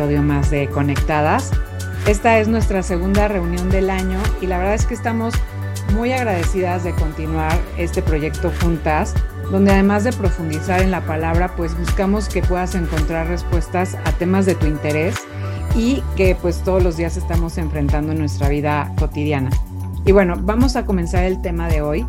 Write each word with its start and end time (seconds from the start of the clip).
episodio 0.00 0.22
más 0.22 0.50
de 0.50 0.66
Conectadas. 0.68 1.50
Esta 2.06 2.38
es 2.38 2.48
nuestra 2.48 2.82
segunda 2.82 3.28
reunión 3.28 3.68
del 3.68 3.90
año 3.90 4.18
y 4.40 4.46
la 4.46 4.56
verdad 4.56 4.72
es 4.72 4.86
que 4.86 4.94
estamos 4.94 5.34
muy 5.92 6.10
agradecidas 6.12 6.84
de 6.84 6.94
continuar 6.94 7.52
este 7.76 8.00
proyecto 8.00 8.50
juntas, 8.62 9.12
donde 9.52 9.72
además 9.72 10.04
de 10.04 10.14
profundizar 10.14 10.80
en 10.80 10.90
la 10.90 11.02
palabra, 11.02 11.54
pues 11.54 11.76
buscamos 11.78 12.30
que 12.30 12.40
puedas 12.40 12.74
encontrar 12.74 13.28
respuestas 13.28 13.98
a 14.06 14.12
temas 14.12 14.46
de 14.46 14.54
tu 14.54 14.64
interés 14.64 15.16
y 15.76 16.02
que 16.16 16.34
pues 16.34 16.62
todos 16.62 16.82
los 16.82 16.96
días 16.96 17.18
estamos 17.18 17.58
enfrentando 17.58 18.12
en 18.12 18.20
nuestra 18.20 18.48
vida 18.48 18.90
cotidiana. 18.98 19.50
Y 20.06 20.12
bueno, 20.12 20.36
vamos 20.40 20.76
a 20.76 20.86
comenzar 20.86 21.24
el 21.24 21.42
tema 21.42 21.68
de 21.68 21.82
hoy. 21.82 22.06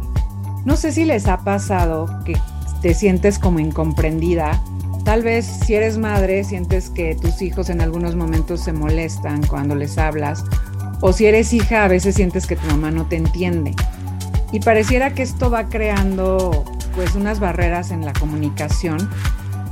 No 0.64 0.78
sé 0.78 0.94
si 0.94 1.04
les 1.04 1.28
ha 1.28 1.40
pasado 1.40 2.08
que 2.24 2.40
te 2.82 2.94
sientes 2.94 3.38
como 3.38 3.60
incomprendida. 3.60 4.64
Tal 5.12 5.24
vez 5.24 5.46
si 5.46 5.76
eres 5.76 5.98
madre 5.98 6.46
sientes 6.46 6.90
que 6.90 7.16
tus 7.16 7.42
hijos 7.42 7.70
en 7.70 7.82
algunos 7.82 8.16
momentos 8.16 8.62
se 8.62 8.72
molestan 8.72 9.46
cuando 9.46 9.76
les 9.76 9.98
hablas 9.98 10.46
o 11.02 11.12
si 11.12 11.26
eres 11.26 11.52
hija 11.52 11.84
a 11.84 11.90
veces 11.90 12.16
sientes 12.16 12.48
que 12.48 12.56
tu 12.56 12.66
mamá 12.68 12.92
no 12.92 13.06
te 13.06 13.18
entiende. 13.18 13.76
Y 14.54 14.62
pareciera 14.62 15.14
que 15.14 15.24
esto 15.24 15.50
va 15.50 15.68
creando 15.68 16.64
pues 16.96 17.14
unas 17.14 17.42
barreras 17.42 17.92
en 17.92 18.06
la 18.06 18.14
comunicación 18.14 19.10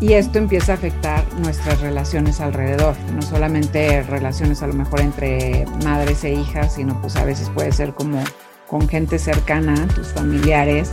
y 0.01 0.11
esto 0.11 0.39
empieza 0.39 0.73
a 0.73 0.75
afectar 0.75 1.23
nuestras 1.35 1.79
relaciones 1.79 2.41
alrededor, 2.41 2.97
no 3.15 3.21
solamente 3.21 4.03
relaciones 4.03 4.61
a 4.61 4.67
lo 4.67 4.73
mejor 4.73 4.99
entre 4.99 5.65
madres 5.85 6.25
e 6.25 6.33
hijas, 6.33 6.75
sino 6.75 6.99
pues 6.99 7.15
a 7.15 7.23
veces 7.23 7.49
puede 7.51 7.71
ser 7.71 7.93
como 7.93 8.21
con 8.67 8.89
gente 8.89 9.17
cercana, 9.17 9.87
tus 9.95 10.09
familiares 10.09 10.91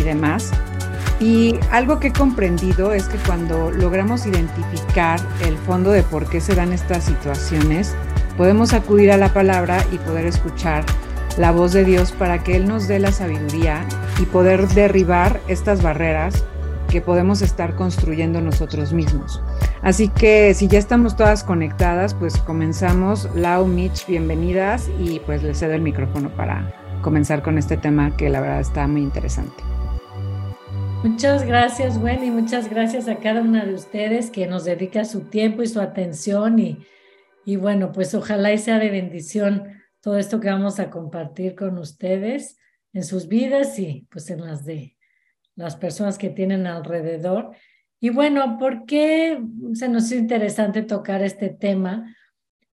y 0.00 0.04
demás. 0.04 0.52
Y 1.20 1.54
algo 1.70 2.00
que 2.00 2.08
he 2.08 2.12
comprendido 2.12 2.92
es 2.92 3.08
que 3.08 3.18
cuando 3.18 3.70
logramos 3.70 4.26
identificar 4.26 5.20
el 5.44 5.56
fondo 5.58 5.90
de 5.90 6.02
por 6.02 6.28
qué 6.28 6.40
se 6.40 6.54
dan 6.54 6.72
estas 6.72 7.04
situaciones, 7.04 7.94
podemos 8.36 8.72
acudir 8.72 9.12
a 9.12 9.16
la 9.16 9.32
palabra 9.32 9.84
y 9.92 9.98
poder 9.98 10.26
escuchar 10.26 10.84
la 11.38 11.52
voz 11.52 11.72
de 11.72 11.84
Dios 11.84 12.12
para 12.12 12.42
que 12.42 12.56
Él 12.56 12.66
nos 12.66 12.88
dé 12.88 12.98
la 12.98 13.12
sabiduría 13.12 13.86
y 14.20 14.24
poder 14.26 14.68
derribar 14.68 15.40
estas 15.48 15.82
barreras 15.82 16.44
que 16.88 17.00
podemos 17.00 17.42
estar 17.42 17.74
construyendo 17.74 18.40
nosotros 18.40 18.92
mismos. 18.92 19.42
Así 19.82 20.08
que 20.08 20.54
si 20.54 20.68
ya 20.68 20.78
estamos 20.78 21.16
todas 21.16 21.42
conectadas, 21.42 22.14
pues 22.14 22.36
comenzamos. 22.38 23.28
Lau, 23.34 23.66
Mitch, 23.66 24.06
bienvenidas 24.06 24.88
y 25.00 25.18
pues 25.20 25.42
les 25.42 25.58
cedo 25.58 25.72
el 25.72 25.82
micrófono 25.82 26.28
para 26.30 26.72
comenzar 27.02 27.42
con 27.42 27.58
este 27.58 27.76
tema 27.76 28.16
que 28.16 28.30
la 28.30 28.40
verdad 28.40 28.60
está 28.60 28.86
muy 28.86 29.02
interesante. 29.02 29.62
Muchas 31.04 31.46
gracias, 31.46 31.98
Gwen, 31.98 32.24
y 32.24 32.30
muchas 32.30 32.70
gracias 32.70 33.08
a 33.08 33.18
cada 33.18 33.42
una 33.42 33.66
de 33.66 33.74
ustedes 33.74 34.30
que 34.30 34.46
nos 34.46 34.64
dedica 34.64 35.04
su 35.04 35.28
tiempo 35.28 35.62
y 35.62 35.66
su 35.66 35.78
atención. 35.78 36.58
Y, 36.58 36.78
y 37.44 37.56
bueno, 37.56 37.92
pues 37.92 38.14
ojalá 38.14 38.54
y 38.54 38.58
sea 38.58 38.78
de 38.78 38.88
bendición 38.88 39.68
todo 40.00 40.16
esto 40.16 40.40
que 40.40 40.48
vamos 40.48 40.80
a 40.80 40.88
compartir 40.88 41.56
con 41.56 41.76
ustedes 41.76 42.56
en 42.94 43.04
sus 43.04 43.28
vidas 43.28 43.78
y 43.78 44.08
pues 44.10 44.30
en 44.30 44.46
las 44.46 44.64
de 44.64 44.96
las 45.56 45.76
personas 45.76 46.16
que 46.16 46.30
tienen 46.30 46.66
alrededor. 46.66 47.50
Y 48.00 48.08
bueno, 48.08 48.56
¿por 48.58 48.86
qué 48.86 49.38
se 49.74 49.90
nos 49.90 50.04
es 50.04 50.12
interesante 50.12 50.80
tocar 50.80 51.22
este 51.22 51.50
tema? 51.50 52.16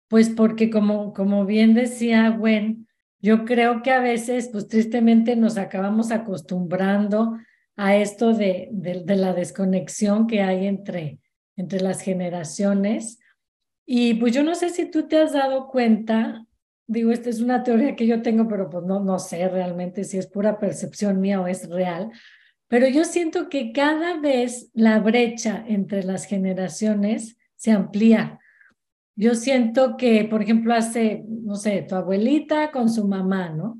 Pues 0.07 0.29
porque 0.29 0.69
como, 0.69 1.11
como 1.11 1.45
bien 1.45 1.73
decía 1.73 2.29
Gwen, 2.29 2.87
yo 3.19 3.43
creo 3.43 3.81
que 3.83 3.91
a 3.91 3.99
veces, 3.99 4.47
pues 4.47 4.69
tristemente 4.69 5.35
nos 5.35 5.57
acabamos 5.57 6.11
acostumbrando 6.11 7.37
a 7.75 7.95
esto 7.95 8.33
de, 8.33 8.69
de, 8.71 9.15
la 9.15 9.33
desconexión 9.33 10.27
que 10.27 10.41
hay 10.41 10.67
entre, 10.67 11.19
entre 11.55 11.81
las 11.81 12.01
generaciones. 12.01 13.19
Y 13.85 14.15
pues 14.15 14.33
yo 14.33 14.43
no 14.43 14.55
sé 14.55 14.69
si 14.69 14.89
tú 14.89 15.07
te 15.07 15.17
has 15.17 15.33
dado 15.33 15.67
cuenta, 15.67 16.45
digo, 16.87 17.11
esta 17.11 17.29
es 17.29 17.41
una 17.41 17.63
teoría 17.63 17.95
que 17.95 18.07
yo 18.07 18.21
tengo, 18.21 18.47
pero 18.47 18.69
pues 18.69 18.85
no, 18.85 18.99
no 18.99 19.19
sé 19.19 19.47
realmente 19.47 20.03
si 20.03 20.17
es 20.17 20.27
pura 20.27 20.59
percepción 20.59 21.19
mía 21.19 21.41
o 21.41 21.47
es 21.47 21.69
real, 21.69 22.11
pero 22.67 22.87
yo 22.87 23.03
siento 23.03 23.49
que 23.49 23.73
cada 23.73 24.17
vez 24.19 24.69
la 24.73 24.99
brecha 24.99 25.63
entre 25.67 26.03
las 26.03 26.25
generaciones 26.25 27.37
se 27.57 27.71
amplía. 27.71 28.39
Yo 29.15 29.35
siento 29.35 29.97
que, 29.97 30.23
por 30.23 30.41
ejemplo, 30.41 30.73
hace, 30.73 31.25
no 31.27 31.55
sé, 31.55 31.85
tu 31.87 31.95
abuelita 31.95 32.71
con 32.71 32.89
su 32.89 33.07
mamá, 33.07 33.49
¿no? 33.49 33.77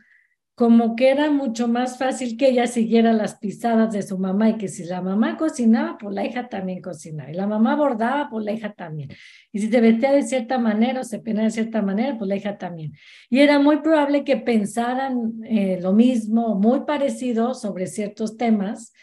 Como 0.61 0.95
que 0.95 1.09
era 1.09 1.31
mucho 1.31 1.67
más 1.67 1.97
fácil 1.97 2.37
que 2.37 2.49
ella 2.49 2.67
siguiera 2.67 3.13
las 3.13 3.39
pisadas 3.39 3.91
de 3.91 4.03
su 4.03 4.19
mamá 4.19 4.51
y 4.51 4.57
que 4.57 4.67
si 4.67 4.83
la 4.83 5.01
mamá 5.01 5.35
cocinaba, 5.35 5.97
pues 5.97 6.13
la 6.13 6.23
hija 6.23 6.49
también 6.49 6.83
cocinaba. 6.83 7.31
Y 7.31 7.33
la 7.33 7.47
mamá 7.47 7.75
bordaba, 7.75 8.29
pues 8.29 8.45
la 8.45 8.51
hija 8.51 8.71
también. 8.73 9.09
Y 9.51 9.57
si 9.57 9.71
te 9.71 9.81
vestía 9.81 10.11
de 10.11 10.21
cierta 10.21 10.59
manera 10.59 11.01
o 11.01 11.03
se 11.03 11.17
peinaba 11.17 11.45
de 11.45 11.49
cierta 11.49 11.81
manera, 11.81 12.15
pues 12.15 12.29
la 12.29 12.35
hija 12.35 12.59
también. 12.59 12.93
Y 13.27 13.39
era 13.39 13.57
muy 13.57 13.77
probable 13.77 14.23
que 14.23 14.37
pensaran 14.37 15.41
eh, 15.45 15.79
lo 15.81 15.93
mismo, 15.93 16.53
muy 16.53 16.81
parecido 16.81 17.55
sobre 17.55 17.87
ciertos 17.87 18.37
temas. 18.37 18.93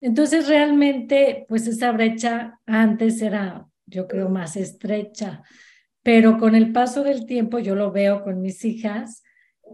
Entonces, 0.00 0.48
realmente, 0.48 1.44
pues 1.50 1.66
esa 1.66 1.92
brecha 1.92 2.60
antes 2.64 3.20
era, 3.20 3.66
yo 3.84 4.08
creo, 4.08 4.30
más 4.30 4.56
estrecha 4.56 5.42
pero 6.04 6.38
con 6.38 6.54
el 6.54 6.70
paso 6.70 7.02
del 7.02 7.24
tiempo, 7.24 7.58
yo 7.58 7.74
lo 7.74 7.90
veo 7.90 8.22
con 8.22 8.42
mis 8.42 8.62
hijas, 8.66 9.23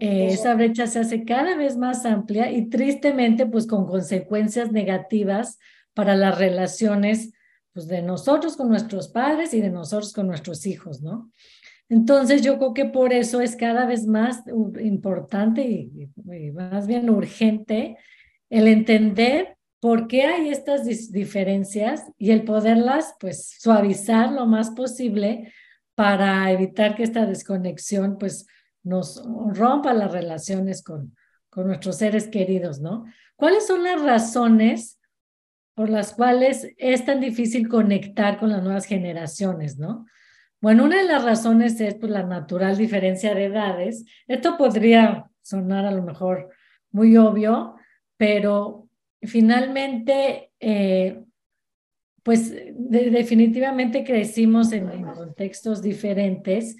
eh, 0.00 0.28
esa 0.33 0.55
brecha 0.55 0.87
se 0.87 0.99
hace 0.99 1.25
cada 1.25 1.56
vez 1.56 1.77
más 1.77 2.06
amplia 2.06 2.50
y 2.50 2.69
tristemente, 2.69 3.47
pues 3.47 3.66
con 3.66 3.87
consecuencias 3.87 4.72
negativas 4.72 5.59
para 5.94 6.16
las 6.16 6.38
relaciones 6.38 7.33
pues, 7.72 7.87
de 7.87 8.03
nosotros 8.03 8.56
con 8.56 8.69
nuestros 8.69 9.09
padres 9.09 9.53
y 9.53 9.60
de 9.60 9.71
nosotros 9.71 10.12
con 10.12 10.27
nuestros 10.27 10.66
hijos, 10.66 11.03
¿no? 11.03 11.31
Entonces 11.89 12.43
yo 12.43 12.56
creo 12.59 12.72
que 12.72 12.84
por 12.87 13.12
eso 13.12 13.41
es 13.41 13.56
cada 13.56 13.84
vez 13.84 14.06
más 14.06 14.43
importante 14.81 15.62
y, 15.62 16.09
y 16.15 16.50
más 16.53 16.87
bien 16.87 17.10
urgente 17.10 17.99
el 18.49 18.69
entender 18.69 19.56
por 19.81 20.06
qué 20.06 20.22
hay 20.25 20.50
estas 20.50 20.84
diferencias 21.10 22.05
y 22.16 22.31
el 22.31 22.44
poderlas 22.44 23.15
pues 23.19 23.56
suavizar 23.59 24.31
lo 24.31 24.47
más 24.47 24.71
posible 24.71 25.53
para 25.94 26.50
evitar 26.53 26.94
que 26.94 27.03
esta 27.03 27.27
desconexión 27.27 28.19
pues 28.19 28.47
nos 28.83 29.23
rompa 29.53 29.93
las 29.93 30.13
relaciones 30.13 30.83
con, 30.83 31.17
con 31.49 31.67
nuestros 31.67 31.97
seres 31.97 32.29
queridos, 32.29 32.81
¿no? 32.81 33.05
¿Cuáles 33.37 33.67
son 33.67 33.85
las 33.85 34.03
razones 34.03 34.99
por 35.75 35.89
las 35.89 36.13
cuales 36.13 36.69
es 36.77 37.05
tan 37.05 37.21
difícil 37.21 37.69
conectar 37.69 38.39
con 38.39 38.51
las 38.51 38.63
nuevas 38.63 38.85
generaciones, 38.85 39.79
¿no? 39.79 40.07
Bueno, 40.61 40.85
una 40.85 40.99
de 40.99 41.09
las 41.09 41.25
razones 41.25 41.81
es 41.81 41.95
pues, 41.95 42.13
la 42.13 42.23
natural 42.23 42.77
diferencia 42.77 43.35
de 43.35 43.47
edades. 43.47 44.05
Esto 44.29 44.59
podría 44.59 45.31
sonar 45.41 45.87
a 45.87 45.91
lo 45.91 46.03
mejor 46.03 46.51
muy 46.91 47.17
obvio, 47.17 47.77
pero 48.19 48.89
finalmente 49.23 50.53
eh, 50.61 51.23
pues 52.23 52.55
definitivamente 52.75 54.05
crecimos 54.05 54.73
en, 54.73 55.03
contextos 55.03 55.81
diferentes 55.81 56.77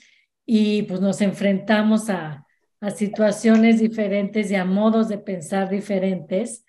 y 0.47 0.83
pues 0.83 1.01
nos 1.01 1.21
enfrentamos 1.21 2.11
a, 2.11 2.47
a 2.81 2.91
situaciones 2.91 3.81
diferentes 3.81 4.51
y 4.51 4.55
a 4.55 4.65
modos 4.65 5.09
de 5.09 5.19
pensar 5.19 5.69
diferentes. 5.69 6.65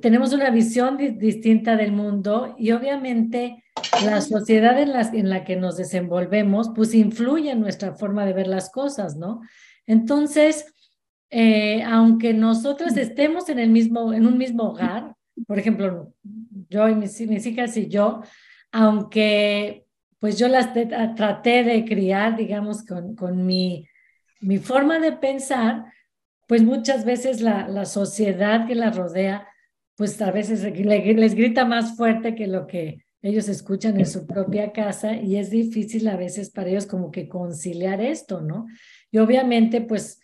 Tenemos 0.00 0.32
una 0.32 0.50
visión 0.50 0.96
distinta 0.96 1.76
del 1.76 1.92
mundo 1.92 2.54
y 2.58 2.72
obviamente 2.72 3.64
la 4.04 4.20
sociedad 4.20 4.80
en 4.80 4.92
la, 4.92 5.02
en 5.02 5.28
la 5.30 5.44
que 5.44 5.56
nos 5.56 5.76
desenvolvemos 5.76 6.70
pues 6.74 6.94
influye 6.94 7.50
en 7.50 7.60
nuestra 7.60 7.94
forma 7.94 8.26
de 8.26 8.32
ver 8.32 8.46
las 8.48 8.70
cosas, 8.70 9.16
¿no? 9.16 9.40
Entonces, 9.86 10.74
eh, 11.30 11.82
aunque 11.84 12.34
nosotros 12.34 12.96
estemos 12.96 13.48
en 13.48 13.58
el 13.58 13.70
mismo, 13.70 14.12
en 14.12 14.26
un 14.26 14.38
mismo 14.38 14.70
hogar, 14.70 15.14
por 15.46 15.58
ejemplo, 15.58 16.12
yo 16.68 16.88
y 16.88 16.94
mis, 16.94 17.20
hijas 17.20 17.76
y 17.76 17.88
yo, 17.88 18.22
aunque 18.72 19.85
pues 20.26 20.40
yo 20.40 20.48
las 20.48 20.70
traté 21.14 21.62
de 21.62 21.84
criar, 21.84 22.36
digamos, 22.36 22.84
con, 22.84 23.14
con 23.14 23.46
mi, 23.46 23.86
mi 24.40 24.58
forma 24.58 24.98
de 24.98 25.12
pensar, 25.12 25.84
pues 26.48 26.64
muchas 26.64 27.04
veces 27.04 27.40
la, 27.40 27.68
la 27.68 27.84
sociedad 27.84 28.66
que 28.66 28.74
las 28.74 28.96
rodea, 28.96 29.46
pues 29.94 30.20
a 30.20 30.32
veces 30.32 30.64
les 30.64 31.34
grita 31.36 31.64
más 31.64 31.96
fuerte 31.96 32.34
que 32.34 32.48
lo 32.48 32.66
que 32.66 33.04
ellos 33.22 33.48
escuchan 33.48 34.00
en 34.00 34.06
su 34.06 34.26
propia 34.26 34.72
casa 34.72 35.14
y 35.14 35.36
es 35.36 35.50
difícil 35.50 36.08
a 36.08 36.16
veces 36.16 36.50
para 36.50 36.70
ellos 36.70 36.86
como 36.86 37.12
que 37.12 37.28
conciliar 37.28 38.00
esto, 38.00 38.40
¿no? 38.40 38.66
Y 39.12 39.18
obviamente, 39.18 39.80
pues 39.80 40.18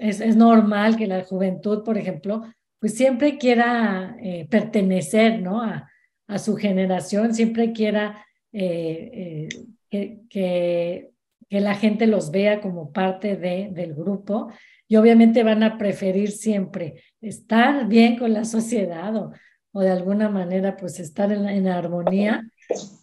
es, 0.00 0.20
es 0.20 0.34
normal 0.34 0.96
que 0.96 1.06
la 1.06 1.22
juventud, 1.22 1.84
por 1.84 1.98
ejemplo, 1.98 2.52
pues 2.80 2.96
siempre 2.96 3.38
quiera 3.38 4.16
eh, 4.20 4.48
pertenecer, 4.50 5.40
¿no? 5.40 5.62
A, 5.62 5.88
a, 6.26 6.38
su 6.40 6.56
generación, 6.56 7.32
siempre 7.32 7.72
quiera 7.72 8.26
eh, 8.52 9.48
eh, 9.48 9.48
que, 9.88 10.20
que, 10.28 11.10
la 11.50 11.74
gente 11.74 12.06
los 12.06 12.30
vea 12.30 12.60
como 12.60 12.92
parte 12.92 13.36
de, 13.36 13.70
del 13.72 13.92
grupo 13.92 14.52
y 14.86 14.96
obviamente 14.96 15.42
van 15.42 15.64
a 15.64 15.78
preferir 15.78 16.30
siempre 16.30 17.02
estar 17.20 17.88
bien 17.88 18.16
con 18.16 18.32
la 18.32 18.44
sociedad 18.44 19.16
o, 19.16 19.32
o 19.72 19.80
de 19.80 19.90
alguna 19.90 20.28
manera 20.28 20.76
pues 20.76 20.98
estar 21.00 21.32
en, 21.32 21.48
en 21.48 21.68
armonía, 21.68 22.48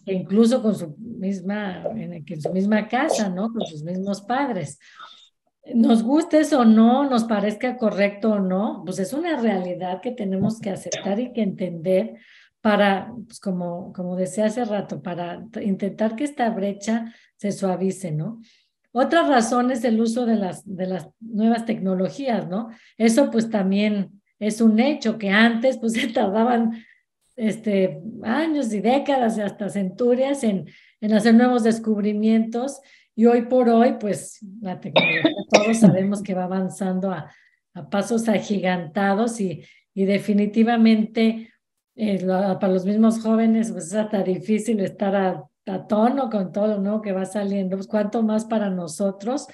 e 0.06 0.14
incluso 0.14 0.62
con 0.62 0.74
su 0.74 0.96
misma, 0.98 1.84
en, 1.94 2.40
su 2.40 2.52
misma 2.52 2.88
casa, 2.88 3.28
¿no? 3.28 3.52
Con 3.52 3.66
sus 3.66 3.82
mismos 3.82 4.22
padres. 4.22 4.78
Nos 5.74 6.02
gustes 6.02 6.52
o 6.52 6.64
no, 6.64 7.08
nos 7.08 7.24
parezca 7.24 7.76
correcto 7.76 8.32
o 8.32 8.38
no, 8.38 8.82
pues 8.84 8.98
es 8.98 9.12
una 9.12 9.38
realidad 9.38 10.00
que 10.00 10.12
tenemos 10.12 10.60
que 10.60 10.70
aceptar 10.70 11.20
y 11.20 11.32
que 11.32 11.42
entender 11.42 12.14
para, 12.60 13.12
pues 13.26 13.40
como, 13.40 13.92
como 13.92 14.16
decía 14.16 14.46
hace 14.46 14.64
rato, 14.64 15.02
para 15.02 15.44
intentar 15.62 16.16
que 16.16 16.24
esta 16.24 16.50
brecha 16.50 17.14
se 17.36 17.52
suavice, 17.52 18.10
¿no? 18.12 18.40
Otra 18.92 19.22
razón 19.26 19.70
es 19.70 19.84
el 19.84 20.00
uso 20.00 20.26
de 20.26 20.36
las, 20.36 20.64
de 20.64 20.86
las 20.86 21.08
nuevas 21.20 21.64
tecnologías, 21.66 22.48
¿no? 22.48 22.70
Eso 22.96 23.30
pues 23.30 23.50
también 23.50 24.20
es 24.38 24.60
un 24.60 24.80
hecho 24.80 25.18
que 25.18 25.30
antes 25.30 25.78
pues 25.78 25.92
se 25.94 26.08
tardaban 26.08 26.84
este, 27.36 28.00
años 28.24 28.72
y 28.72 28.80
décadas 28.80 29.38
y 29.38 29.42
hasta 29.42 29.68
centurias 29.68 30.42
en, 30.42 30.66
en 31.00 31.12
hacer 31.12 31.34
nuevos 31.34 31.62
descubrimientos 31.62 32.80
y 33.14 33.26
hoy 33.26 33.42
por 33.42 33.68
hoy 33.68 33.94
pues 34.00 34.40
la 34.60 34.80
tecnología 34.80 35.22
todos 35.52 35.78
sabemos 35.78 36.22
que 36.22 36.34
va 36.34 36.44
avanzando 36.44 37.12
a, 37.12 37.32
a 37.74 37.90
pasos 37.90 38.28
agigantados 38.28 39.40
y, 39.40 39.62
y 39.94 40.04
definitivamente 40.04 41.52
eh, 42.00 42.24
para 42.24 42.72
los 42.72 42.84
mismos 42.84 43.20
jóvenes 43.20 43.72
pues 43.72 43.86
es 43.86 43.94
hasta 43.94 44.22
difícil 44.22 44.78
estar 44.78 45.16
a, 45.16 45.44
tono 45.88 46.30
con 46.30 46.50
todo 46.52 46.78
lo 46.78 47.02
que 47.02 47.12
va 47.12 47.26
saliendo, 47.26 47.76
pues 47.76 47.88
cuánto 47.88 48.22
más 48.22 48.46
para 48.46 48.70
nosotros 48.70 49.48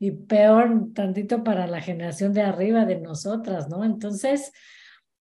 y 0.00 0.10
peor 0.10 0.88
tantito 0.94 1.44
para 1.44 1.68
la 1.68 1.80
generación 1.80 2.32
de 2.32 2.40
arriba 2.40 2.86
de 2.86 2.98
nosotras, 2.98 3.68
¿no? 3.68 3.84
Entonces, 3.84 4.50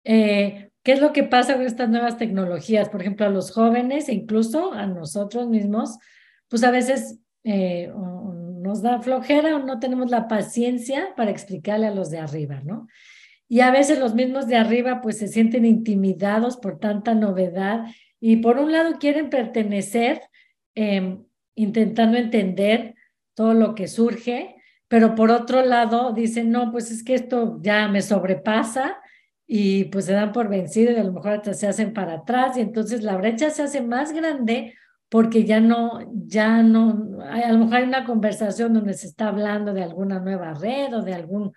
eh, 0.03 0.71
¿qué 0.83 0.91
es 0.91 0.99
lo 0.99 1.13
que 1.13 1.23
pasa 1.23 1.53
con 1.53 1.61
estas 1.61 1.87
nuevas 1.87 2.17
tecnologías? 2.17 2.89
Por 2.89 2.99
ejemplo, 2.99 3.25
a 3.25 3.29
los 3.29 3.51
jóvenes 3.51 4.09
e 4.09 4.15
incluso 4.15 4.73
a 4.73 4.85
nosotros 4.85 5.47
mismos, 5.47 5.97
pues 6.49 6.63
a 6.65 6.71
veces 6.71 7.19
eh, 7.45 7.89
nos 7.93 8.81
da 8.81 8.99
flojera 8.99 9.55
o 9.55 9.59
no 9.59 9.79
tenemos 9.79 10.09
la 10.09 10.27
paciencia 10.27 11.13
para 11.15 11.31
explicarle 11.31 11.87
a 11.87 11.95
los 11.95 12.09
de 12.09 12.19
arriba, 12.19 12.61
¿no? 12.65 12.87
Y 13.53 13.61
a 13.61 13.71
veces 13.71 13.99
los 13.99 14.15
mismos 14.15 14.47
de 14.47 14.55
arriba 14.55 15.01
pues 15.01 15.17
se 15.19 15.27
sienten 15.27 15.65
intimidados 15.65 16.57
por 16.57 16.79
tanta 16.79 17.13
novedad 17.13 17.85
y 18.19 18.37
por 18.37 18.57
un 18.57 18.71
lado 18.71 18.97
quieren 18.99 19.29
pertenecer 19.29 20.21
Em, 20.75 21.23
intentando 21.55 22.17
entender 22.17 22.95
todo 23.35 23.53
lo 23.53 23.75
que 23.75 23.87
surge, 23.87 24.55
pero 24.87 25.13
por 25.13 25.29
otro 25.29 25.63
lado 25.63 26.11
dicen, 26.13 26.49
no, 26.51 26.71
pues 26.71 26.89
es 26.89 27.03
que 27.03 27.13
esto 27.13 27.59
ya 27.61 27.87
me 27.87 28.01
sobrepasa 28.01 28.97
y 29.45 29.85
pues 29.85 30.05
se 30.05 30.13
dan 30.13 30.31
por 30.31 30.49
vencido 30.49 30.91
y 30.91 30.95
a 30.95 31.03
lo 31.03 31.13
mejor 31.13 31.41
se 31.53 31.67
hacen 31.67 31.93
para 31.93 32.15
atrás 32.15 32.57
y 32.57 32.61
entonces 32.61 33.03
la 33.03 33.17
brecha 33.17 33.51
se 33.51 33.61
hace 33.61 33.81
más 33.81 34.13
grande 34.13 34.73
porque 35.09 35.43
ya 35.45 35.59
no, 35.59 35.99
ya 36.25 36.63
no, 36.63 37.19
a 37.21 37.51
lo 37.51 37.59
mejor 37.59 37.75
hay 37.75 37.83
una 37.83 38.05
conversación 38.05 38.73
donde 38.73 38.95
se 38.95 39.07
está 39.07 39.27
hablando 39.27 39.73
de 39.73 39.83
alguna 39.83 40.19
nueva 40.19 40.55
red 40.55 40.91
o 40.95 41.03
de 41.03 41.13
algún 41.13 41.53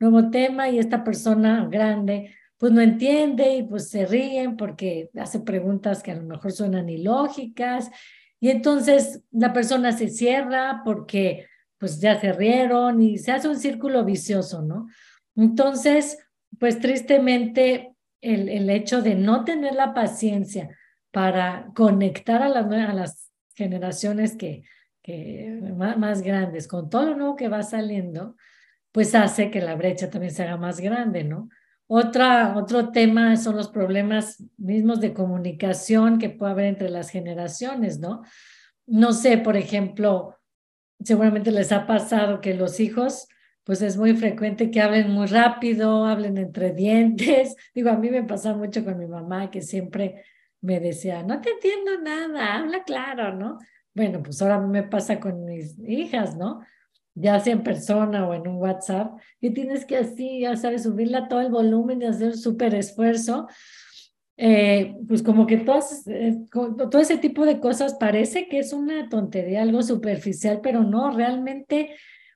nuevo 0.00 0.30
tema 0.30 0.68
y 0.68 0.78
esta 0.78 1.04
persona 1.04 1.68
grande 1.70 2.34
pues 2.58 2.72
no 2.72 2.82
entiende 2.82 3.54
y 3.56 3.62
pues 3.62 3.88
se 3.88 4.04
ríen 4.04 4.56
porque 4.56 5.08
hace 5.18 5.40
preguntas 5.40 6.02
que 6.02 6.10
a 6.10 6.16
lo 6.16 6.24
mejor 6.24 6.52
suenan 6.52 6.88
ilógicas 6.88 7.90
y 8.38 8.50
entonces 8.50 9.22
la 9.30 9.52
persona 9.52 9.92
se 9.92 10.08
cierra 10.08 10.82
porque 10.84 11.46
pues 11.78 12.00
ya 12.00 12.20
se 12.20 12.32
rieron 12.32 13.00
y 13.00 13.16
se 13.16 13.32
hace 13.32 13.48
un 13.48 13.58
círculo 13.58 14.04
vicioso, 14.04 14.60
¿no? 14.60 14.88
Entonces, 15.34 16.18
pues 16.58 16.78
tristemente 16.78 17.94
el, 18.20 18.50
el 18.50 18.68
hecho 18.68 19.00
de 19.00 19.14
no 19.14 19.44
tener 19.44 19.74
la 19.74 19.94
paciencia 19.94 20.76
para 21.10 21.70
conectar 21.74 22.42
a, 22.42 22.48
a 22.48 22.94
las 22.94 23.32
generaciones 23.54 24.36
que, 24.36 24.64
que 25.02 25.60
más, 25.74 25.96
más, 25.96 26.20
grandes 26.20 26.68
con 26.68 26.90
todo 26.90 27.06
lo 27.06 27.16
nuevo 27.16 27.36
que 27.36 27.48
va 27.48 27.62
saliendo, 27.62 28.36
pues 28.92 29.14
hace 29.14 29.50
que 29.50 29.60
la 29.60 29.74
brecha 29.74 30.10
también 30.10 30.32
se 30.32 30.42
haga 30.42 30.56
más 30.56 30.80
grande, 30.80 31.24
¿no? 31.24 31.48
Otra, 31.86 32.56
otro 32.56 32.90
tema 32.90 33.36
son 33.36 33.56
los 33.56 33.68
problemas 33.68 34.44
mismos 34.56 35.00
de 35.00 35.12
comunicación 35.12 36.18
que 36.18 36.30
puede 36.30 36.52
haber 36.52 36.64
entre 36.66 36.88
las 36.88 37.10
generaciones, 37.10 37.98
¿no? 37.98 38.22
No 38.86 39.12
sé, 39.12 39.38
por 39.38 39.56
ejemplo, 39.56 40.36
seguramente 41.00 41.50
les 41.50 41.72
ha 41.72 41.86
pasado 41.86 42.40
que 42.40 42.54
los 42.54 42.78
hijos, 42.80 43.26
pues 43.64 43.82
es 43.82 43.96
muy 43.96 44.14
frecuente 44.14 44.70
que 44.70 44.80
hablen 44.80 45.10
muy 45.10 45.26
rápido, 45.26 46.06
hablen 46.06 46.38
entre 46.38 46.72
dientes. 46.74 47.56
Digo, 47.74 47.90
a 47.90 47.96
mí 47.96 48.10
me 48.10 48.22
pasa 48.22 48.54
mucho 48.54 48.84
con 48.84 48.98
mi 48.98 49.06
mamá 49.06 49.50
que 49.50 49.60
siempre 49.60 50.24
me 50.60 50.78
decía, 50.78 51.22
no 51.22 51.40
te 51.40 51.50
entiendo 51.50 52.00
nada, 52.02 52.56
habla 52.56 52.84
claro, 52.84 53.34
¿no? 53.34 53.58
Bueno, 53.94 54.22
pues 54.22 54.40
ahora 54.42 54.60
me 54.60 54.84
pasa 54.84 55.18
con 55.18 55.44
mis 55.44 55.78
hijas, 55.80 56.36
¿no? 56.36 56.60
Ya 57.14 57.40
sea 57.40 57.52
en 57.52 57.62
persona 57.62 58.26
o 58.26 58.34
en 58.34 58.46
un 58.48 58.56
WhatsApp, 58.56 59.18
y 59.40 59.50
tienes 59.50 59.84
que 59.84 59.96
así, 59.96 60.40
ya 60.40 60.56
sabes, 60.56 60.84
subirle 60.84 61.16
a 61.16 61.28
todo 61.28 61.40
el 61.40 61.50
volumen 61.50 62.02
y 62.02 62.06
hacer 62.06 62.36
súper 62.36 62.74
esfuerzo. 62.74 63.48
Eh, 64.42 64.96
pues 65.06 65.22
como 65.22 65.46
que 65.46 65.58
todas, 65.58 66.06
eh, 66.06 66.38
todo 66.50 66.98
ese 66.98 67.18
tipo 67.18 67.44
de 67.44 67.60
cosas 67.60 67.94
parece 67.94 68.48
que 68.48 68.58
es 68.58 68.72
una 68.72 69.10
tontería, 69.10 69.60
algo 69.60 69.82
superficial, 69.82 70.60
pero 70.62 70.82
no, 70.82 71.10
realmente, 71.10 71.90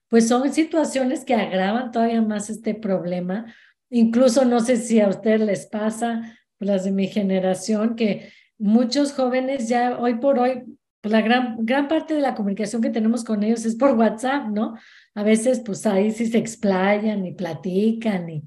pues 0.08 0.28
son 0.28 0.52
situaciones 0.52 1.24
que 1.24 1.34
agravan 1.34 1.92
todavía 1.92 2.20
más 2.20 2.50
este 2.50 2.74
problema. 2.74 3.46
Incluso 3.88 4.44
no 4.44 4.60
sé 4.60 4.76
si 4.76 5.00
a 5.00 5.08
ustedes 5.08 5.40
les 5.40 5.66
pasa, 5.66 6.38
las 6.58 6.84
de 6.84 6.92
mi 6.92 7.06
generación, 7.06 7.96
que 7.96 8.30
muchos 8.58 9.12
jóvenes 9.12 9.68
ya 9.68 9.98
hoy 9.98 10.16
por 10.16 10.38
hoy 10.38 10.64
pues 11.04 11.12
la 11.12 11.20
gran, 11.20 11.66
gran 11.66 11.86
parte 11.86 12.14
de 12.14 12.22
la 12.22 12.34
comunicación 12.34 12.80
que 12.80 12.88
tenemos 12.88 13.24
con 13.24 13.42
ellos 13.42 13.66
es 13.66 13.76
por 13.76 13.90
WhatsApp, 13.90 14.48
¿no? 14.48 14.74
A 15.14 15.22
veces, 15.22 15.60
pues 15.60 15.84
ahí 15.84 16.10
sí 16.10 16.24
se 16.24 16.38
explayan 16.38 17.26
y 17.26 17.34
platican 17.34 18.30
y, 18.30 18.42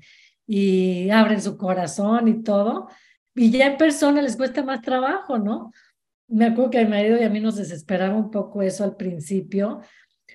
y 0.47 1.11
abren 1.11 1.39
su 1.39 1.55
corazón 1.55 2.27
y 2.27 2.41
todo. 2.41 2.87
Y 3.35 3.51
ya 3.51 3.67
en 3.67 3.77
persona 3.77 4.23
les 4.23 4.35
cuesta 4.35 4.63
más 4.63 4.81
trabajo, 4.81 5.37
¿no? 5.37 5.71
Me 6.27 6.45
acuerdo 6.47 6.71
que 6.71 6.79
a 6.79 6.83
mi 6.85 6.89
marido 6.89 7.21
y 7.21 7.25
a 7.25 7.29
mí 7.29 7.39
nos 7.39 7.57
desesperaba 7.57 8.15
un 8.15 8.31
poco 8.31 8.63
eso 8.63 8.83
al 8.83 8.95
principio, 8.95 9.81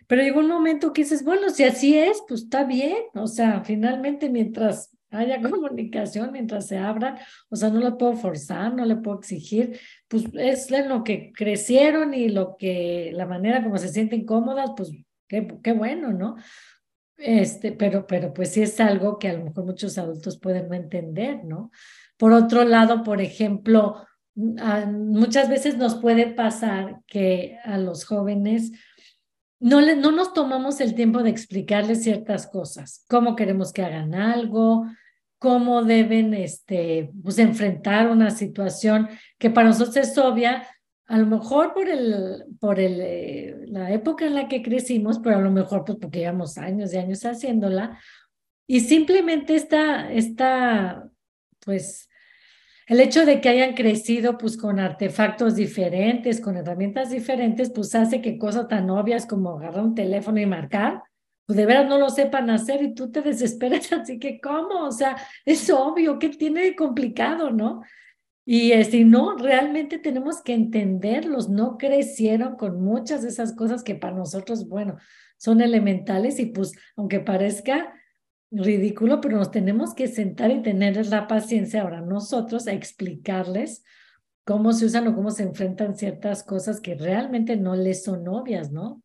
pero 0.07 0.23
llegó 0.23 0.39
un 0.39 0.49
momento 0.49 0.93
que 0.93 1.03
dices, 1.03 1.25
bueno, 1.25 1.51
si 1.51 1.65
así 1.65 1.99
es, 1.99 2.23
pues 2.29 2.43
está 2.43 2.63
bien. 2.63 2.99
O 3.15 3.27
sea, 3.27 3.65
finalmente 3.65 4.31
mientras 4.31 4.97
haya 5.13 5.41
comunicación 5.41 6.33
mientras 6.33 6.67
se 6.67 6.79
abran, 6.79 7.19
o 7.49 7.57
sea, 7.57 7.71
no 7.71 7.81
lo 7.81 7.97
puedo 7.99 8.15
forzar, 8.15 8.75
no 8.75 8.85
le 8.85 8.97
puedo 8.97 9.19
exigir, 9.19 9.79
pues 10.09 10.25
es 10.35 10.71
en 10.73 10.89
lo 10.89 11.05
que 11.05 11.33
crecieron 11.33 12.15
y 12.15 12.29
lo 12.29 12.57
que, 12.57 13.11
la 13.15 13.27
manera 13.27 13.63
como 13.63 13.79
se 13.79 13.89
sienten 13.89 14.25
cómodas, 14.25 14.71
pues 14.77 14.91
qué, 15.29 15.47
qué 15.63 15.73
bueno, 15.73 16.13
¿no? 16.13 16.37
Este, 17.17 17.73
pero, 17.73 18.07
pero 18.07 18.33
pues 18.33 18.51
sí 18.51 18.63
es 18.63 18.81
algo 18.81 19.19
que 19.19 19.29
a 19.29 19.35
lo 19.35 19.45
mejor 19.45 19.65
muchos 19.65 19.97
adultos 19.97 20.39
pueden 20.39 20.69
no 20.69 20.75
entender, 20.75 21.45
¿no? 21.45 21.71
Por 22.17 22.33
otro 22.33 22.65
lado, 22.65 23.05
por 23.05 23.21
ejemplo, 23.21 24.05
muchas 24.35 25.49
veces 25.49 25.77
nos 25.77 25.97
puede 25.97 26.27
pasar 26.27 27.01
que 27.07 27.59
a 27.65 27.79
los 27.79 28.05
jóvenes 28.05 28.73
no, 29.61 29.81
le, 29.81 29.95
no 29.95 30.11
nos 30.11 30.33
tomamos 30.33 30.81
el 30.81 30.95
tiempo 30.95 31.23
de 31.23 31.31
explicarles 31.31 32.03
ciertas 32.03 32.49
cosas, 32.49 33.05
cómo 33.09 33.37
queremos 33.37 33.73
que 33.73 33.83
hagan 33.83 34.15
algo, 34.15 34.87
cómo 35.43 35.83
deben 35.83 36.35
este, 36.35 37.11
pues, 37.21 37.41
enfrentar 37.41 38.09
una 38.09 38.31
situación 38.31 39.09
que 39.41 39.51
para 39.51 39.67
nosotros 39.67 39.97
es 39.97 40.17
obvia, 40.17 40.69
a 41.09 41.19
lo 41.19 41.27
mejor 41.27 41.75
por, 41.75 41.89
el, 41.89 42.45
por 42.61 42.79
el, 42.79 43.01
eh, 43.01 43.57
la 43.67 43.91
época 43.91 44.25
en 44.25 44.37
la 44.37 44.47
que 44.47 44.63
crecimos, 44.63 45.19
pero 45.19 45.39
a 45.39 45.41
lo 45.41 45.51
mejor 45.51 45.85
pues 45.85 45.99
porque 46.01 46.21
llevamos 46.21 46.59
años 46.59 46.95
y 46.95 46.99
años 46.99 47.25
haciéndola, 47.25 47.99
y 48.69 48.81
simplemente 48.81 49.57
esta, 49.57 50.13
esta, 50.13 51.11
pues, 51.65 52.09
el 52.87 53.01
hecho 53.01 53.27
de 53.27 53.41
que 53.41 53.49
hayan 53.49 53.75
crecido 53.75 54.39
pues 54.39 54.57
con 54.57 54.79
artefactos 54.79 55.57
diferentes, 55.57 56.41
con 56.41 56.57
herramientas 56.57 57.11
diferentes, 57.11 57.73
pues 57.73 57.93
hace 57.97 58.23
que 58.23 58.39
cosas 58.39 58.69
tan 58.69 58.89
obvias 58.91 59.27
como 59.27 59.59
agarrar 59.59 59.83
un 59.83 59.97
teléfono 59.97 60.39
y 60.39 60.47
marcar, 60.47 61.03
pues 61.47 61.57
de 61.57 61.67
veras 61.67 61.89
no 61.89 61.99
lo 61.99 62.09
sepan 62.11 62.51
hacer 62.51 62.83
y 62.83 62.95
tú 62.95 63.11
te 63.11 63.23
desesperas, 63.23 63.93
así 63.93 64.19
que 64.19 64.41
¿cómo? 64.41 64.85
O 64.87 64.93
sea, 64.93 65.17
es 65.45 65.69
obvio, 65.71 66.19
¿qué 66.19 66.29
tiene 66.31 66.63
de 66.63 66.77
complicado, 66.77 67.51
no? 67.51 67.83
Y 68.45 68.73
si 68.85 69.05
no, 69.05 69.37
realmente 69.37 69.99
tenemos 69.99 70.43
que 70.43 70.55
entenderlos, 70.55 71.49
no 71.49 71.79
crecieron 71.79 72.57
con 72.57 72.83
muchas 72.83 73.23
de 73.23 73.29
esas 73.29 73.55
cosas 73.55 73.85
que 73.85 73.95
para 73.95 74.17
nosotros, 74.17 74.69
bueno, 74.69 74.97
son 75.37 75.61
elementales 75.61 76.41
y 76.41 76.47
pues 76.47 76.73
aunque 76.97 77.21
parezca 77.21 77.93
ridículo, 78.51 79.21
pero 79.21 79.39
nos 79.39 79.51
tenemos 79.51 79.95
que 79.95 80.09
sentar 80.09 80.51
y 80.51 80.63
tener 80.63 81.07
la 81.07 81.27
paciencia 81.27 81.83
ahora 81.83 82.01
nosotros 82.01 82.67
a 82.67 82.73
explicarles 82.73 83.83
cómo 84.45 84.73
se 84.73 84.87
usan 84.87 85.09
o 85.09 85.15
cómo 85.15 85.31
se 85.31 85.45
enfrentan 85.45 85.97
ciertas 85.97 86.43
cosas 86.43 86.81
que 86.81 86.95
realmente 86.95 87.57
no 87.57 87.75
les 87.77 88.03
son 88.05 88.29
obvias, 88.29 88.71
¿no? 88.71 89.02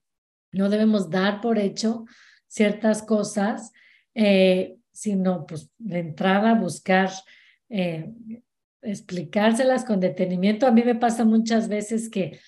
No 0.51 0.69
debemos 0.69 1.09
dar 1.09 1.41
por 1.41 1.59
hecho 1.59 2.05
ciertas 2.47 3.03
cosas, 3.03 3.71
eh, 4.15 4.77
sino 4.91 5.45
pues 5.45 5.69
de 5.77 5.99
entrada 5.99 6.55
buscar 6.55 7.09
eh, 7.69 8.11
explicárselas 8.81 9.85
con 9.85 9.99
detenimiento. 9.99 10.65
A 10.65 10.71
mí 10.71 10.83
me 10.83 10.95
pasa 10.95 11.25
muchas 11.25 11.67
veces 11.67 12.09
que, 12.09 12.39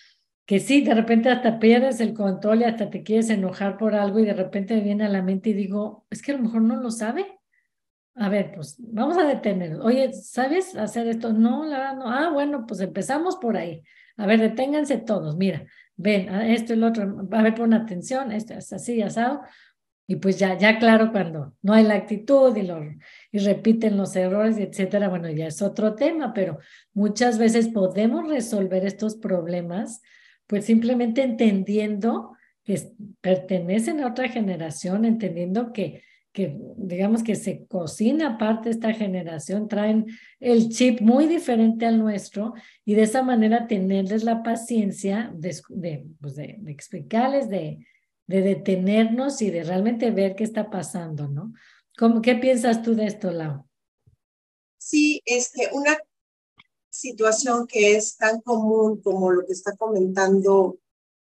que 0.46 0.60
sí, 0.60 0.82
de 0.82 0.96
repente 0.96 1.30
hasta 1.30 1.60
pierdes 1.60 2.00
el 2.00 2.14
control 2.14 2.62
y 2.62 2.64
hasta 2.64 2.90
te 2.90 3.04
quieres 3.04 3.30
enojar 3.30 3.78
por 3.78 3.96
algo 3.96 4.20
y 4.20 4.26
de 4.26 4.34
repente 4.34 4.76
me 4.76 4.82
viene 4.82 5.06
a 5.06 5.10
la 5.10 5.22
mente 5.22 5.52
y 5.52 5.54
digo, 5.54 6.06
es 6.10 6.22
que 6.22 6.32
a 6.32 6.38
lo 6.38 6.44
mejor 6.44 6.62
no 6.62 6.76
lo 6.78 6.92
sabe. 6.92 7.40
A 8.16 8.28
ver, 8.30 8.54
pues 8.54 8.76
vamos 8.80 9.18
a 9.18 9.24
detener. 9.24 9.80
Oye, 9.82 10.12
¿sabes 10.14 10.76
hacer 10.76 11.08
esto? 11.08 11.32
No, 11.32 11.66
la 11.66 11.78
verdad 11.78 11.96
no. 11.96 12.12
Ah, 12.12 12.30
bueno, 12.32 12.66
pues 12.66 12.82
empezamos 12.82 13.38
por 13.38 13.56
ahí. 13.56 13.82
A 14.18 14.26
ver, 14.26 14.42
deténganse 14.42 14.98
todos. 14.98 15.38
Mira, 15.38 15.66
ven, 16.00 16.30
esto 16.30 16.74
y 16.74 16.78
lo 16.78 16.88
otro. 16.88 17.28
A 17.32 17.44
ver, 17.44 17.56
pon 17.56 17.74
atención, 17.74 18.32
esto 18.32 18.54
es 18.54 18.72
así, 18.74 19.02
asado. 19.02 19.42
Y 20.08 20.16
pues 20.16 20.40
ya, 20.40 20.58
ya 20.58 20.80
claro, 20.80 21.12
cuando 21.12 21.54
no 21.62 21.74
hay 21.74 21.84
la 21.84 21.94
actitud 21.94 22.56
y, 22.58 22.64
lo, 22.64 22.82
y 23.32 23.38
repiten 23.40 23.96
los 23.96 24.16
errores, 24.16 24.58
etcétera, 24.58 25.08
bueno, 25.08 25.30
ya 25.30 25.46
es 25.46 25.62
otro 25.62 25.94
tema, 25.94 26.34
pero 26.34 26.58
muchas 26.94 27.38
veces 27.38 27.68
podemos 27.68 28.28
resolver 28.28 28.86
estos 28.86 29.18
problemas, 29.18 30.02
pues 30.48 30.66
simplemente 30.66 31.22
entendiendo 31.22 32.32
que 32.64 32.82
pertenecen 33.22 34.00
a 34.00 34.08
otra 34.08 34.30
generación, 34.30 35.06
entendiendo 35.06 35.74
que, 35.74 36.02
que 36.40 36.58
digamos 36.78 37.22
que 37.22 37.36
se 37.36 37.66
cocina 37.68 38.38
parte 38.38 38.70
de 38.70 38.76
esta 38.76 38.94
generación, 38.94 39.68
traen 39.68 40.06
el 40.40 40.70
chip 40.70 41.02
muy 41.02 41.28
diferente 41.28 41.86
al 41.86 42.00
nuestro 42.00 42.54
y 42.86 42.96
de 42.96 43.04
esa 43.04 43.24
manera 43.24 43.68
tenerles 43.68 44.24
la 44.24 44.42
paciencia 44.42 45.34
de, 45.36 45.60
de, 45.68 46.06
pues 46.22 46.36
de, 46.36 46.56
de 46.60 46.72
explicarles, 46.72 47.50
de 47.50 47.86
detenernos 48.26 49.42
y 49.42 49.50
de 49.50 49.64
realmente 49.64 50.12
ver 50.12 50.36
qué 50.36 50.46
está 50.46 50.70
pasando, 50.70 51.28
¿no? 51.28 51.52
¿Cómo, 51.98 52.22
¿Qué 52.22 52.36
piensas 52.36 52.82
tú 52.82 52.96
de 52.96 53.08
esto, 53.08 53.32
Lau? 53.32 53.66
Sí, 54.78 55.22
este, 55.26 55.68
una 55.74 55.98
situación 56.90 57.68
que 57.68 57.98
es 57.98 58.16
tan 58.16 58.40
común 58.40 59.02
como 59.02 59.32
lo 59.32 59.46
que 59.46 59.52
está 59.52 59.76
comentando 59.76 60.80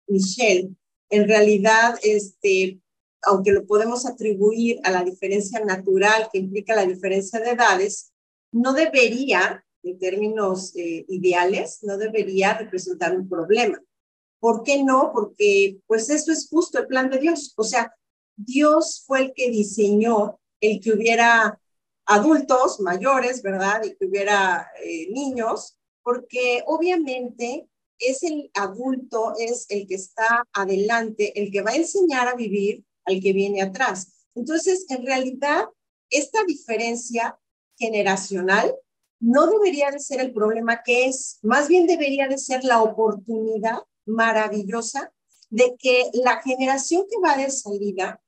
Michelle, 0.06 0.70
en 1.10 1.28
realidad, 1.28 1.98
este, 2.02 2.80
aunque 3.22 3.52
lo 3.52 3.66
podemos 3.66 4.06
atribuir 4.06 4.80
a 4.84 4.90
la 4.90 5.04
diferencia 5.04 5.60
natural 5.60 6.28
que 6.32 6.38
implica 6.38 6.74
la 6.74 6.86
diferencia 6.86 7.40
de 7.40 7.50
edades, 7.50 8.12
no 8.52 8.72
debería, 8.72 9.64
en 9.82 9.98
términos 9.98 10.74
eh, 10.76 11.04
ideales, 11.08 11.80
no 11.82 11.96
debería 11.96 12.54
representar 12.58 13.16
un 13.16 13.28
problema. 13.28 13.80
¿Por 14.40 14.62
qué 14.62 14.82
no? 14.82 15.10
Porque 15.12 15.78
pues 15.86 16.10
eso 16.10 16.32
es 16.32 16.48
justo 16.48 16.78
el 16.78 16.86
plan 16.86 17.10
de 17.10 17.18
Dios. 17.18 17.52
O 17.56 17.64
sea, 17.64 17.94
Dios 18.36 19.04
fue 19.06 19.20
el 19.20 19.32
que 19.34 19.50
diseñó 19.50 20.38
el 20.60 20.80
que 20.80 20.92
hubiera 20.92 21.60
adultos 22.06 22.80
mayores, 22.80 23.42
¿verdad? 23.42 23.82
Y 23.84 23.94
que 23.94 24.06
hubiera 24.06 24.68
eh, 24.84 25.08
niños, 25.10 25.76
porque 26.02 26.62
obviamente 26.66 27.68
es 27.98 28.22
el 28.24 28.50
adulto, 28.54 29.34
es 29.38 29.66
el 29.68 29.86
que 29.86 29.94
está 29.94 30.44
adelante, 30.52 31.40
el 31.40 31.50
que 31.52 31.62
va 31.62 31.70
a 31.70 31.76
enseñar 31.76 32.28
a 32.28 32.34
vivir 32.34 32.84
al 33.04 33.20
que 33.20 33.32
viene 33.32 33.62
atrás. 33.62 34.26
Entonces, 34.34 34.86
en 34.88 35.04
realidad, 35.04 35.66
esta 36.10 36.44
diferencia 36.44 37.38
generacional 37.76 38.74
no 39.20 39.46
debería 39.46 39.90
de 39.90 40.00
ser 40.00 40.20
el 40.20 40.32
problema 40.32 40.82
que 40.82 41.06
es, 41.06 41.38
más 41.42 41.68
bien 41.68 41.86
debería 41.86 42.28
de 42.28 42.38
ser 42.38 42.64
la 42.64 42.82
oportunidad 42.82 43.78
maravillosa 44.04 45.12
de 45.50 45.76
que 45.78 46.10
la 46.14 46.42
generación 46.42 47.04
que 47.08 47.20
va 47.22 47.36
de 47.36 47.50
salida 47.50 48.20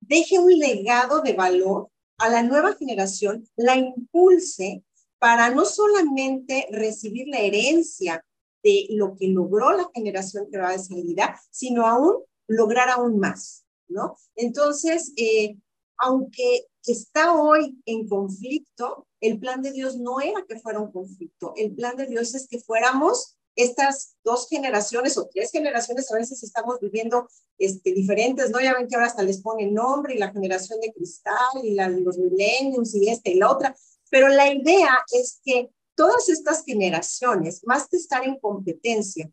deje 0.00 0.38
un 0.38 0.58
legado 0.58 1.20
de 1.20 1.34
valor 1.34 1.90
a 2.18 2.28
la 2.28 2.42
nueva 2.42 2.74
generación, 2.74 3.48
la 3.56 3.76
impulse 3.76 4.84
para 5.18 5.50
no 5.50 5.64
solamente 5.64 6.66
recibir 6.70 7.28
la 7.28 7.40
herencia 7.40 8.24
de 8.62 8.86
lo 8.90 9.16
que 9.16 9.28
logró 9.28 9.72
la 9.72 9.88
generación 9.94 10.48
que 10.50 10.58
va 10.58 10.72
de 10.72 10.78
salida, 10.78 11.40
sino 11.50 11.86
aún 11.86 12.16
lograr 12.46 12.88
aún 12.88 13.18
más, 13.18 13.61
¿no? 13.92 14.16
Entonces, 14.34 15.12
eh, 15.16 15.56
aunque 15.98 16.66
está 16.84 17.34
hoy 17.34 17.80
en 17.86 18.08
conflicto, 18.08 19.06
el 19.20 19.38
plan 19.38 19.62
de 19.62 19.72
Dios 19.72 19.96
no 19.96 20.20
era 20.20 20.44
que 20.48 20.58
fuera 20.58 20.80
un 20.80 20.90
conflicto, 20.90 21.52
el 21.56 21.74
plan 21.74 21.96
de 21.96 22.06
Dios 22.06 22.34
es 22.34 22.48
que 22.48 22.58
fuéramos 22.58 23.36
estas 23.54 24.16
dos 24.24 24.48
generaciones 24.48 25.18
o 25.18 25.28
tres 25.28 25.50
generaciones 25.50 26.10
a 26.10 26.16
veces 26.16 26.42
estamos 26.42 26.80
viviendo 26.80 27.28
este, 27.58 27.92
diferentes, 27.92 28.50
¿no? 28.50 28.60
Ya 28.60 28.74
ven 28.74 28.88
que 28.88 28.94
ahora 28.94 29.08
hasta 29.08 29.22
les 29.22 29.42
ponen 29.42 29.74
nombre 29.74 30.14
y 30.14 30.18
la 30.18 30.32
generación 30.32 30.80
de 30.80 30.92
cristal 30.92 31.36
y 31.62 31.74
la, 31.74 31.88
los 31.88 32.18
millennials 32.18 32.94
y 32.94 33.08
esta 33.08 33.30
y 33.30 33.34
la 33.34 33.50
otra, 33.50 33.76
pero 34.10 34.28
la 34.28 34.52
idea 34.52 34.98
es 35.12 35.40
que 35.44 35.70
todas 35.94 36.28
estas 36.28 36.64
generaciones, 36.64 37.62
más 37.64 37.88
que 37.88 37.96
estar 37.96 38.24
en 38.24 38.38
competencia 38.38 39.30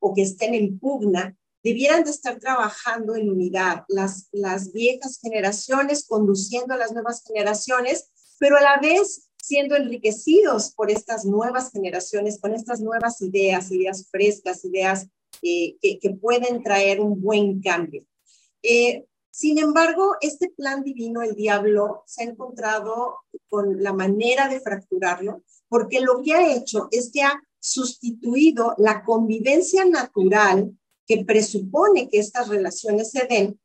o 0.00 0.14
que 0.14 0.22
estén 0.22 0.54
en 0.54 0.78
pugna, 0.78 1.36
debieran 1.62 2.04
de 2.04 2.10
estar 2.10 2.38
trabajando 2.38 3.16
en 3.16 3.30
unidad, 3.30 3.84
las, 3.88 4.28
las 4.32 4.72
viejas 4.72 5.18
generaciones 5.20 6.06
conduciendo 6.06 6.74
a 6.74 6.78
las 6.78 6.92
nuevas 6.92 7.22
generaciones, 7.26 8.10
pero 8.38 8.56
a 8.56 8.62
la 8.62 8.78
vez 8.80 9.30
siendo 9.42 9.76
enriquecidos 9.76 10.72
por 10.74 10.90
estas 10.90 11.24
nuevas 11.24 11.72
generaciones, 11.72 12.38
con 12.40 12.54
estas 12.54 12.80
nuevas 12.80 13.20
ideas, 13.20 13.70
ideas 13.70 14.06
frescas, 14.10 14.64
ideas 14.64 15.08
eh, 15.42 15.76
que, 15.80 16.10
pueden 16.20 16.62
traer 16.62 17.00
un 17.00 17.20
buen 17.20 17.60
cambio. 17.60 18.04
Eh, 18.62 19.06
sin 19.30 19.58
embargo, 19.58 20.16
este 20.20 20.50
plan 20.50 20.82
divino, 20.82 21.22
el 21.22 21.34
diablo, 21.34 22.02
se 22.06 22.22
ha 22.22 22.26
encontrado 22.26 23.16
con 23.48 23.82
la 23.82 23.92
manera 23.92 24.48
de 24.48 24.60
fracturarlo, 24.60 25.42
porque 25.68 26.00
lo 26.00 26.20
que 26.22 26.34
ha 26.34 26.54
hecho 26.54 26.88
es 26.90 27.10
que 27.10 27.22
ha 27.22 27.40
sustituido 27.58 28.74
la 28.78 29.02
convivencia 29.04 29.84
natural 29.84 30.76
que 31.10 31.24
presupone 31.24 32.08
que 32.08 32.20
estas 32.20 32.46
relaciones 32.46 33.10
se 33.10 33.26
den 33.26 33.60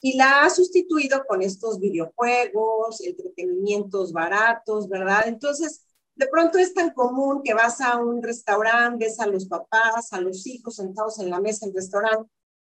y 0.00 0.16
la 0.16 0.42
ha 0.42 0.50
sustituido 0.50 1.24
con 1.26 1.42
estos 1.42 1.80
videojuegos, 1.80 3.00
entretenimientos 3.00 4.12
baratos, 4.12 4.88
¿verdad? 4.88 5.26
Entonces, 5.26 5.84
de 6.14 6.28
pronto 6.28 6.56
es 6.56 6.72
tan 6.72 6.90
común 6.90 7.42
que 7.42 7.52
vas 7.52 7.80
a 7.80 7.96
un 7.96 8.22
restaurante, 8.22 9.06
ves 9.06 9.18
a 9.18 9.26
los 9.26 9.46
papás, 9.46 10.12
a 10.12 10.20
los 10.20 10.46
hijos 10.46 10.76
sentados 10.76 11.18
en 11.18 11.30
la 11.30 11.40
mesa 11.40 11.66
del 11.66 11.74
restaurante 11.74 12.30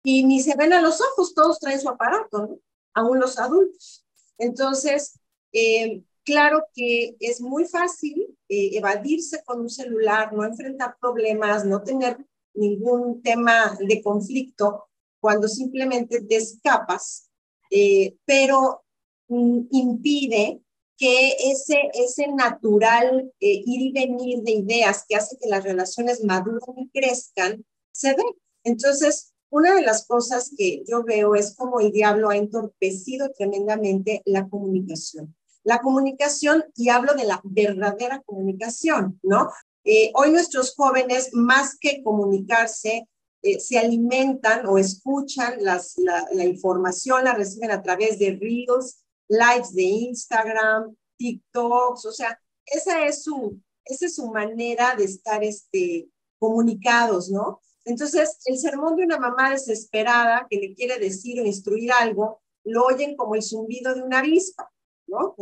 y 0.03 0.25
ni 0.25 0.41
se 0.41 0.55
ven 0.57 0.73
a 0.73 0.81
los 0.81 0.99
ojos, 0.99 1.35
todos 1.35 1.59
traen 1.59 1.79
su 1.79 1.89
aparato, 1.89 2.39
¿no? 2.39 2.59
Aún 2.95 3.19
los 3.19 3.37
adultos. 3.37 4.03
Entonces, 4.39 5.19
eh, 5.53 6.01
claro 6.23 6.63
que 6.73 7.17
es 7.19 7.39
muy 7.39 7.65
fácil 7.65 8.35
eh, 8.49 8.71
evadirse 8.73 9.43
con 9.45 9.59
un 9.59 9.69
celular, 9.69 10.33
no 10.33 10.43
enfrentar 10.43 10.97
problemas, 10.99 11.65
no 11.65 11.83
tener 11.83 12.17
ningún 12.57 13.21
tema 13.21 13.77
de 13.79 14.01
conflicto 14.01 14.85
cuando 15.19 15.47
simplemente 15.47 16.21
te 16.21 16.35
escapas, 16.35 17.29
eh, 17.71 18.15
pero 18.25 18.83
mm, 19.27 19.67
impide 19.71 20.61
que 20.97 21.35
ese, 21.51 21.91
ese 21.93 22.27
natural 22.27 23.31
eh, 23.39 23.61
ir 23.65 23.81
y 23.81 23.91
venir 23.91 24.41
de 24.41 24.51
ideas 24.51 25.05
que 25.07 25.15
hace 25.15 25.37
que 25.37 25.47
las 25.47 25.63
relaciones 25.63 26.23
maduren 26.23 26.77
y 26.77 26.89
crezcan, 26.89 27.63
se 27.91 28.15
ve. 28.15 28.23
Entonces, 28.63 29.33
una 29.49 29.75
de 29.75 29.83
las 29.83 30.05
cosas 30.07 30.51
que 30.57 30.83
yo 30.87 31.03
veo 31.03 31.35
es 31.35 31.55
como 31.55 31.79
el 31.79 31.91
diablo 31.91 32.29
ha 32.29 32.37
entorpecido 32.37 33.31
tremendamente 33.31 34.21
la 34.25 34.49
comunicación. 34.49 35.35
La 35.63 35.79
comunicación, 35.81 36.65
y 36.75 36.89
hablo 36.89 37.13
de 37.13 37.25
la 37.25 37.41
verdadera 37.43 38.21
comunicación, 38.25 39.19
¿no? 39.21 39.49
Eh, 39.89 40.11
hoy 40.15 40.31
nuestros 40.31 40.75
jóvenes, 40.75 41.29
más 41.31 41.77
que 41.79 42.03
comunicarse, 42.03 43.07
eh, 43.41 43.59
se 43.61 43.79
alimentan 43.79 44.65
o 44.67 44.77
escuchan 44.77 45.63
las, 45.63 45.95
la, 45.97 46.43
información, 46.43 47.23
la 47.23 47.33
reciben 47.33 47.71
a 47.71 47.81
través 47.81 48.19
de 48.19 48.37
Reels, 48.37 49.05
lives 49.29 49.73
de 49.73 49.83
Instagram, 49.83 50.93
TikToks, 51.17 52.05
o 52.05 52.11
sea, 52.11 52.37
esa 52.65 53.05
es 53.05 53.23
su, 53.23 53.61
esa 53.85 54.07
es 54.07 54.15
su 54.15 54.29
manera 54.29 54.93
de 54.97 55.05
estar 55.05 55.41
este, 55.41 56.09
comunicados, 56.37 57.29
¿no? 57.29 57.61
Entonces, 57.85 58.39
el 58.43 58.57
sermón 58.57 58.97
de 58.97 59.05
una 59.05 59.19
mamá 59.19 59.51
desesperada 59.51 60.47
que 60.49 60.57
le 60.57 60.73
quiere 60.73 60.99
decir 60.99 61.39
o 61.39 61.45
instruir 61.45 61.93
algo, 61.93 62.41
lo 62.65 62.83
oyen 62.83 63.15
como 63.15 63.35
el 63.35 63.41
zumbido 63.41 63.95
de 63.95 64.01
una 64.01 64.19
avispa, 64.19 64.69
¿no? 65.07 65.33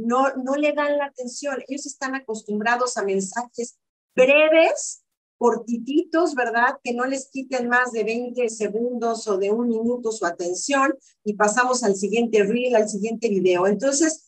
No, 0.00 0.34
no 0.36 0.54
le 0.56 0.72
dan 0.72 0.98
la 0.98 1.06
atención. 1.06 1.62
Ellos 1.68 1.86
están 1.86 2.14
acostumbrados 2.14 2.96
a 2.96 3.04
mensajes 3.04 3.78
breves 4.14 5.02
cortititos, 5.40 6.34
¿verdad? 6.34 6.78
Que 6.84 6.92
no 6.92 7.06
les 7.06 7.30
quiten 7.30 7.66
más 7.68 7.92
de 7.92 8.04
20 8.04 8.46
segundos 8.50 9.26
o 9.26 9.38
de 9.38 9.50
un 9.50 9.68
minuto 9.68 10.12
su 10.12 10.26
atención 10.26 10.94
y 11.24 11.32
pasamos 11.32 11.82
al 11.82 11.96
siguiente 11.96 12.42
reel, 12.44 12.76
al 12.76 12.90
siguiente 12.90 13.30
video. 13.30 13.66
Entonces, 13.66 14.26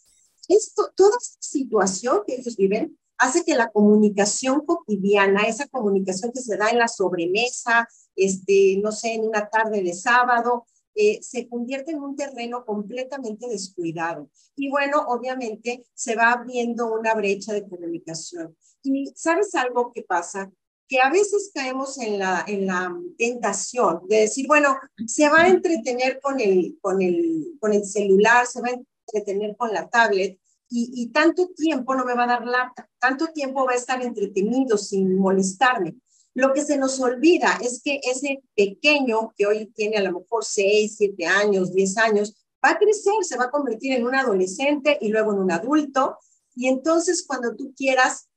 esto, 0.49 0.91
toda 0.97 1.17
esta 1.21 1.37
situación 1.41 2.23
que 2.27 2.37
ellos 2.37 2.57
viven 2.57 2.99
hace 3.19 3.45
que 3.45 3.55
la 3.55 3.71
comunicación 3.71 4.65
cotidiana, 4.65 5.43
esa 5.43 5.69
comunicación 5.69 6.33
que 6.33 6.41
se 6.41 6.57
da 6.57 6.71
en 6.71 6.79
la 6.79 6.89
sobremesa, 6.89 7.87
este, 8.17 8.79
no 8.83 8.91
sé, 8.91 9.13
en 9.13 9.25
una 9.25 9.51
tarde 9.51 9.83
de 9.83 9.93
sábado, 9.93 10.65
eh, 10.95 11.21
se 11.23 11.49
convierte 11.49 11.93
en 11.93 12.03
un 12.03 12.17
terreno 12.17 12.65
completamente 12.65 13.49
descuidado. 13.49 14.31
Y 14.57 14.71
bueno, 14.71 15.05
obviamente 15.09 15.85
se 15.95 16.15
va 16.15 16.33
abriendo 16.33 16.93
una 16.93 17.15
brecha 17.15 17.53
de 17.53 17.69
comunicación. 17.69 18.57
Y 18.83 19.13
sabes 19.15 19.55
algo 19.55 19.93
que 19.93 20.03
pasa? 20.03 20.51
Que 20.89 21.01
a 21.01 21.11
veces 21.11 21.51
caemos 21.55 21.99
en 21.99 22.19
la, 22.19 22.45
en 22.47 22.67
la 22.67 22.95
tentación 23.17 24.03
de 24.09 24.21
decir, 24.21 24.47
bueno, 24.47 24.77
se 25.07 25.29
va 25.29 25.43
a 25.43 25.49
entretener 25.49 26.21
con 26.21 26.41
el, 26.41 26.79
con 26.81 27.01
el, 27.01 27.57
con 27.59 27.73
el 27.73 27.85
celular, 27.87 28.47
se 28.47 28.61
va 28.61 28.69
a 28.69 28.81
entretener 29.07 29.57
con 29.57 29.73
la 29.73 29.89
tablet, 29.89 30.39
y, 30.75 30.91
y, 30.95 31.09
tanto 31.09 31.49
tiempo 31.49 31.95
no 31.95 32.07
me 32.07 32.15
va 32.15 32.25
a 32.25 32.29
dar 32.29 32.47
lata, 32.47 32.89
tanto 32.99 33.27
tiempo 33.27 33.67
va 33.67 33.73
a 33.73 33.77
estar 33.77 34.01
entretenido 34.01 34.79
sin 34.79 35.19
molestarme. 35.19 35.97
Lo 36.35 36.53
que 36.53 36.65
se 36.65 36.79
nos 36.79 36.99
olvida 37.01 37.59
es 37.63 37.83
que 37.83 38.01
ese 38.03 38.43
pequeño 38.57 39.33
que 39.37 39.47
hoy 39.47 39.67
tiene 39.75 39.99
a 39.99 40.03
lo 40.03 40.21
mejor 40.21 40.45
6, 40.45 40.95
7 40.97 41.27
años, 41.27 41.73
10 41.73 41.99
años, 41.99 42.47
va 42.65 42.71
a 42.71 42.79
crecer, 42.79 43.15
se 43.23 43.37
va 43.37 43.45
a 43.45 43.51
convertir 43.51 43.93
en 43.93 44.07
un 44.07 44.15
adolescente 44.15 44.99
y 45.01 45.09
luego 45.09 45.33
en 45.33 45.41
un 45.41 45.53
adulto. 45.53 46.19
Y 46.55 46.69
entonces 46.69 47.25
cuando 47.27 47.55
tú 47.55 47.75
quieras 47.77 48.29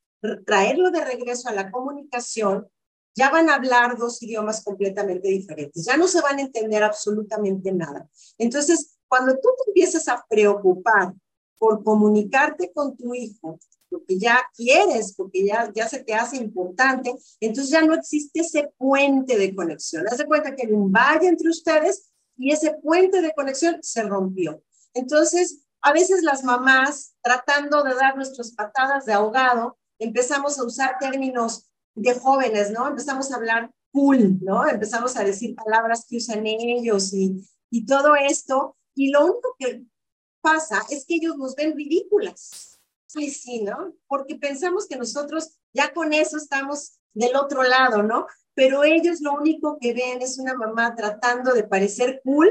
traerlo 0.45 0.91
de 0.91 1.05
regreso 1.05 1.49
a 1.49 1.53
la 1.53 1.71
comunicación, 1.71 2.67
ya 3.15 3.29
van 3.29 3.49
a 3.49 3.55
hablar 3.55 3.97
dos 3.97 4.21
idiomas 4.21 4.63
completamente 4.63 5.29
diferentes, 5.29 5.85
ya 5.85 5.95
no 5.95 6.07
se 6.07 6.21
van 6.21 6.37
a 6.37 6.41
entender 6.41 6.83
absolutamente 6.83 7.71
nada. 7.71 8.09
Entonces, 8.37 8.97
cuando 9.07 9.33
tú 9.35 9.49
te 9.57 9.69
empiezas 9.69 10.07
a 10.09 10.25
preocupar 10.29 11.13
por 11.57 11.81
comunicarte 11.83 12.73
con 12.73 12.97
tu 12.97 13.15
hijo, 13.15 13.57
lo 13.95 14.05
que 14.05 14.19
ya 14.19 14.39
quieres, 14.55 15.13
porque 15.15 15.45
ya, 15.45 15.71
ya 15.73 15.87
se 15.87 16.03
te 16.03 16.13
hace 16.13 16.37
importante, 16.37 17.15
entonces 17.39 17.71
ya 17.71 17.81
no 17.81 17.93
existe 17.93 18.41
ese 18.41 18.71
puente 18.77 19.37
de 19.37 19.55
conexión. 19.55 20.05
Haz 20.07 20.17
de 20.17 20.25
cuenta 20.25 20.55
que 20.55 20.67
hay 20.67 20.73
un 20.73 20.91
valle 20.91 21.27
entre 21.27 21.49
ustedes 21.49 22.11
y 22.37 22.51
ese 22.51 22.73
puente 22.83 23.21
de 23.21 23.33
conexión 23.33 23.77
se 23.81 24.03
rompió. 24.03 24.61
Entonces, 24.93 25.61
a 25.81 25.93
veces 25.93 26.23
las 26.23 26.43
mamás, 26.43 27.15
tratando 27.21 27.83
de 27.83 27.95
dar 27.95 28.15
nuestras 28.15 28.51
patadas 28.51 29.05
de 29.05 29.13
ahogado, 29.13 29.77
empezamos 29.99 30.59
a 30.59 30.63
usar 30.63 30.97
términos 30.99 31.69
de 31.93 32.13
jóvenes, 32.15 32.71
¿no? 32.71 32.87
Empezamos 32.87 33.31
a 33.31 33.35
hablar 33.35 33.71
cool, 33.91 34.39
¿no? 34.41 34.67
Empezamos 34.67 35.15
a 35.15 35.23
decir 35.23 35.55
palabras 35.55 36.05
que 36.09 36.17
usan 36.17 36.45
ellos 36.45 37.13
y, 37.13 37.41
y 37.69 37.85
todo 37.85 38.15
esto. 38.15 38.75
Y 38.93 39.11
lo 39.11 39.25
único 39.25 39.55
que 39.57 39.85
pasa 40.41 40.81
es 40.89 41.05
que 41.05 41.15
ellos 41.15 41.37
nos 41.37 41.55
ven 41.55 41.75
ridículas. 41.75 42.75
Sí, 43.15 43.29
sí, 43.29 43.62
¿no? 43.62 43.93
Porque 44.07 44.36
pensamos 44.36 44.88
que 44.88 44.98
nosotros 44.98 45.57
ya 45.74 45.93
con 45.93 46.12
eso 46.12 46.36
estamos 46.38 47.00
del 47.13 47.36
otro 47.38 47.63
lado, 47.63 48.03
¿no? 48.03 48.27
Pero 48.53 48.84
ellos 48.84 49.22
lo 49.22 49.34
único 49.34 49.77
que 49.79 49.93
ven 49.93 50.22
es 50.22 50.38
una 50.38 50.53
mamá 50.53 50.95
tratando 50.95 51.53
de 51.53 51.63
parecer 51.63 52.22
cool, 52.25 52.50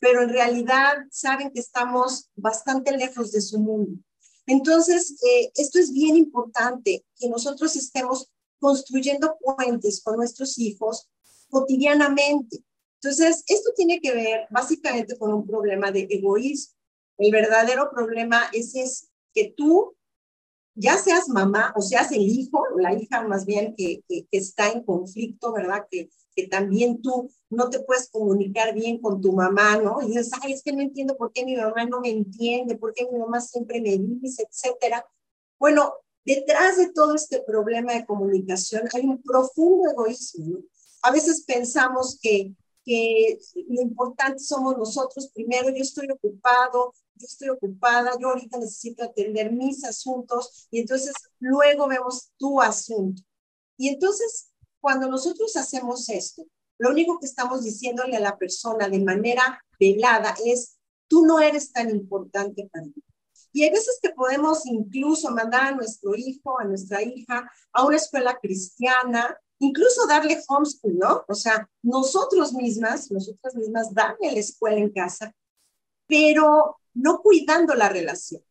pero 0.00 0.22
en 0.22 0.30
realidad 0.30 0.96
saben 1.10 1.50
que 1.50 1.60
estamos 1.60 2.30
bastante 2.36 2.96
lejos 2.96 3.32
de 3.32 3.42
su 3.42 3.58
mundo. 3.58 4.00
Entonces, 4.46 5.22
eh, 5.22 5.50
esto 5.56 5.78
es 5.78 5.92
bien 5.92 6.16
importante, 6.16 7.04
que 7.18 7.28
nosotros 7.28 7.76
estemos 7.76 8.30
construyendo 8.58 9.36
puentes 9.40 10.02
con 10.02 10.16
nuestros 10.16 10.58
hijos 10.58 11.08
cotidianamente. 11.50 12.64
Entonces, 13.00 13.44
esto 13.46 13.70
tiene 13.76 14.00
que 14.00 14.14
ver 14.14 14.46
básicamente 14.50 15.18
con 15.18 15.34
un 15.34 15.46
problema 15.46 15.92
de 15.92 16.06
egoísmo. 16.10 16.74
El 17.18 17.30
verdadero 17.30 17.90
problema 17.90 18.48
es, 18.52 18.74
es 18.74 19.10
que 19.34 19.52
tú, 19.56 19.97
ya 20.78 20.96
seas 20.96 21.28
mamá 21.28 21.72
o 21.76 21.82
seas 21.82 22.12
el 22.12 22.22
hijo, 22.22 22.62
la 22.76 22.94
hija 22.94 23.26
más 23.26 23.44
bien 23.44 23.74
que, 23.76 24.04
está 24.30 24.70
en 24.70 24.84
conflicto, 24.84 25.52
¿verdad? 25.52 25.86
Que, 25.90 26.08
que 26.36 26.46
también 26.46 27.02
tú 27.02 27.30
no 27.50 27.68
te 27.68 27.80
puedes 27.80 28.08
comunicar 28.10 28.72
bien 28.74 29.00
con 29.00 29.20
tu 29.20 29.32
mamá, 29.32 29.76
¿no? 29.76 30.00
Y 30.00 30.08
dices, 30.08 30.30
ay, 30.40 30.52
es 30.52 30.62
que 30.62 30.72
no 30.72 30.80
entiendo 30.80 31.16
por 31.16 31.32
qué 31.32 31.44
mi 31.44 31.56
mamá 31.56 31.84
no 31.84 32.00
me 32.00 32.10
entiende, 32.10 32.76
por 32.76 32.92
qué 32.92 33.08
mi 33.10 33.18
mamá 33.18 33.40
siempre 33.40 33.80
me 33.80 33.98
dice, 33.98 34.46
etcétera. 34.48 35.04
Bueno, 35.58 35.94
detrás 36.24 36.76
de 36.76 36.92
todo 36.92 37.16
este 37.16 37.42
problema 37.42 37.94
de 37.94 38.06
comunicación 38.06 38.82
hay 38.94 39.04
un 39.04 39.20
profundo 39.20 39.90
egoísmo. 39.90 40.60
A 41.02 41.10
veces 41.10 41.42
pensamos 41.44 42.18
que, 42.22 42.54
que 42.84 43.38
lo 43.68 43.82
importante 43.82 44.38
somos 44.38 44.76
nosotros 44.78 45.28
primero, 45.34 45.70
yo 45.70 45.82
estoy 45.82 46.08
ocupado, 46.08 46.92
yo 47.18 47.26
estoy 47.26 47.48
ocupada, 47.48 48.12
yo 48.20 48.28
ahorita 48.28 48.58
necesito 48.58 49.04
atender 49.04 49.52
mis 49.52 49.84
asuntos 49.84 50.68
y 50.70 50.80
entonces 50.80 51.12
luego 51.40 51.88
vemos 51.88 52.30
tu 52.36 52.60
asunto. 52.60 53.22
Y 53.76 53.88
entonces, 53.88 54.50
cuando 54.80 55.08
nosotros 55.08 55.56
hacemos 55.56 56.08
esto, 56.08 56.44
lo 56.78 56.90
único 56.90 57.18
que 57.18 57.26
estamos 57.26 57.64
diciéndole 57.64 58.16
a 58.16 58.20
la 58.20 58.36
persona 58.36 58.88
de 58.88 59.00
manera 59.00 59.62
velada 59.78 60.34
es, 60.44 60.78
tú 61.08 61.26
no 61.26 61.40
eres 61.40 61.72
tan 61.72 61.90
importante 61.90 62.68
para 62.72 62.84
mí. 62.86 62.94
Y 63.52 63.64
hay 63.64 63.70
veces 63.70 63.98
que 64.00 64.10
podemos 64.10 64.66
incluso 64.66 65.30
mandar 65.30 65.72
a 65.72 65.76
nuestro 65.76 66.14
hijo, 66.14 66.60
a 66.60 66.64
nuestra 66.64 67.02
hija, 67.02 67.50
a 67.72 67.84
una 67.84 67.96
escuela 67.96 68.38
cristiana, 68.40 69.36
incluso 69.58 70.06
darle 70.06 70.40
homeschool, 70.46 70.96
¿no? 70.98 71.24
O 71.28 71.34
sea, 71.34 71.68
nosotros 71.82 72.52
mismas, 72.52 73.10
nosotras 73.10 73.54
mismas, 73.54 73.92
darle 73.92 74.32
la 74.32 74.38
escuela 74.38 74.78
en 74.78 74.90
casa, 74.90 75.34
pero 76.06 76.76
no 76.98 77.22
cuidando 77.22 77.74
la 77.74 77.88
relación, 77.88 78.42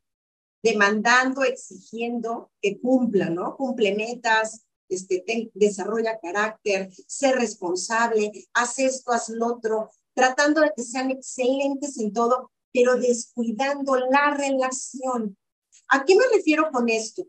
demandando, 0.63 1.43
exigiendo 1.43 2.51
que 2.61 2.79
cumpla, 2.79 3.29
¿no? 3.29 3.55
Cumple 3.55 3.95
metas, 3.95 4.65
este, 4.89 5.51
desarrolla 5.53 6.19
carácter, 6.19 6.89
ser 7.07 7.35
responsable, 7.35 8.31
haz 8.53 8.79
esto, 8.79 9.11
haz 9.11 9.29
lo 9.29 9.47
otro, 9.47 9.89
tratando 10.13 10.61
de 10.61 10.71
que 10.75 10.83
sean 10.83 11.11
excelentes 11.11 11.97
en 11.97 12.13
todo, 12.13 12.51
pero 12.73 12.95
descuidando 12.95 13.97
la 13.97 14.35
relación. 14.35 15.37
¿A 15.89 16.05
qué 16.05 16.15
me 16.15 16.23
refiero 16.33 16.69
con 16.71 16.89
esto? 16.89 17.23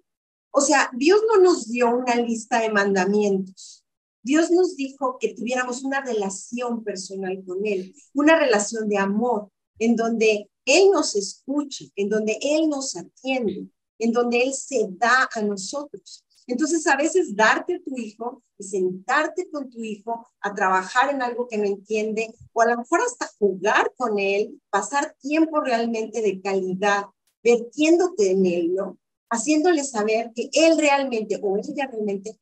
O 0.50 0.60
sea, 0.60 0.90
Dios 0.94 1.20
no 1.28 1.42
nos 1.42 1.68
dio 1.68 1.90
una 1.90 2.14
lista 2.14 2.60
de 2.60 2.70
mandamientos. 2.70 3.84
Dios 4.22 4.50
nos 4.50 4.76
dijo 4.76 5.16
que 5.18 5.34
tuviéramos 5.34 5.82
una 5.82 6.00
relación 6.00 6.84
personal 6.84 7.42
con 7.46 7.64
Él, 7.66 7.94
una 8.14 8.38
relación 8.38 8.88
de 8.88 8.98
amor, 8.98 9.50
en 9.78 9.96
donde 9.96 10.50
Él 10.68 10.90
nos 10.90 11.16
escucha, 11.16 11.84
en 11.96 12.08
donde 12.08 12.38
Él 12.40 12.68
nos 12.68 12.96
atiende, 12.96 13.68
en 13.98 14.12
donde 14.12 14.42
Él 14.42 14.52
se 14.52 14.86
da 14.90 15.28
a 15.34 15.42
nosotros. 15.42 16.24
Entonces, 16.46 16.86
a 16.86 16.96
veces 16.96 17.36
darte 17.36 17.74
a 17.76 17.82
tu 17.82 17.96
hijo 17.98 18.42
y 18.58 18.64
sentarte 18.64 19.50
con 19.50 19.68
tu 19.68 19.84
hijo 19.84 20.26
a 20.40 20.54
trabajar 20.54 21.10
en 21.10 21.22
algo 21.22 21.46
que 21.46 21.58
no 21.58 21.64
entiende, 21.64 22.34
o 22.52 22.62
a 22.62 22.66
lo 22.66 22.78
mejor 22.78 23.00
hasta 23.02 23.30
jugar 23.38 23.92
con 23.96 24.18
él, 24.18 24.60
pasar 24.70 25.14
tiempo 25.20 25.60
realmente 25.60 26.22
de 26.22 26.40
calidad, 26.40 27.04
vertiéndote 27.42 28.30
en 28.30 28.46
él, 28.46 28.74
¿no? 28.74 28.98
Haciéndole 29.30 29.84
saber 29.84 30.32
que 30.34 30.48
él 30.52 30.78
realmente 30.78 31.38
o 31.42 31.58
ella 31.58 31.86
realmente 31.86 32.40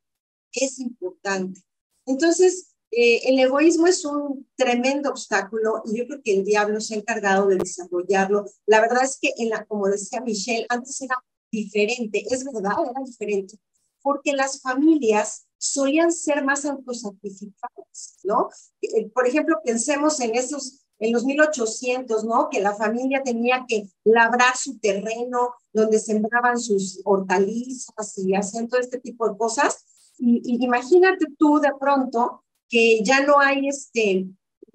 es 0.53 0.79
importante. 0.79 1.61
Entonces, 2.07 2.76
eh, 2.91 3.29
el 3.29 3.39
egoísmo 3.39 3.87
es 3.87 4.05
un 4.05 4.49
tremendo 4.57 5.11
obstáculo 5.11 5.83
y 5.85 5.99
yo 5.99 6.07
creo 6.07 6.23
que 6.23 6.39
el 6.39 6.45
diablo 6.45 6.81
se 6.81 6.95
ha 6.95 6.99
encargado 6.99 7.47
de 7.49 7.57
desarrollarlo. 7.57 8.45
La 8.67 8.81
verdad 8.81 9.05
es 9.05 9.19
que, 9.21 9.33
en 9.39 9.51
la, 9.51 9.65
como 9.65 9.89
decía 9.89 10.21
Michelle, 10.21 10.67
antes 10.69 11.01
era 11.03 11.17
diferente, 11.51 12.25
es 12.31 12.45
verdad, 12.45 12.73
era 12.83 13.01
diferente, 13.05 13.59
porque 14.03 14.33
las 14.33 14.61
familias 14.61 15.47
solían 15.59 16.13
ser 16.13 16.45
más 16.45 16.65
autosacrificadas, 16.65 18.19
¿no? 18.25 18.49
Eh, 18.83 19.09
por 19.11 19.27
ejemplo, 19.27 19.57
pensemos 19.65 20.21
en 20.21 20.35
esos, 20.35 20.87
en 20.99 21.13
los 21.13 21.25
1800, 21.25 22.25
¿no? 22.25 22.49
Que 22.51 22.61
la 22.61 22.75
familia 22.75 23.23
tenía 23.23 23.65
que 23.67 23.89
labrar 24.05 24.57
su 24.57 24.79
terreno 24.79 25.55
donde 25.73 25.99
sembraban 25.99 26.59
sus 26.59 27.01
hortalizas 27.05 28.19
y 28.19 28.35
hacían 28.35 28.69
todo 28.69 28.81
este 28.81 29.01
tipo 29.01 29.29
de 29.29 29.37
cosas. 29.37 29.85
Y, 30.19 30.65
imagínate 30.65 31.27
tú 31.39 31.59
de 31.59 31.73
pronto 31.79 32.45
que 32.69 33.03
ya 33.03 33.21
no 33.21 33.39
hay 33.39 33.69
este, 33.69 34.27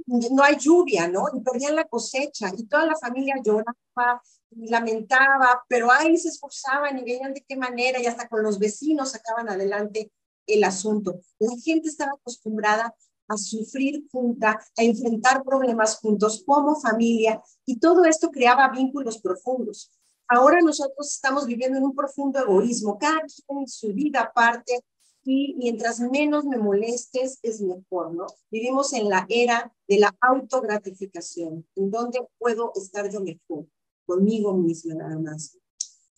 no 0.06 0.44
hay 0.44 0.58
lluvia, 0.58 1.08
¿no? 1.08 1.26
Y 1.34 1.42
perdían 1.42 1.76
la 1.76 1.86
cosecha 1.86 2.52
y 2.58 2.66
toda 2.66 2.86
la 2.86 2.96
familia 2.98 3.36
lloraba 3.44 4.22
y 4.52 4.70
lamentaba, 4.70 5.64
pero 5.68 5.92
ahí 5.92 6.18
se 6.18 6.30
esforzaban 6.30 6.98
y 6.98 7.04
veían 7.04 7.34
de 7.34 7.44
qué 7.48 7.56
manera 7.56 8.02
y 8.02 8.06
hasta 8.06 8.28
con 8.28 8.44
los 8.44 8.60
vecinos 8.60 9.12
sacaban 9.12 9.50
adelante 9.50 10.12
el 10.46 10.64
asunto. 10.64 11.22
La 11.40 11.56
gente 11.64 11.88
estaba 11.88 12.12
acostumbrada 12.14 12.94
a 13.28 13.38
sufrir 13.38 14.04
junta, 14.12 14.60
a 14.78 14.84
enfrentar 14.84 15.44
problemas 15.44 15.98
juntos 15.98 16.44
como 16.46 16.80
familia 16.80 17.42
y 17.66 17.80
todo 17.80 18.04
esto 18.04 18.30
creaba 18.30 18.70
vínculos 18.70 19.22
profundos. 19.22 19.92
Ahora 20.28 20.60
nosotros 20.62 21.14
estamos 21.14 21.46
viviendo 21.46 21.78
en 21.78 21.84
un 21.84 21.96
profundo 21.96 22.40
egoísmo, 22.40 22.98
cada 22.98 23.20
quien 23.20 23.60
en 23.60 23.68
su 23.68 23.94
vida 23.94 24.22
aparte, 24.22 24.80
y 25.24 25.56
mientras 25.58 26.00
menos 26.00 26.46
me 26.46 26.58
molestes 26.58 27.40
es 27.44 27.62
mejor, 27.62 28.14
¿no? 28.14 28.26
Vivimos 28.50 28.94
en 28.94 29.10
la 29.10 29.26
era 29.30 29.74
de 29.88 30.00
la 30.00 30.16
autogratificación, 30.20 31.68
en 31.76 31.92
donde 31.92 32.20
puedo 32.40 32.72
estar 32.76 33.10
yo 33.12 33.22
mejor, 33.22 33.68
conmigo 34.06 34.56
misma 34.58 34.96
nada 34.96 35.20
más. 35.20 35.58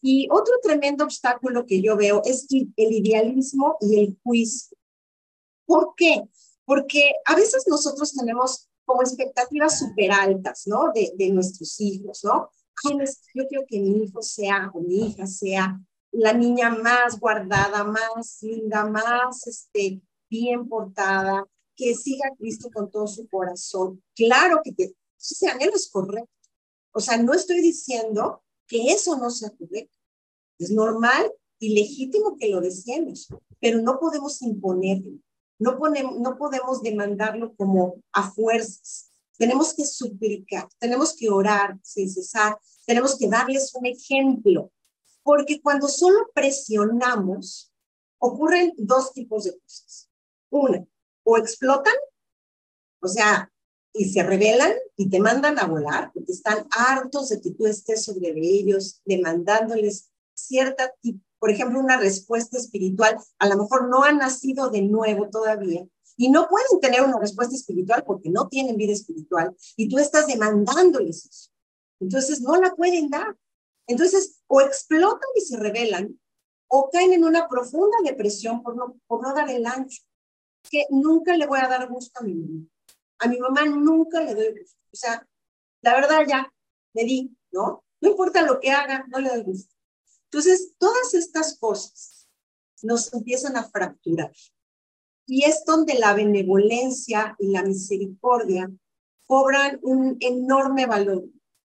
Y 0.02 0.28
otro 0.32 0.56
tremendo 0.62 1.04
obstáculo 1.04 1.66
que 1.66 1.82
yo 1.82 1.96
veo 1.96 2.22
es 2.26 2.48
el 2.50 2.92
idealismo 2.92 3.78
y 3.82 4.00
el 4.00 4.18
juicio. 4.24 4.78
¿Por 5.66 5.94
qué? 5.96 6.24
Porque 6.66 7.13
a 7.26 7.36
veces 7.36 7.66
nosotros 7.68 8.13
tenemos 8.13 8.70
como 8.86 9.02
expectativas 9.02 9.80
súper 9.80 10.12
altas, 10.12 10.63
¿no? 10.66 10.92
De, 10.94 11.13
de 11.16 11.30
nuestros 11.30 11.80
hijos, 11.80 12.24
¿no? 12.24 12.50
yo 13.34 13.48
quiero 13.48 13.66
que 13.68 13.80
mi 13.80 14.04
hijo 14.04 14.22
sea 14.22 14.72
o 14.74 14.82
mi 14.82 15.08
hija 15.08 15.28
sea 15.28 15.80
la 16.13 16.34
niña 16.34 16.69
más 16.69 17.19
guardada, 17.19 17.84
más 17.84 18.38
linda, 18.41 18.86
más 18.86 19.47
este, 19.47 20.02
bien 20.30 20.69
portada, 20.69 21.45
que 21.76 21.95
siga 21.95 22.28
a 22.32 22.36
Cristo 22.36 22.69
con 22.71 22.89
todo 22.91 23.08
su 23.08 23.28
corazón. 23.28 24.02
Claro 24.15 24.62
que 24.63 24.73
te, 24.73 24.95
ese 25.19 25.47
anhelo 25.47 25.76
es 25.76 25.89
correcto. 25.89 26.30
O 26.91 26.99
sea, 26.99 27.17
no 27.17 27.34
estoy 27.34 27.62
diciendo 27.62 28.43
que 28.67 28.91
eso 28.91 29.17
no 29.17 29.32
sea 29.32 29.49
correcto. 29.49 29.97
Es 30.60 30.69
normal 30.69 31.32
y 31.60 31.73
legítimo 31.73 32.38
que 32.38 32.49
lo 32.49 32.62
deseemos, 32.62 33.28
pero 33.60 33.82
no 33.82 33.99
podemos 33.99 34.41
imponerlo. 34.43 35.17
No, 35.58 35.80
no 36.19 36.38
podemos 36.38 36.84
demandarlo 36.84 37.56
como 37.56 37.95
a 38.12 38.32
fuerzas. 38.32 39.10
Tenemos 39.38 39.73
que 39.73 39.86
suplicar, 39.86 40.67
tenemos 40.78 41.15
que 41.15 41.30
orar 41.30 41.80
sin 41.82 42.10
cesar, 42.10 42.58
tenemos 42.86 43.17
que 43.17 43.28
darles 43.28 43.73
un 43.73 43.88
ejemplo, 43.88 44.71
porque 45.24 45.62
cuando 45.62 45.88
solo 45.88 46.30
presionamos, 46.34 47.72
ocurren 48.20 48.74
dos 48.78 49.14
tipos 49.14 49.46
de 49.46 49.58
cosas. 49.58 50.10
Una, 50.50 50.86
o 51.24 51.38
explotan, 51.38 51.94
o 53.02 53.08
sea, 53.08 53.52
y 53.94 54.12
se 54.12 54.24
rebelan 54.24 54.74
y 54.98 55.10
te 55.10 55.20
mandan 55.20 55.60
a 55.60 55.66
volar, 55.66 56.12
porque 56.14 56.32
están 56.32 56.68
hartos 56.72 57.30
de 57.30 57.42
que 57.42 57.52
tú 57.52 57.66
estés 57.66 58.04
sobre 58.04 58.34
ellos, 58.36 59.02
demandándoles 59.06 60.10
cierta, 60.34 60.94
por 61.40 61.52
ejemplo, 61.52 61.80
una 61.80 61.98
respuesta 61.98 62.58
espiritual, 62.58 63.18
a 63.40 63.48
lo 63.48 63.58
mejor 63.58 63.90
no 63.90 64.04
han 64.04 64.18
nacido 64.18 64.70
de 64.70 64.82
nuevo 64.82 65.30
todavía, 65.30 65.86
y 66.18 66.30
no 66.30 66.48
pueden 66.48 66.80
tener 66.82 67.02
una 67.02 67.20
respuesta 67.20 67.56
espiritual 67.56 68.04
porque 68.06 68.30
no 68.30 68.48
tienen 68.48 68.78
vida 68.78 68.94
espiritual, 68.94 69.56
y 69.76 69.90
tú 69.90 70.00
estás 70.00 70.28
demandándoles 70.28 71.26
eso. 71.26 71.50
Entonces, 72.00 72.42
no 72.42 72.58
la 72.58 72.76
pueden 72.76 73.10
dar. 73.10 73.38
Entonces, 73.88 74.41
o 74.48 74.62
explotan 74.62 75.30
y 75.36 75.41
se 75.41 75.58
rebelan, 75.58 76.19
o 76.67 76.89
caen 76.89 77.13
en 77.13 77.24
una 77.24 77.48
profunda 77.48 77.98
depresión 78.04 78.63
por 78.63 78.76
no, 78.76 79.00
por 79.08 79.22
no 79.22 79.34
dar 79.34 79.50
el 79.50 79.65
ancho. 79.65 80.02
Que 80.69 80.86
nunca 80.89 81.36
le 81.36 81.46
voy 81.46 81.60
a 81.60 81.67
dar 81.67 81.88
gusto 81.89 82.19
a 82.19 82.24
mi 82.24 82.34
mamá. 82.36 82.65
A 83.19 83.28
mi 83.28 83.38
mamá 83.38 83.65
nunca 83.65 84.22
le 84.22 84.34
doy 84.34 84.60
gusto. 84.60 84.80
O 84.91 84.96
sea, 84.96 85.28
la 85.82 85.93
verdad 85.96 86.26
ya, 86.28 86.54
me 86.93 87.04
di, 87.04 87.36
¿no? 87.52 87.84
No 88.02 88.10
importa 88.10 88.41
lo 88.41 88.60
que 88.60 88.72
haga, 88.72 89.06
no 89.10 89.19
le 89.19 89.30
doy 89.30 89.43
gusto. 89.43 89.74
Entonces, 90.26 90.74
todas 90.78 91.13
estas 91.13 91.58
cosas 91.60 92.28
nos 92.82 93.13
empiezan 93.13 93.56
a 93.56 93.63
fracturar. 93.63 94.34
Y 95.26 95.46
es 95.46 95.63
donde 95.65 95.93
la 95.93 96.13
benevolencia 96.13 97.36
y 97.39 97.52
la 97.52 97.63
misericordia 97.63 98.69
cobran 99.26 99.80
un 99.84 100.17
enorme 100.19 100.86
valor, 100.86 101.24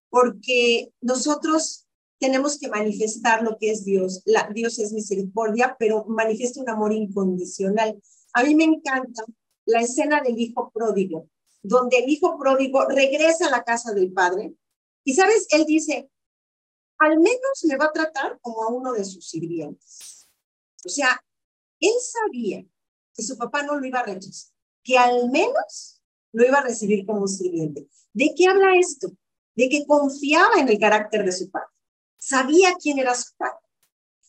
porque 0.09 0.93
nosotros 1.01 1.88
tenemos 2.19 2.59
que 2.59 2.67
manifestar 2.67 3.41
lo 3.41 3.57
que 3.57 3.71
es 3.71 3.85
Dios. 3.85 4.23
Dios 4.53 4.77
es 4.79 4.91
misericordia, 4.91 5.75
pero 5.79 6.05
manifiesta 6.05 6.61
un 6.61 6.69
amor 6.69 6.93
incondicional. 6.93 7.99
A 8.33 8.43
mí 8.43 8.55
me 8.55 8.65
encanta 8.65 9.23
la 9.65 9.81
escena 9.81 10.21
del 10.21 10.37
hijo 10.37 10.71
pródigo, 10.73 11.27
donde 11.63 11.99
el 11.99 12.09
hijo 12.09 12.37
pródigo 12.37 12.85
regresa 12.85 13.47
a 13.47 13.51
la 13.51 13.63
casa 13.63 13.93
del 13.93 14.11
padre 14.11 14.53
y, 15.03 15.13
¿sabes? 15.13 15.47
Él 15.51 15.65
dice, 15.65 16.09
al 16.97 17.19
menos 17.19 17.63
me 17.63 17.77
va 17.77 17.85
a 17.85 17.91
tratar 17.91 18.39
como 18.41 18.63
a 18.63 18.69
uno 18.69 18.93
de 18.93 19.05
sus 19.05 19.27
sirvientes. 19.29 20.29
O 20.85 20.89
sea, 20.89 21.23
él 21.79 21.93
sabía 21.99 22.65
que 23.13 23.23
su 23.23 23.37
papá 23.37 23.63
no 23.63 23.79
lo 23.79 23.85
iba 23.85 23.99
a 23.99 24.05
rechazar, 24.05 24.51
que 24.83 24.97
al 24.97 25.29
menos 25.29 26.01
lo 26.33 26.45
iba 26.45 26.59
a 26.59 26.63
recibir 26.63 27.05
como 27.05 27.21
un 27.21 27.27
sirviente. 27.29 27.87
¿De 28.13 28.33
qué 28.35 28.47
habla 28.47 28.77
esto? 28.77 29.11
De 29.55 29.69
que 29.69 29.85
confiaba 29.85 30.59
en 30.59 30.69
el 30.69 30.79
carácter 30.79 31.25
de 31.25 31.31
su 31.31 31.49
padre, 31.49 31.67
sabía 32.29 32.75
quién 32.79 32.99
era 32.99 33.15
su 33.15 33.35
padre. 33.37 33.57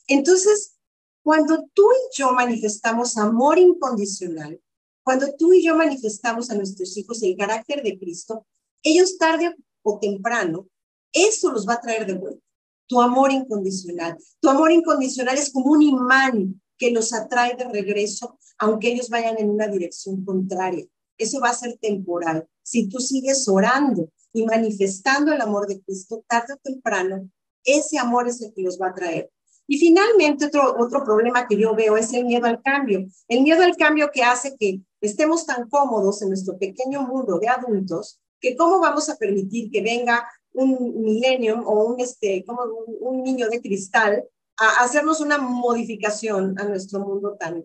Entonces, 0.07 0.77
cuando 1.23 1.67
tú 1.75 1.83
y 1.93 2.19
yo 2.19 2.33
manifestamos 2.33 3.19
amor 3.19 3.59
incondicional, 3.59 4.61
cuando 5.03 5.35
tú 5.37 5.53
y 5.53 5.63
yo 5.63 5.77
manifestamos 5.77 6.51
a 6.51 6.55
nuestros 6.55 6.97
hijos 6.97 7.23
el 7.23 7.37
carácter 7.37 7.83
de 7.83 7.99
Cristo, 7.99 8.47
ellos 8.83 9.19
tarde 9.19 9.55
o 9.83 9.99
temprano, 9.99 10.67
eso 11.13 11.53
los 11.53 11.69
va 11.69 11.75
a 11.75 11.81
traer 11.81 12.07
de 12.07 12.15
vuelta. 12.15 12.43
Tu 12.87 13.01
amor 13.01 13.31
incondicional. 13.33 14.17
Tu 14.41 14.49
amor 14.49 14.73
incondicional 14.73 15.37
es 15.37 15.53
como 15.53 15.73
un 15.73 15.83
imán 15.83 16.61
que 16.79 16.91
los 16.91 17.13
atrae 17.13 17.55
de 17.57 17.69
regreso, 17.69 18.39
aunque 18.59 18.89
ellos 18.89 19.11
vayan 19.11 19.39
en 19.39 19.51
una 19.51 19.69
dirección 19.69 20.25
contraria. 20.25 20.87
Eso 21.19 21.39
va 21.41 21.51
a 21.51 21.55
ser 21.55 21.77
temporal. 21.79 22.49
Si 22.63 22.89
tú 22.89 22.99
sigues 22.99 23.47
orando 23.47 24.09
y 24.33 24.47
manifestando 24.47 25.33
el 25.33 25.41
amor 25.41 25.67
de 25.67 25.81
Cristo, 25.83 26.25
tarde 26.27 26.55
o 26.55 26.57
temprano, 26.57 27.29
ese 27.65 27.99
amor 27.99 28.29
es 28.29 28.41
el 28.43 28.53
que 28.55 28.63
los 28.63 28.81
va 28.81 28.89
a 28.89 28.95
traer. 28.95 29.31
Y 29.67 29.79
finalmente, 29.79 30.47
otro, 30.47 30.75
otro 30.79 31.05
problema 31.05 31.47
que 31.47 31.57
yo 31.57 31.75
veo 31.75 31.97
es 31.97 32.13
el 32.13 32.25
miedo 32.25 32.47
al 32.47 32.61
cambio. 32.61 33.07
El 33.29 33.43
miedo 33.43 33.63
al 33.63 33.77
cambio 33.77 34.11
que 34.13 34.23
hace 34.23 34.57
que 34.57 34.81
estemos 35.01 35.47
tan 35.47 35.69
cómodos 35.69 36.23
en 36.23 36.29
nuestro 36.29 36.59
pequeño 36.59 37.03
mundo 37.03 37.39
de 37.39 37.49
adultos 37.49 38.21
que 38.41 38.57
cómo 38.57 38.81
vamos 38.81 39.09
a 39.09 39.17
permitir 39.17 39.71
que 39.71 39.83
venga 39.83 40.29
un 40.53 41.03
millennium 41.03 41.63
o 41.67 41.85
un, 41.85 42.01
este, 42.01 42.45
como 42.45 42.63
un, 43.01 43.23
niño 43.23 43.49
de 43.49 43.61
cristal 43.61 44.25
a 44.59 44.85
hacernos 44.85 45.21
una 45.21 45.39
modificación 45.39 46.59
a 46.59 46.65
nuestro 46.65 47.01
mundo 47.01 47.37
tan, 47.39 47.65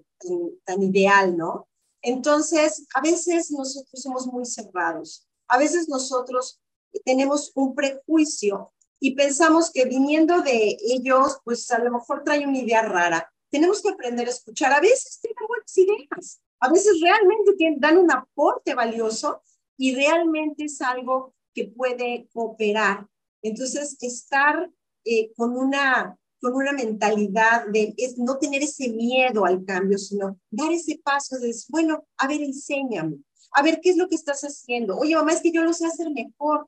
tan, 0.63 0.83
ideal, 0.83 1.35
¿no? 1.35 1.67
Entonces, 2.01 2.85
a 2.93 3.01
veces 3.01 3.51
nosotros 3.51 4.01
somos 4.01 4.27
muy 4.27 4.45
cerrados, 4.45 5.27
a 5.47 5.57
veces 5.57 5.89
nosotros 5.89 6.61
tenemos 7.03 7.51
un 7.55 7.73
prejuicio 7.73 8.71
y 8.99 9.15
pensamos 9.15 9.71
que 9.71 9.85
viniendo 9.85 10.41
de 10.41 10.77
ellos, 10.81 11.39
pues 11.43 11.69
a 11.71 11.79
lo 11.79 11.91
mejor 11.91 12.23
trae 12.23 12.45
una 12.45 12.57
idea 12.57 12.81
rara. 12.81 13.31
Tenemos 13.49 13.81
que 13.81 13.89
aprender 13.89 14.27
a 14.27 14.31
escuchar. 14.31 14.73
A 14.73 14.79
veces 14.79 15.19
tienen 15.21 15.47
buenas 15.47 15.77
ideas, 15.77 16.41
a 16.59 16.69
veces 16.69 16.99
realmente 17.01 17.53
dan 17.77 17.97
un 17.97 18.11
aporte 18.11 18.73
valioso 18.73 19.41
y 19.77 19.95
realmente 19.95 20.65
es 20.65 20.81
algo 20.81 21.33
que 21.53 21.65
puede 21.65 22.27
cooperar. 22.33 23.07
Entonces, 23.41 23.97
estar 24.01 24.69
eh, 25.03 25.31
con, 25.35 25.55
una, 25.55 26.17
con 26.41 26.55
una 26.55 26.71
mentalidad 26.71 27.67
de 27.67 27.93
es 27.97 28.17
no 28.17 28.37
tener 28.39 28.63
ese 28.63 28.89
miedo 28.89 29.45
al 29.45 29.63
cambio, 29.65 29.97
sino 29.97 30.39
dar 30.49 30.71
ese 30.71 30.99
paso 31.03 31.37
de, 31.37 31.53
bueno, 31.69 32.07
a 32.17 32.27
ver, 32.27 32.41
enséñame, 32.41 33.17
a 33.53 33.61
ver 33.61 33.79
qué 33.81 33.91
es 33.91 33.97
lo 33.97 34.07
que 34.09 34.15
estás 34.15 34.41
haciendo. 34.41 34.97
Oye, 34.97 35.15
mamá, 35.15 35.31
es 35.31 35.41
que 35.41 35.51
yo 35.51 35.63
lo 35.63 35.73
sé 35.73 35.85
hacer 35.85 36.09
mejor. 36.11 36.67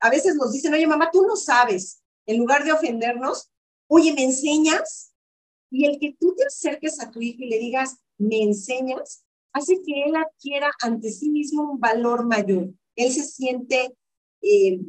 A 0.00 0.10
veces 0.10 0.34
nos 0.36 0.52
dicen, 0.52 0.74
oye, 0.74 0.86
mamá, 0.86 1.10
tú 1.10 1.22
no 1.22 1.36
sabes. 1.36 2.02
En 2.26 2.38
lugar 2.38 2.64
de 2.64 2.72
ofendernos, 2.72 3.50
oye, 3.88 4.12
¿me 4.12 4.24
enseñas? 4.24 5.12
Y 5.70 5.86
el 5.86 5.98
que 5.98 6.16
tú 6.18 6.34
te 6.36 6.44
acerques 6.44 7.00
a 7.00 7.10
tu 7.10 7.20
hijo 7.20 7.42
y 7.42 7.48
le 7.48 7.58
digas, 7.58 7.96
¿me 8.18 8.42
enseñas? 8.42 9.26
hace 9.56 9.80
que 9.82 10.04
él 10.04 10.14
adquiera 10.16 10.70
ante 10.82 11.10
sí 11.10 11.30
mismo 11.30 11.72
un 11.72 11.80
valor 11.80 12.26
mayor. 12.26 12.68
Él 12.94 13.10
se 13.10 13.22
siente 13.22 13.96
eh, 14.42 14.80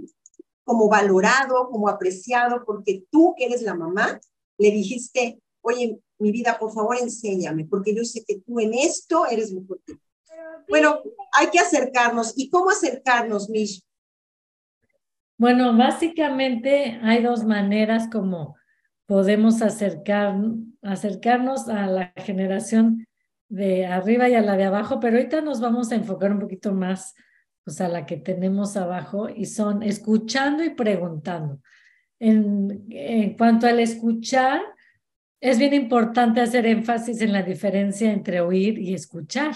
como 0.65 0.89
valorado, 0.89 1.69
como 1.69 1.87
apreciado, 1.87 2.63
porque 2.65 3.05
tú 3.09 3.33
que 3.37 3.45
eres 3.45 3.61
la 3.61 3.75
mamá, 3.75 4.19
le 4.57 4.71
dijiste, 4.71 5.41
oye, 5.61 5.97
mi 6.19 6.31
vida, 6.31 6.59
por 6.59 6.73
favor, 6.73 6.97
enséñame, 6.97 7.65
porque 7.65 7.95
yo 7.95 8.03
sé 8.03 8.25
que 8.27 8.41
tú 8.41 8.59
en 8.59 8.73
esto 8.73 9.25
eres 9.25 9.53
mejor 9.53 9.79
que 9.85 9.97
Bueno, 10.67 10.99
hay 11.31 11.47
que 11.49 11.59
acercarnos. 11.59 12.33
¿Y 12.35 12.49
cómo 12.49 12.69
acercarnos, 12.69 13.49
Mish? 13.49 13.81
Bueno, 15.37 15.77
básicamente 15.77 16.99
hay 17.03 17.21
dos 17.21 17.43
maneras 17.43 18.07
como 18.11 18.55
podemos 19.05 19.61
acercar, 19.61 20.35
acercarnos 20.81 21.69
a 21.69 21.85
la 21.85 22.11
generación 22.15 23.05
de 23.47 23.85
arriba 23.85 24.27
y 24.29 24.33
a 24.33 24.41
la 24.41 24.57
de 24.57 24.65
abajo, 24.65 24.99
pero 24.99 25.17
ahorita 25.17 25.41
nos 25.41 25.61
vamos 25.61 25.91
a 25.91 25.95
enfocar 25.95 26.31
un 26.31 26.39
poquito 26.39 26.73
más 26.73 27.13
pues, 27.63 27.79
a 27.81 27.87
la 27.87 28.05
que 28.05 28.17
tenemos 28.17 28.75
abajo 28.77 29.29
y 29.29 29.45
son 29.45 29.83
escuchando 29.83 30.63
y 30.63 30.71
preguntando. 30.71 31.61
En, 32.19 32.87
en 32.89 33.37
cuanto 33.37 33.67
al 33.67 33.79
escuchar, 33.79 34.61
es 35.39 35.59
bien 35.59 35.75
importante 35.75 36.41
hacer 36.41 36.65
énfasis 36.65 37.21
en 37.21 37.31
la 37.31 37.43
diferencia 37.43 38.11
entre 38.11 38.41
oír 38.41 38.79
y 38.79 38.95
escuchar. 38.95 39.53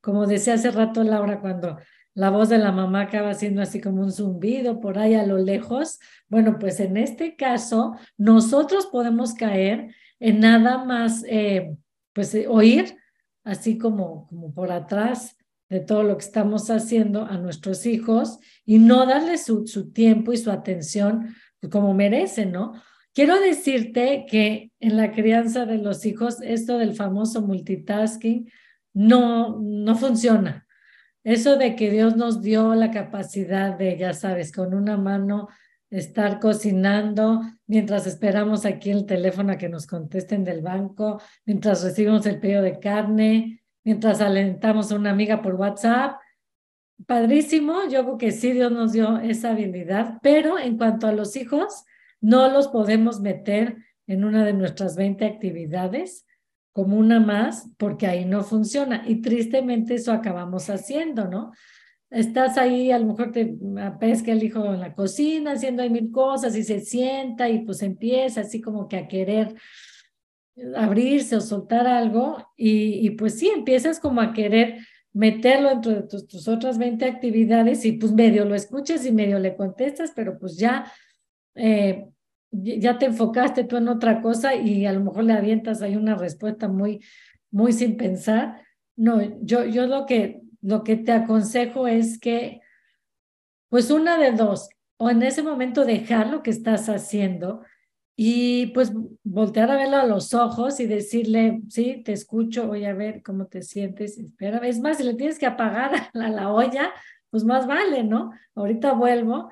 Como 0.00 0.26
decía 0.26 0.54
hace 0.54 0.70
rato 0.70 1.02
Laura, 1.02 1.40
cuando 1.40 1.76
la 2.14 2.30
voz 2.30 2.48
de 2.48 2.58
la 2.58 2.72
mamá 2.72 3.02
acaba 3.02 3.34
siendo 3.34 3.60
así 3.60 3.80
como 3.80 4.02
un 4.02 4.12
zumbido 4.12 4.80
por 4.80 4.98
ahí 4.98 5.14
a 5.14 5.26
lo 5.26 5.38
lejos, 5.38 5.98
bueno, 6.28 6.58
pues 6.58 6.80
en 6.80 6.96
este 6.96 7.36
caso 7.36 7.96
nosotros 8.16 8.86
podemos 8.86 9.34
caer 9.34 9.94
en 10.20 10.40
nada 10.40 10.84
más, 10.84 11.24
eh, 11.28 11.76
pues 12.12 12.34
eh, 12.34 12.46
oír 12.48 12.96
así 13.42 13.76
como, 13.78 14.26
como 14.28 14.54
por 14.54 14.72
atrás 14.72 15.36
de 15.68 15.80
todo 15.80 16.02
lo 16.04 16.16
que 16.16 16.24
estamos 16.24 16.70
haciendo 16.70 17.24
a 17.26 17.36
nuestros 17.36 17.84
hijos 17.84 18.38
y 18.64 18.78
no 18.78 19.06
darles 19.06 19.44
su, 19.44 19.66
su 19.66 19.90
tiempo 19.92 20.32
y 20.32 20.36
su 20.36 20.50
atención 20.50 21.34
como 21.70 21.94
merecen, 21.94 22.52
¿no? 22.52 22.74
Quiero 23.12 23.40
decirte 23.40 24.26
que 24.28 24.72
en 24.80 24.96
la 24.96 25.12
crianza 25.12 25.66
de 25.66 25.78
los 25.78 26.04
hijos 26.04 26.40
esto 26.42 26.78
del 26.78 26.94
famoso 26.94 27.42
multitasking 27.42 28.50
no, 28.92 29.60
no 29.60 29.94
funciona. 29.94 30.63
Eso 31.24 31.56
de 31.56 31.74
que 31.74 31.90
Dios 31.90 32.16
nos 32.16 32.42
dio 32.42 32.74
la 32.74 32.90
capacidad 32.90 33.76
de, 33.76 33.96
ya 33.96 34.12
sabes, 34.12 34.52
con 34.52 34.74
una 34.74 34.96
mano 34.96 35.48
estar 35.90 36.38
cocinando 36.38 37.40
mientras 37.66 38.06
esperamos 38.06 38.66
aquí 38.66 38.90
el 38.90 39.06
teléfono 39.06 39.52
a 39.52 39.58
que 39.58 39.68
nos 39.68 39.86
contesten 39.86 40.44
del 40.44 40.60
banco, 40.60 41.20
mientras 41.46 41.82
recibimos 41.82 42.26
el 42.26 42.40
pedido 42.40 42.62
de 42.62 42.78
carne, 42.78 43.62
mientras 43.84 44.20
alentamos 44.20 44.92
a 44.92 44.96
una 44.96 45.10
amiga 45.10 45.40
por 45.40 45.54
WhatsApp. 45.54 46.20
Padrísimo, 47.06 47.88
yo 47.88 48.04
creo 48.04 48.18
que 48.18 48.32
sí, 48.32 48.52
Dios 48.52 48.70
nos 48.70 48.92
dio 48.92 49.18
esa 49.18 49.50
habilidad, 49.50 50.18
pero 50.22 50.58
en 50.58 50.76
cuanto 50.76 51.06
a 51.06 51.12
los 51.12 51.36
hijos, 51.36 51.84
no 52.20 52.48
los 52.48 52.68
podemos 52.68 53.20
meter 53.20 53.76
en 54.06 54.24
una 54.24 54.44
de 54.44 54.52
nuestras 54.52 54.96
20 54.96 55.24
actividades 55.24 56.26
como 56.74 56.98
una 56.98 57.20
más, 57.20 57.70
porque 57.78 58.08
ahí 58.08 58.24
no 58.24 58.42
funciona. 58.42 59.04
Y 59.06 59.22
tristemente 59.22 59.94
eso 59.94 60.10
acabamos 60.12 60.68
haciendo, 60.68 61.28
¿no? 61.28 61.52
Estás 62.10 62.58
ahí, 62.58 62.90
a 62.90 62.98
lo 62.98 63.06
mejor 63.06 63.30
te 63.30 63.56
pesca 64.00 64.32
el 64.32 64.42
hijo 64.42 64.74
en 64.74 64.80
la 64.80 64.92
cocina 64.92 65.52
haciendo 65.52 65.82
ahí 65.82 65.90
mil 65.90 66.10
cosas 66.10 66.56
y 66.56 66.64
se 66.64 66.80
sienta 66.80 67.48
y 67.48 67.64
pues 67.64 67.80
empieza 67.82 68.40
así 68.40 68.60
como 68.60 68.88
que 68.88 68.96
a 68.96 69.06
querer 69.06 69.54
abrirse 70.76 71.36
o 71.36 71.40
soltar 71.40 71.86
algo 71.86 72.44
y, 72.56 73.06
y 73.06 73.10
pues 73.10 73.38
sí, 73.38 73.48
empiezas 73.48 74.00
como 74.00 74.20
a 74.20 74.32
querer 74.32 74.78
meterlo 75.12 75.68
dentro 75.68 75.92
de 75.92 76.02
tus, 76.02 76.26
tus, 76.26 76.48
otras 76.48 76.76
20 76.76 77.04
actividades 77.04 77.84
y 77.84 77.92
pues 77.92 78.12
medio 78.12 78.44
lo 78.44 78.56
escuchas 78.56 79.06
y 79.06 79.12
medio 79.12 79.38
le 79.38 79.56
contestas, 79.56 80.12
pero 80.14 80.38
pues 80.40 80.56
ya 80.56 80.92
eh, 81.54 82.08
ya 82.62 82.98
te 82.98 83.06
enfocaste 83.06 83.64
tú 83.64 83.76
en 83.76 83.88
otra 83.88 84.20
cosa 84.20 84.54
y 84.54 84.86
a 84.86 84.92
lo 84.92 85.00
mejor 85.00 85.24
le 85.24 85.32
avientas 85.32 85.82
ahí 85.82 85.96
una 85.96 86.14
respuesta 86.14 86.68
muy, 86.68 87.04
muy 87.50 87.72
sin 87.72 87.96
pensar. 87.96 88.62
No, 88.96 89.20
yo, 89.42 89.64
yo 89.64 89.86
lo 89.86 90.06
que, 90.06 90.42
lo 90.62 90.84
que 90.84 90.96
te 90.96 91.12
aconsejo 91.12 91.86
es 91.88 92.18
que, 92.18 92.60
pues 93.68 93.90
una 93.90 94.18
de 94.18 94.32
dos, 94.32 94.68
o 94.96 95.10
en 95.10 95.22
ese 95.22 95.42
momento 95.42 95.84
dejar 95.84 96.28
lo 96.28 96.42
que 96.42 96.50
estás 96.50 96.88
haciendo 96.88 97.62
y 98.16 98.66
pues 98.66 98.92
voltear 99.24 99.70
a 99.70 99.76
verlo 99.76 99.96
a 99.96 100.06
los 100.06 100.34
ojos 100.34 100.78
y 100.78 100.86
decirle, 100.86 101.62
sí, 101.68 102.02
te 102.04 102.12
escucho, 102.12 102.68
voy 102.68 102.84
a 102.84 102.94
ver 102.94 103.22
cómo 103.22 103.46
te 103.46 103.62
sientes, 103.62 104.18
espera, 104.18 104.58
es 104.58 104.78
más, 104.78 104.98
si 104.98 105.02
le 105.02 105.14
tienes 105.14 105.38
que 105.38 105.46
apagar 105.46 105.90
a 106.14 106.28
la 106.28 106.52
olla, 106.52 106.92
pues 107.30 107.44
más 107.44 107.66
vale, 107.66 108.04
¿no? 108.04 108.30
Ahorita 108.54 108.92
vuelvo, 108.92 109.50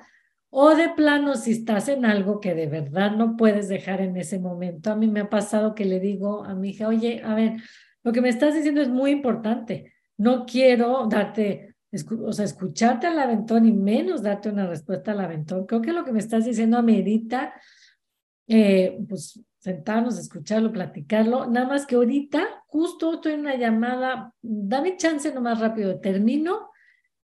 o 0.55 0.75
de 0.75 0.89
plano, 0.89 1.33
si 1.33 1.51
estás 1.51 1.89
en 1.89 2.05
algo 2.05 2.39
que 2.39 2.53
de 2.53 2.67
verdad 2.67 3.13
no 3.13 3.35
puedes 3.35 3.67
dejar 3.69 4.01
en 4.01 4.15
ese 4.17 4.37
momento. 4.37 4.91
A 4.91 4.95
mí 4.95 5.07
me 5.07 5.21
ha 5.21 5.29
pasado 5.29 5.73
que 5.73 5.83
le 5.83 5.99
digo 5.99 6.43
a 6.43 6.53
mi 6.53 6.69
hija, 6.69 6.87
oye, 6.87 7.23
a 7.25 7.33
ver, 7.33 7.53
lo 8.03 8.11
que 8.11 8.21
me 8.21 8.29
estás 8.29 8.53
diciendo 8.53 8.79
es 8.79 8.87
muy 8.87 9.09
importante. 9.09 9.93
No 10.15 10.45
quiero 10.45 11.07
darte, 11.07 11.73
o 12.23 12.31
sea, 12.31 12.45
escucharte 12.45 13.07
al 13.07 13.17
aventón 13.17 13.65
y 13.65 13.71
menos 13.71 14.21
darte 14.21 14.49
una 14.49 14.67
respuesta 14.67 15.13
al 15.13 15.21
aventón. 15.21 15.65
Creo 15.65 15.81
que 15.81 15.91
lo 15.91 16.05
que 16.05 16.11
me 16.11 16.19
estás 16.19 16.45
diciendo 16.45 16.77
amerita, 16.77 17.55
eh, 18.47 18.99
pues 19.09 19.43
sentarnos, 19.57 20.19
escucharlo, 20.19 20.71
platicarlo. 20.71 21.47
Nada 21.47 21.67
más 21.67 21.87
que 21.87 21.95
ahorita, 21.95 22.63
justo 22.67 23.15
estoy 23.15 23.33
en 23.33 23.39
una 23.39 23.55
llamada, 23.55 24.35
dame 24.39 24.97
chance 24.97 25.33
nomás 25.33 25.59
rápido, 25.59 25.99
termino 25.99 26.69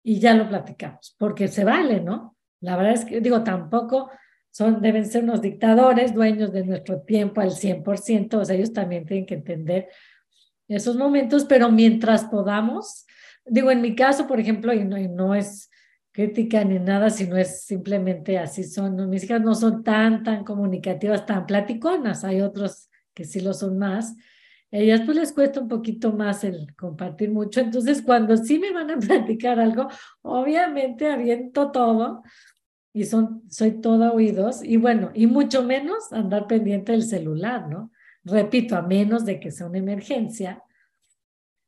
y 0.04 0.20
ya 0.20 0.36
lo 0.36 0.48
platicamos, 0.48 1.16
porque 1.18 1.48
se 1.48 1.64
vale, 1.64 2.02
¿no? 2.02 2.35
La 2.62 2.76
verdad 2.78 2.94
es 2.94 3.06
que, 3.06 3.22
digo, 3.22 3.44
tampoco 3.44 4.10
son, 4.52 4.82
deben 4.82 5.06
ser 5.06 5.24
unos 5.24 5.42
dictadores, 5.42 6.14
dueños 6.14 6.52
de 6.54 6.66
nuestro 6.66 7.02
tiempo 7.02 7.42
al 7.42 7.52
100%, 7.52 8.40
o 8.40 8.46
sea, 8.46 8.56
ellos 8.56 8.74
también 8.74 9.06
tienen 9.06 9.26
que 9.26 9.36
entender 9.36 9.90
esos 10.68 10.96
momentos, 10.96 11.46
pero 11.46 11.72
mientras 11.72 12.24
podamos, 12.26 13.06
digo, 13.46 13.70
en 13.70 13.82
mi 13.82 13.96
caso, 13.96 14.28
por 14.28 14.40
ejemplo, 14.40 14.74
y 14.74 14.84
no, 14.84 14.98
y 14.98 15.08
no 15.08 15.36
es 15.36 15.70
crítica 16.12 16.64
ni 16.64 16.80
nada, 16.80 17.10
sino 17.10 17.36
es 17.36 17.66
simplemente 17.66 18.38
así 18.38 18.64
son, 18.64 19.10
mis 19.10 19.26
hijas 19.26 19.42
no 19.42 19.54
son 19.54 19.84
tan, 19.84 20.24
tan 20.24 20.46
comunicativas, 20.46 21.26
tan 21.26 21.46
platiconas, 21.46 22.24
hay 22.24 22.42
otros 22.42 22.90
que 23.14 23.26
sí 23.26 23.42
lo 23.42 23.54
son 23.54 23.78
más, 23.78 24.16
ellas 24.82 25.02
pues 25.06 25.18
les 25.18 25.32
cuesta 25.32 25.62
un 25.62 25.70
poquito 25.70 26.12
más 26.12 26.44
el 26.44 26.76
compartir 26.76 27.32
mucho, 27.32 27.62
entonces 27.62 28.02
cuando 28.02 28.36
sí 28.36 28.60
me 28.60 28.72
van 28.72 28.92
a 28.92 28.98
platicar 29.00 29.60
algo, 29.60 29.88
obviamente 30.22 31.10
aviento 31.10 31.72
todo, 31.72 32.24
y 32.94 33.06
son, 33.06 33.44
soy 33.50 33.82
toda 33.82 34.12
oídos 34.12 34.64
y 34.64 34.78
bueno, 34.78 35.12
y 35.14 35.28
mucho 35.28 35.64
menos 35.64 36.12
andar 36.14 36.48
pendiente 36.48 36.92
del 36.94 37.04
celular, 37.04 37.68
¿no? 37.68 37.92
Repito, 38.24 38.76
a 38.76 38.82
menos 38.82 39.26
de 39.26 39.40
que 39.40 39.52
sea 39.52 39.68
una 39.68 39.80
emergencia, 39.80 40.64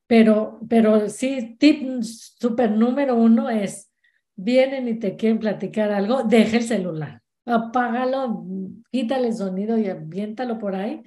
pero, 0.07 0.59
pero 0.69 1.09
sí, 1.09 1.55
tip 1.59 2.01
súper 2.01 2.71
número 2.71 3.15
uno 3.15 3.49
es, 3.49 3.91
vienen 4.35 4.87
y 4.87 4.99
te 4.99 5.15
quieren 5.15 5.39
platicar 5.39 5.91
algo, 5.91 6.23
deja 6.23 6.57
el 6.57 6.63
celular, 6.63 7.21
apágalo, 7.45 8.45
quítale 8.91 9.27
el 9.27 9.33
sonido 9.33 9.77
y 9.77 9.87
aviéntalo 9.87 10.57
por 10.57 10.75
ahí 10.75 11.03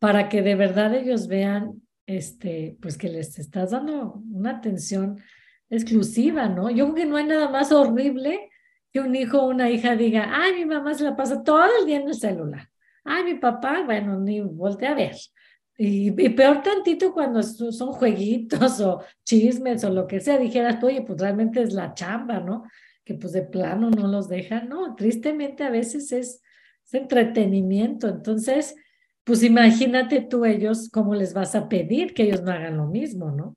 para 0.00 0.28
que 0.28 0.42
de 0.42 0.56
verdad 0.56 0.94
ellos 0.94 1.28
vean, 1.28 1.82
este, 2.06 2.76
pues 2.80 2.98
que 2.98 3.08
les 3.08 3.38
estás 3.38 3.70
dando 3.70 4.20
una 4.32 4.50
atención 4.56 5.20
exclusiva, 5.68 6.48
¿no? 6.48 6.70
Yo 6.70 6.86
creo 6.86 6.94
que 6.96 7.06
no 7.06 7.16
hay 7.16 7.24
nada 7.26 7.48
más 7.48 7.70
horrible 7.70 8.50
que 8.92 8.98
un 8.98 9.14
hijo 9.14 9.38
o 9.40 9.48
una 9.50 9.70
hija 9.70 9.94
diga, 9.94 10.30
ay, 10.32 10.54
mi 10.54 10.64
mamá 10.64 10.94
se 10.94 11.04
la 11.04 11.14
pasa 11.14 11.44
todo 11.44 11.68
el 11.78 11.86
día 11.86 11.98
en 11.98 12.08
el 12.08 12.14
celular. 12.14 12.68
Ay, 13.04 13.24
mi 13.24 13.34
papá, 13.34 13.82
bueno, 13.84 14.18
ni 14.18 14.40
voltea 14.40 14.92
a 14.92 14.94
ver. 14.94 15.16
Y, 15.76 16.10
peor 16.10 16.62
tantito 16.62 17.12
cuando 17.12 17.42
son 17.42 17.92
jueguitos 17.92 18.80
o 18.80 19.02
chismes 19.24 19.84
o 19.84 19.90
lo 19.90 20.06
que 20.06 20.20
sea, 20.20 20.38
dijeras, 20.38 20.82
oye, 20.82 21.02
pues 21.02 21.20
realmente 21.20 21.62
es 21.62 21.72
la 21.72 21.94
chamba, 21.94 22.40
¿no? 22.40 22.64
Que 23.04 23.14
pues 23.14 23.32
de 23.32 23.42
plano 23.42 23.90
no 23.90 24.06
los 24.08 24.28
dejan. 24.28 24.68
No, 24.68 24.94
tristemente 24.94 25.62
a 25.62 25.70
veces 25.70 26.10
es, 26.12 26.42
es 26.84 26.94
entretenimiento. 26.94 28.08
Entonces, 28.08 28.76
pues 29.24 29.42
imagínate 29.42 30.20
tú 30.20 30.44
ellos 30.44 30.88
cómo 30.90 31.14
les 31.14 31.34
vas 31.34 31.54
a 31.54 31.68
pedir 31.68 32.14
que 32.14 32.24
ellos 32.24 32.42
no 32.42 32.52
hagan 32.52 32.76
lo 32.76 32.86
mismo, 32.86 33.30
¿no? 33.30 33.56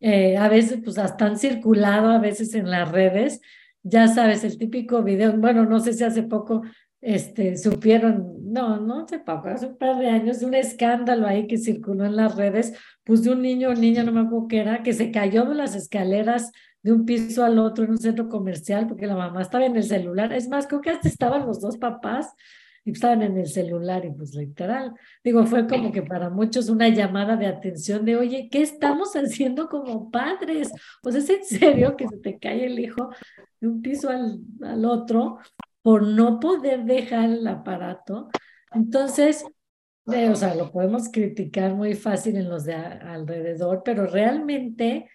Eh, 0.00 0.36
a 0.36 0.48
veces, 0.48 0.80
pues 0.84 0.98
hasta 0.98 1.26
han 1.26 1.38
circulado 1.38 2.10
a 2.10 2.18
veces 2.18 2.54
en 2.54 2.70
las 2.70 2.90
redes 2.90 3.40
ya 3.82 4.08
sabes, 4.08 4.44
el 4.44 4.58
típico 4.58 5.02
video, 5.02 5.36
bueno, 5.38 5.64
no 5.64 5.80
sé 5.80 5.92
si 5.92 6.04
hace 6.04 6.22
poco 6.22 6.62
este, 7.00 7.56
supieron, 7.56 8.52
no, 8.52 8.80
no 8.80 9.04
hace 9.04 9.18
poco, 9.20 9.48
hace 9.48 9.66
un 9.66 9.78
par 9.78 9.98
de 9.98 10.08
años, 10.08 10.42
un 10.42 10.54
escándalo 10.54 11.26
ahí 11.26 11.46
que 11.46 11.58
circuló 11.58 12.04
en 12.04 12.16
las 12.16 12.34
redes, 12.36 12.74
pues 13.04 13.22
de 13.22 13.30
un 13.30 13.42
niño 13.42 13.70
o 13.70 13.74
niña, 13.74 14.02
no 14.02 14.12
me 14.12 14.20
acuerdo 14.20 14.48
qué 14.48 14.58
era, 14.58 14.82
que 14.82 14.92
se 14.92 15.10
cayó 15.10 15.44
de 15.44 15.54
las 15.54 15.74
escaleras 15.74 16.52
de 16.82 16.92
un 16.92 17.04
piso 17.06 17.44
al 17.44 17.58
otro 17.58 17.84
en 17.84 17.92
un 17.92 17.98
centro 17.98 18.28
comercial 18.28 18.86
porque 18.86 19.06
la 19.06 19.16
mamá 19.16 19.42
estaba 19.42 19.66
en 19.66 19.76
el 19.76 19.84
celular. 19.84 20.32
Es 20.32 20.48
más, 20.48 20.66
creo 20.66 20.80
que 20.80 20.90
hasta 20.90 21.08
estaban 21.08 21.46
los 21.46 21.60
dos 21.60 21.76
papás 21.76 22.32
estaban 22.92 23.22
en 23.22 23.36
el 23.36 23.46
celular 23.46 24.04
y 24.04 24.10
pues 24.10 24.34
literal, 24.34 24.94
digo, 25.22 25.44
fue 25.46 25.66
como 25.66 25.92
que 25.92 26.02
para 26.02 26.30
muchos 26.30 26.68
una 26.68 26.88
llamada 26.88 27.36
de 27.36 27.46
atención 27.46 28.04
de, 28.04 28.16
oye, 28.16 28.48
¿qué 28.50 28.62
estamos 28.62 29.14
haciendo 29.14 29.68
como 29.68 30.10
padres? 30.10 30.68
Sea, 31.02 31.18
es 31.18 31.30
en 31.30 31.44
serio 31.44 31.96
que 31.96 32.08
se 32.08 32.18
te 32.18 32.38
cae 32.38 32.66
el 32.66 32.78
hijo 32.78 33.10
de 33.60 33.68
un 33.68 33.82
piso 33.82 34.10
al, 34.10 34.40
al 34.62 34.84
otro 34.84 35.38
por 35.82 36.02
no 36.02 36.40
poder 36.40 36.84
dejar 36.84 37.30
el 37.30 37.46
aparato. 37.46 38.28
Entonces, 38.72 39.44
o 40.04 40.34
sea, 40.34 40.54
lo 40.54 40.70
podemos 40.72 41.10
criticar 41.10 41.74
muy 41.74 41.94
fácil 41.94 42.36
en 42.36 42.48
los 42.48 42.64
de 42.64 42.74
alrededor, 42.74 43.82
pero 43.84 44.06
realmente 44.06 45.10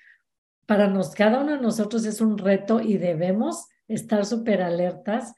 para 0.65 0.87
nos, 0.87 1.11
cada 1.11 1.41
uno 1.41 1.53
de 1.53 1.61
nosotros 1.61 2.05
es 2.05 2.21
un 2.21 2.37
reto 2.37 2.79
y 2.79 2.97
debemos 2.97 3.67
estar 3.87 4.25
súper 4.25 4.61
alertas, 4.61 5.33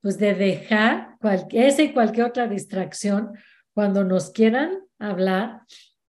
pues 0.00 0.18
de 0.18 0.34
dejar 0.34 1.16
esa 1.50 1.82
y 1.82 1.92
cualquier 1.92 2.26
otra 2.26 2.48
distracción 2.48 3.32
cuando 3.74 4.04
nos 4.04 4.30
quieran 4.30 4.78
hablar 4.98 5.62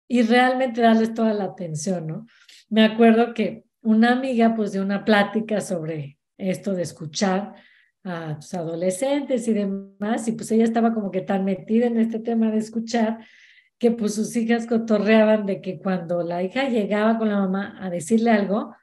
y 0.08 0.22
realmente 0.22 0.82
darles 0.82 1.14
toda 1.14 1.34
la 1.34 1.46
atención, 1.46 2.08
¿no? 2.08 2.26
Me 2.70 2.84
acuerdo 2.84 3.34
que 3.34 3.66
una 3.82 4.12
amiga, 4.12 4.56
pues, 4.56 4.72
de 4.72 4.82
una 4.82 5.06
plática 5.06 5.62
sobre 5.62 6.18
esto 6.38 6.74
de 6.74 6.84
escuchar 6.84 7.54
a 8.04 8.38
tus 8.40 8.54
adolescentes 8.54 9.48
y 9.48 9.54
demás, 9.54 10.28
y 10.28 10.34
pues 10.34 10.52
ella 10.52 10.64
estaba 10.64 10.94
como 10.94 11.10
que 11.10 11.22
tan 11.22 11.44
metida 11.44 11.88
en 11.88 12.00
este 12.00 12.20
tema 12.20 12.52
de 12.52 12.60
escuchar 12.60 13.20
que 13.80 13.92
pues 13.92 14.14
sus 14.16 14.36
hijas 14.36 14.68
cotorreaban 14.68 15.46
de 15.46 15.60
que 15.62 15.80
cuando 15.80 16.24
la 16.24 16.44
hija 16.44 16.70
llegaba 16.70 17.18
con 17.18 17.30
la 17.30 17.40
mamá 17.40 17.78
a 17.80 17.90
decirle 17.90 18.32
algo, 18.32 18.76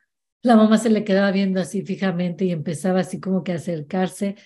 la 0.43 0.57
mamá 0.57 0.77
se 0.77 0.91
le 0.91 1.05
quedaba 1.05 1.31
viendo 1.31 1.61
así 1.61 1.83
fijamente 1.83 2.45
y 2.45 2.51
empezaba 2.51 3.01
así 3.01 3.21
como 3.21 3.45
que 3.45 3.53
a 3.53 3.57
acercarse 3.57 4.37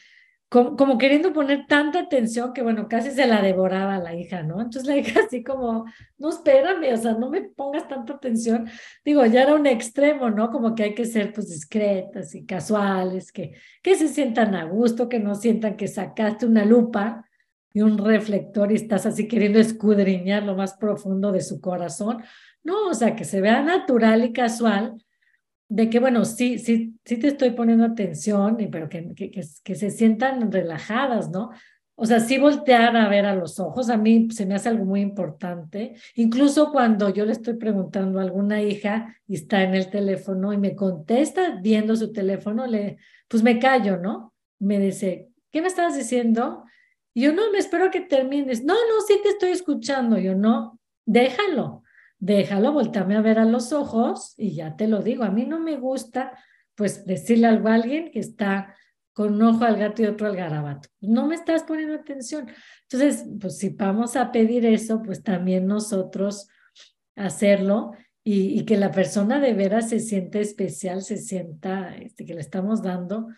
como, 0.49 0.97
queriendo 0.97 1.33
poner 1.33 1.67
tanta 1.67 2.01
atención 2.01 2.53
que, 2.53 2.63
bueno, 2.63 2.89
casi 2.89 3.11
se 3.11 3.27
la 3.27 3.43
devoraba 3.43 3.99
la 3.99 4.15
hija, 4.15 4.43
¿no? 4.43 4.61
Entonces 4.61 4.87
la 4.87 4.97
hija 4.97 5.21
así 5.27 5.43
como, 5.43 5.87
no, 6.19 6.29
espérame, 6.29 6.93
o 6.95 6.97
sea, 6.97 7.15
no 7.15 7.31
me 7.31 7.43
pongas 7.43 7.89
tanta 7.89 8.15
atención. 8.15 8.69
Digo, 9.05 9.27
ya 9.27 9.43
era 9.43 9.55
un 9.57 9.67
extremo, 9.67 10.31
¿no? 10.31 10.51
Como 10.51 10.75
que 10.75 10.85
hay 10.85 10.95
que 10.95 11.05
ser, 11.05 11.33
pues, 11.33 11.49
discretas 11.49 12.35
y 12.35 12.47
casuales, 12.47 13.33
que, 13.33 13.55
que 13.83 13.97
se 13.97 14.09
sientan 14.09 14.55
a 14.55 14.65
gusto, 14.65 15.09
que 15.09 15.19
no 15.19 15.35
sientan 15.35 15.77
que 15.77 15.89
sacaste 15.89 16.47
una 16.47 16.65
lupa 16.65 17.29
y 17.73 17.83
un 17.83 17.99
reflector 17.99 18.71
y 18.73 18.77
estás 18.77 19.05
así 19.05 19.29
queriendo 19.29 19.59
escudriñar 19.59 20.45
lo 20.45 20.55
más 20.55 20.75
profundo 20.75 21.33
de 21.33 21.41
su 21.41 21.61
corazón. 21.61 22.23
No, 22.63 22.89
o 22.89 22.95
sea, 22.95 23.17
que 23.17 23.25
se 23.25 23.41
vea 23.41 23.63
natural 23.63 24.25
y 24.25 24.33
casual 24.33 24.97
de 25.69 25.91
que, 25.91 25.99
bueno, 25.99 26.25
sí, 26.25 26.59
sí, 26.59 26.95
sí 27.05 27.17
te 27.19 27.29
estoy 27.29 27.51
poniendo 27.51 27.85
atención, 27.85 28.57
pero 28.71 28.89
que, 28.89 29.15
que, 29.15 29.31
que, 29.31 29.75
se 29.75 29.91
sientan 29.91 30.51
relajadas, 30.53 31.31
¿no? 31.31 31.51
O 31.99 32.05
sea, 32.05 32.21
sí 32.21 32.39
voltear 32.39 32.95
a 32.97 33.09
ver 33.09 33.25
a 33.25 33.35
los 33.35 33.59
ojos, 33.59 33.89
a 33.89 33.97
mí 33.97 34.29
se 34.31 34.45
me 34.45 34.55
hace 34.55 34.69
algo 34.69 34.85
muy 34.85 35.01
importante. 35.01 35.95
Incluso 36.15 36.71
cuando 36.71 37.09
yo 37.09 37.25
le 37.25 37.33
estoy 37.33 37.55
preguntando 37.55 38.19
a 38.19 38.23
alguna 38.23 38.61
hija 38.63 39.17
y 39.27 39.35
está 39.35 39.63
en 39.63 39.75
el 39.75 39.89
teléfono 39.89 40.53
y 40.53 40.59
me 40.59 40.77
contesta 40.77 41.59
viendo 41.63 41.97
su 41.97 42.13
teléfono, 42.13 42.67
le, 42.67 42.99
pues 43.29 43.43
me 43.43 43.59
callo, 43.59 43.97
¿no? 43.97 44.35
Me 44.59 44.79
dice, 44.79 45.31
¿qué 45.51 45.63
me 45.63 45.69
estás 45.69 45.97
diciendo? 45.97 46.65
Y 47.15 47.23
yo 47.23 47.33
no, 47.33 47.51
me 47.51 47.59
espero 47.59 47.91
que 47.91 48.03
termines. 48.03 48.63
No, 48.63 48.75
no, 48.75 49.01
sí 49.09 49.19
te 49.23 49.31
estoy 49.31 49.51
escuchando. 49.53 50.19
Yo 50.19 50.35
no, 50.35 50.79
déjalo, 51.07 51.83
déjalo, 52.19 52.73
volteame 52.73 53.17
a 53.17 53.21
ver 53.21 53.39
a 53.39 53.45
los 53.45 53.73
ojos 53.73 54.35
y 54.37 54.55
ya 54.55 54.77
te 54.77 54.89
lo 54.89 55.03
digo. 55.03 55.25
A 55.25 55.31
mí 55.31 55.47
no 55.47 55.61
me 55.61 55.77
gusta, 55.77 56.33
pues, 56.75 57.05
decirle 57.05 57.47
algo 57.47 57.69
a 57.69 57.75
alguien 57.75 58.11
que 58.11 58.21
está 58.21 58.75
con 59.13 59.35
un 59.35 59.43
ojo 59.43 59.65
al 59.65 59.79
gato 59.79 60.03
y 60.03 60.07
otro 60.07 60.27
al 60.27 60.37
garabato. 60.37 60.91
No 61.01 61.27
me 61.27 61.35
estás 61.35 61.63
poniendo 61.63 61.95
atención. 61.95 62.49
Entonces, 62.83 63.25
pues 63.41 63.57
si 63.57 63.71
vamos 63.71 64.15
a 64.15 64.31
pedir 64.31 64.67
eso, 64.67 65.03
pues 65.03 65.23
también 65.23 65.67
nosotros 65.67 66.49
hacerlo 67.17 67.93
y, 68.23 68.65
que 68.65 68.77
la 68.77 68.91
persona 68.91 69.41
de 69.41 69.55
veras 69.55 69.89
se 69.89 70.01
siente 70.01 70.41
especial, 70.41 71.01
se 71.01 71.17
sienta 71.17 71.97
este, 71.97 72.27
que 72.27 72.35
le 72.35 72.41
estamos 72.41 72.83
dando 72.83 73.29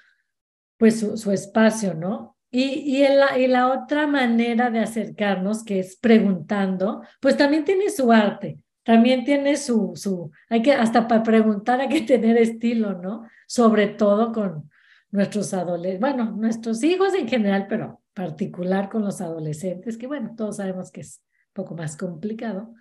pues 0.79 0.99
su, 0.99 1.31
espacio, 1.31 1.95
¿no? 1.95 2.37
Y, 2.51 2.97
y, 2.97 3.07
la, 3.07 3.38
y 3.38 3.47
la 3.47 3.69
otra 3.69 4.07
manera 4.07 4.71
de 4.71 4.81
acercarnos, 4.81 5.62
que 5.62 5.81
es 5.81 5.97
preguntando, 5.97 7.03
pues 7.21 7.37
también 7.37 7.64
tiene 7.64 7.91
su 7.91 8.11
arte, 8.11 8.59
también 8.88 9.22
tiene 9.22 9.59
su, 9.59 9.92
su, 9.96 10.31
hay 10.48 10.62
que, 10.62 10.72
hasta 10.72 11.07
para 11.07 11.22
preguntar 11.22 11.79
hay 11.79 11.90
que 11.90 12.01
tener 12.01 12.38
estilo, 12.38 12.94
¿no? 12.94 13.29
Sobre 13.46 13.88
todo 13.88 14.33
con, 14.33 14.70
nuestros 15.11 15.53
adolescentes, 15.53 16.01
bueno, 16.01 16.31
nuestros 16.33 16.83
hijos 16.83 17.12
en 17.12 17.29
general, 17.29 17.66
pero 17.68 18.01
particular 18.14 18.88
con 18.88 19.03
los 19.03 19.20
adolescentes, 19.20 19.98
que 19.98 20.07
bueno, 20.07 20.33
todos 20.35 20.57
sabemos 20.57 20.90
que 20.90 21.03
es 21.03 21.22
un 21.48 21.64
poco 21.64 21.74
más 21.74 21.98
complicado. 21.98 22.72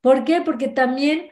¿Por 0.00 0.22
qué? 0.22 0.42
Porque 0.42 0.68
también 0.68 1.30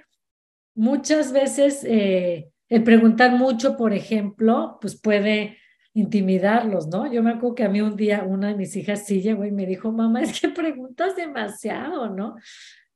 muchas 0.74 1.32
veces 1.32 1.84
eh, 1.84 2.50
el 2.68 2.82
preguntar 2.82 3.30
mucho, 3.30 3.76
por 3.76 3.92
ejemplo, 3.92 4.78
pues 4.80 5.00
puede 5.00 5.58
intimidarlos, 5.94 6.88
¿no? 6.88 7.08
Yo 7.12 7.22
me 7.22 7.30
acuerdo 7.30 7.54
que 7.54 7.64
a 7.64 7.68
mí 7.68 7.80
un 7.80 7.94
día 7.94 8.24
una 8.24 8.48
de 8.48 8.56
mis 8.56 8.74
hijas 8.74 9.06
sí 9.06 9.22
llegó 9.22 9.44
y 9.44 9.52
me 9.52 9.66
dijo, 9.66 9.92
mamá, 9.92 10.22
es 10.22 10.40
que 10.40 10.48
preguntas 10.48 11.14
demasiado, 11.14 12.10
¿no? 12.10 12.34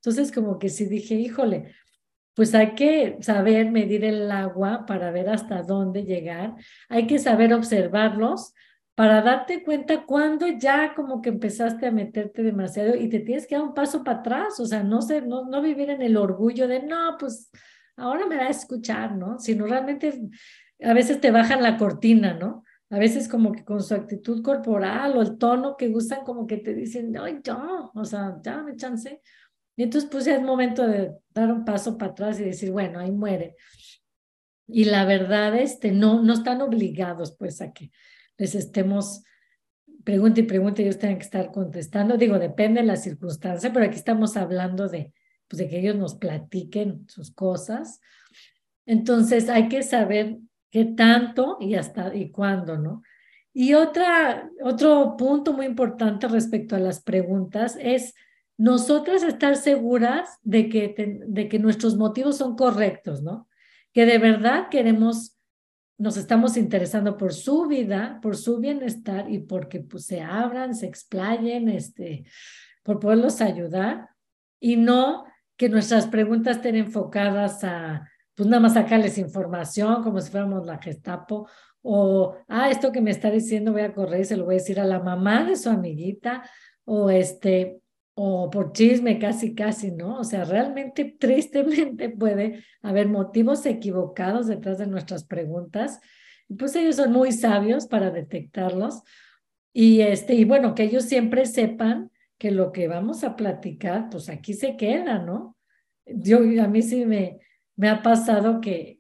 Entonces 0.02 0.32
como 0.32 0.58
que 0.58 0.68
sí 0.70 0.86
dije, 0.86 1.14
híjole, 1.14 1.74
pues 2.34 2.54
hay 2.54 2.74
que 2.74 3.18
saber 3.20 3.70
medir 3.70 4.04
el 4.04 4.30
agua 4.30 4.86
para 4.86 5.10
ver 5.10 5.28
hasta 5.28 5.62
dónde 5.62 6.04
llegar, 6.04 6.54
hay 6.88 7.06
que 7.06 7.18
saber 7.18 7.52
observarlos 7.52 8.54
para 8.94 9.22
darte 9.22 9.62
cuenta 9.62 10.04
cuando 10.04 10.46
ya 10.46 10.94
como 10.94 11.22
que 11.22 11.30
empezaste 11.30 11.86
a 11.86 11.90
meterte 11.90 12.42
demasiado 12.42 12.96
y 12.96 13.08
te 13.08 13.20
tienes 13.20 13.46
que 13.46 13.54
dar 13.54 13.64
un 13.64 13.74
paso 13.74 14.04
para 14.04 14.20
atrás, 14.20 14.60
o 14.60 14.66
sea, 14.66 14.82
no, 14.82 15.00
sé, 15.02 15.22
no, 15.22 15.44
no 15.46 15.62
vivir 15.62 15.90
en 15.90 16.02
el 16.02 16.16
orgullo 16.16 16.68
de, 16.68 16.82
no, 16.82 17.16
pues 17.18 17.50
ahora 17.96 18.26
me 18.26 18.36
va 18.36 18.44
a 18.44 18.50
escuchar, 18.50 19.16
¿no? 19.16 19.38
Sino 19.38 19.66
realmente 19.66 20.20
a 20.82 20.94
veces 20.94 21.20
te 21.20 21.30
bajan 21.30 21.62
la 21.62 21.76
cortina, 21.76 22.34
¿no? 22.34 22.64
A 22.90 22.98
veces 22.98 23.28
como 23.28 23.52
que 23.52 23.64
con 23.64 23.82
su 23.82 23.94
actitud 23.94 24.42
corporal 24.42 25.16
o 25.16 25.22
el 25.22 25.38
tono 25.38 25.76
que 25.76 25.88
usan 25.88 26.24
como 26.24 26.46
que 26.46 26.56
te 26.56 26.74
dicen, 26.74 27.16
ay, 27.18 27.40
ya, 27.42 27.58
o 27.94 28.04
sea, 28.04 28.36
ya 28.42 28.62
me 28.62 28.76
chance. 28.76 29.20
Y 29.76 29.84
entonces 29.84 30.10
pues 30.10 30.24
ya 30.24 30.36
es 30.36 30.42
momento 30.42 30.86
de 30.86 31.12
dar 31.30 31.52
un 31.52 31.64
paso 31.64 31.96
para 31.96 32.12
atrás 32.12 32.40
y 32.40 32.44
decir, 32.44 32.70
bueno, 32.70 32.98
ahí 32.98 33.10
muere. 33.10 33.56
Y 34.66 34.84
la 34.84 35.04
verdad, 35.04 35.56
este, 35.56 35.90
no, 35.90 36.22
no 36.22 36.32
están 36.32 36.60
obligados 36.60 37.36
pues 37.36 37.60
a 37.60 37.72
que 37.72 37.90
les 38.36 38.54
estemos 38.54 39.22
pregunta 40.04 40.40
y 40.40 40.44
pregunta 40.44 40.80
y 40.80 40.84
ellos 40.84 40.98
tengan 40.98 41.18
que 41.18 41.24
estar 41.24 41.50
contestando. 41.50 42.16
Digo, 42.16 42.38
depende 42.38 42.80
de 42.80 42.86
la 42.86 42.96
circunstancia, 42.96 43.72
pero 43.72 43.84
aquí 43.84 43.96
estamos 43.96 44.36
hablando 44.36 44.88
de, 44.88 45.12
pues, 45.48 45.58
de 45.58 45.68
que 45.68 45.78
ellos 45.78 45.96
nos 45.96 46.14
platiquen 46.14 47.08
sus 47.08 47.32
cosas. 47.32 48.00
Entonces 48.86 49.48
hay 49.48 49.68
que 49.68 49.82
saber 49.82 50.38
qué 50.70 50.84
tanto 50.84 51.58
y 51.60 51.74
hasta 51.74 52.14
y 52.14 52.30
cuándo, 52.30 52.78
¿no? 52.78 53.02
Y 53.52 53.74
otra, 53.74 54.48
otro 54.62 55.16
punto 55.16 55.52
muy 55.52 55.66
importante 55.66 56.28
respecto 56.28 56.76
a 56.76 56.80
las 56.80 57.02
preguntas 57.02 57.76
es 57.80 58.14
nosotras 58.60 59.22
estar 59.22 59.56
seguras 59.56 60.38
de 60.42 60.68
que, 60.68 61.22
de 61.26 61.48
que 61.48 61.58
nuestros 61.58 61.96
motivos 61.96 62.36
son 62.36 62.56
correctos, 62.56 63.22
¿no? 63.22 63.48
Que 63.94 64.04
de 64.04 64.18
verdad 64.18 64.68
queremos, 64.70 65.38
nos 65.96 66.18
estamos 66.18 66.58
interesando 66.58 67.16
por 67.16 67.32
su 67.32 67.66
vida, 67.66 68.18
por 68.20 68.36
su 68.36 68.58
bienestar 68.58 69.30
y 69.30 69.38
porque 69.38 69.80
pues, 69.80 70.04
se 70.04 70.20
abran, 70.20 70.74
se 70.74 70.84
explayen, 70.84 71.70
este, 71.70 72.26
por 72.82 73.00
poderlos 73.00 73.40
ayudar 73.40 74.10
y 74.60 74.76
no 74.76 75.24
que 75.56 75.70
nuestras 75.70 76.06
preguntas 76.06 76.56
estén 76.56 76.76
enfocadas 76.76 77.64
a, 77.64 78.06
pues 78.34 78.46
nada 78.46 78.60
más 78.60 78.74
sacarles 78.74 79.16
información 79.16 80.02
como 80.02 80.20
si 80.20 80.30
fuéramos 80.30 80.66
la 80.66 80.76
Gestapo 80.76 81.48
o, 81.80 82.36
ah, 82.46 82.68
esto 82.68 82.92
que 82.92 83.00
me 83.00 83.10
está 83.10 83.30
diciendo 83.30 83.72
voy 83.72 83.80
a 83.80 83.94
correr 83.94 84.20
y 84.20 84.24
se 84.26 84.36
lo 84.36 84.44
voy 84.44 84.56
a 84.56 84.58
decir 84.58 84.78
a 84.80 84.84
la 84.84 85.00
mamá 85.00 85.44
de 85.44 85.56
su 85.56 85.70
amiguita 85.70 86.42
o 86.84 87.08
este, 87.08 87.80
o 88.22 88.50
por 88.50 88.74
chisme 88.74 89.18
casi, 89.18 89.54
casi, 89.54 89.92
¿no? 89.92 90.18
O 90.18 90.24
sea, 90.24 90.44
realmente 90.44 91.04
tristemente 91.18 92.10
puede 92.10 92.62
haber 92.82 93.08
motivos 93.08 93.64
equivocados 93.64 94.46
detrás 94.46 94.76
de 94.76 94.86
nuestras 94.86 95.24
preguntas. 95.24 96.00
Pues 96.58 96.76
ellos 96.76 96.96
son 96.96 97.12
muy 97.12 97.32
sabios 97.32 97.86
para 97.86 98.10
detectarlos. 98.10 99.02
Y, 99.72 100.02
este, 100.02 100.34
y 100.34 100.44
bueno, 100.44 100.74
que 100.74 100.82
ellos 100.82 101.04
siempre 101.04 101.46
sepan 101.46 102.10
que 102.36 102.50
lo 102.50 102.72
que 102.72 102.88
vamos 102.88 103.24
a 103.24 103.36
platicar, 103.36 104.10
pues 104.10 104.28
aquí 104.28 104.52
se 104.52 104.76
queda, 104.76 105.18
¿no? 105.18 105.56
Yo, 106.04 106.40
a 106.62 106.68
mí 106.68 106.82
sí 106.82 107.06
me, 107.06 107.38
me 107.74 107.88
ha 107.88 108.02
pasado 108.02 108.60
que, 108.60 108.99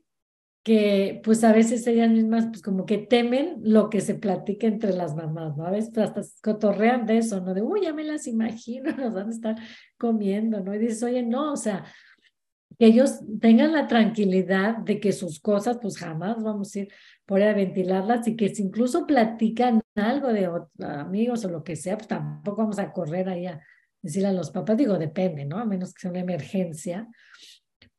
que 0.70 1.20
pues 1.24 1.42
a 1.42 1.52
veces 1.52 1.84
ellas 1.88 2.08
mismas 2.12 2.46
pues 2.46 2.62
como 2.62 2.86
que 2.86 2.96
temen 2.96 3.56
lo 3.64 3.90
que 3.90 4.00
se 4.00 4.14
platica 4.14 4.68
entre 4.68 4.92
las 4.92 5.16
mamás, 5.16 5.56
¿no? 5.56 5.66
A 5.66 5.72
veces 5.72 5.98
hasta 5.98 6.22
cotorrean 6.44 7.06
de 7.06 7.18
eso, 7.18 7.40
¿no? 7.40 7.54
De, 7.54 7.60
uy, 7.60 7.80
ya 7.82 7.92
me 7.92 8.04
las 8.04 8.28
imagino, 8.28 8.92
nos 8.96 9.12
van 9.12 9.26
a 9.26 9.32
estar 9.32 9.56
comiendo, 9.98 10.60
¿no? 10.60 10.72
Y 10.72 10.78
dices, 10.78 11.02
oye, 11.02 11.24
no, 11.24 11.54
o 11.54 11.56
sea, 11.56 11.84
que 12.78 12.86
ellos 12.86 13.18
tengan 13.40 13.72
la 13.72 13.88
tranquilidad 13.88 14.76
de 14.76 15.00
que 15.00 15.10
sus 15.10 15.40
cosas 15.40 15.80
pues 15.82 15.98
jamás 15.98 16.40
vamos 16.40 16.72
a 16.76 16.78
ir 16.78 16.92
por 17.26 17.42
a 17.42 17.52
ventilarlas 17.52 18.28
y 18.28 18.36
que 18.36 18.54
si 18.54 18.62
incluso 18.62 19.08
platican 19.08 19.80
algo 19.96 20.32
de 20.32 20.48
amigos 20.84 21.44
o 21.44 21.48
lo 21.48 21.64
que 21.64 21.74
sea, 21.74 21.96
pues 21.96 22.06
tampoco 22.06 22.58
vamos 22.58 22.78
a 22.78 22.92
correr 22.92 23.28
ahí 23.28 23.46
a 23.46 23.60
decirle 24.00 24.28
a 24.28 24.32
los 24.32 24.52
papás, 24.52 24.76
digo, 24.76 24.98
depende, 24.98 25.44
¿no? 25.46 25.58
A 25.58 25.64
menos 25.64 25.92
que 25.92 26.02
sea 26.02 26.12
una 26.12 26.20
emergencia 26.20 27.08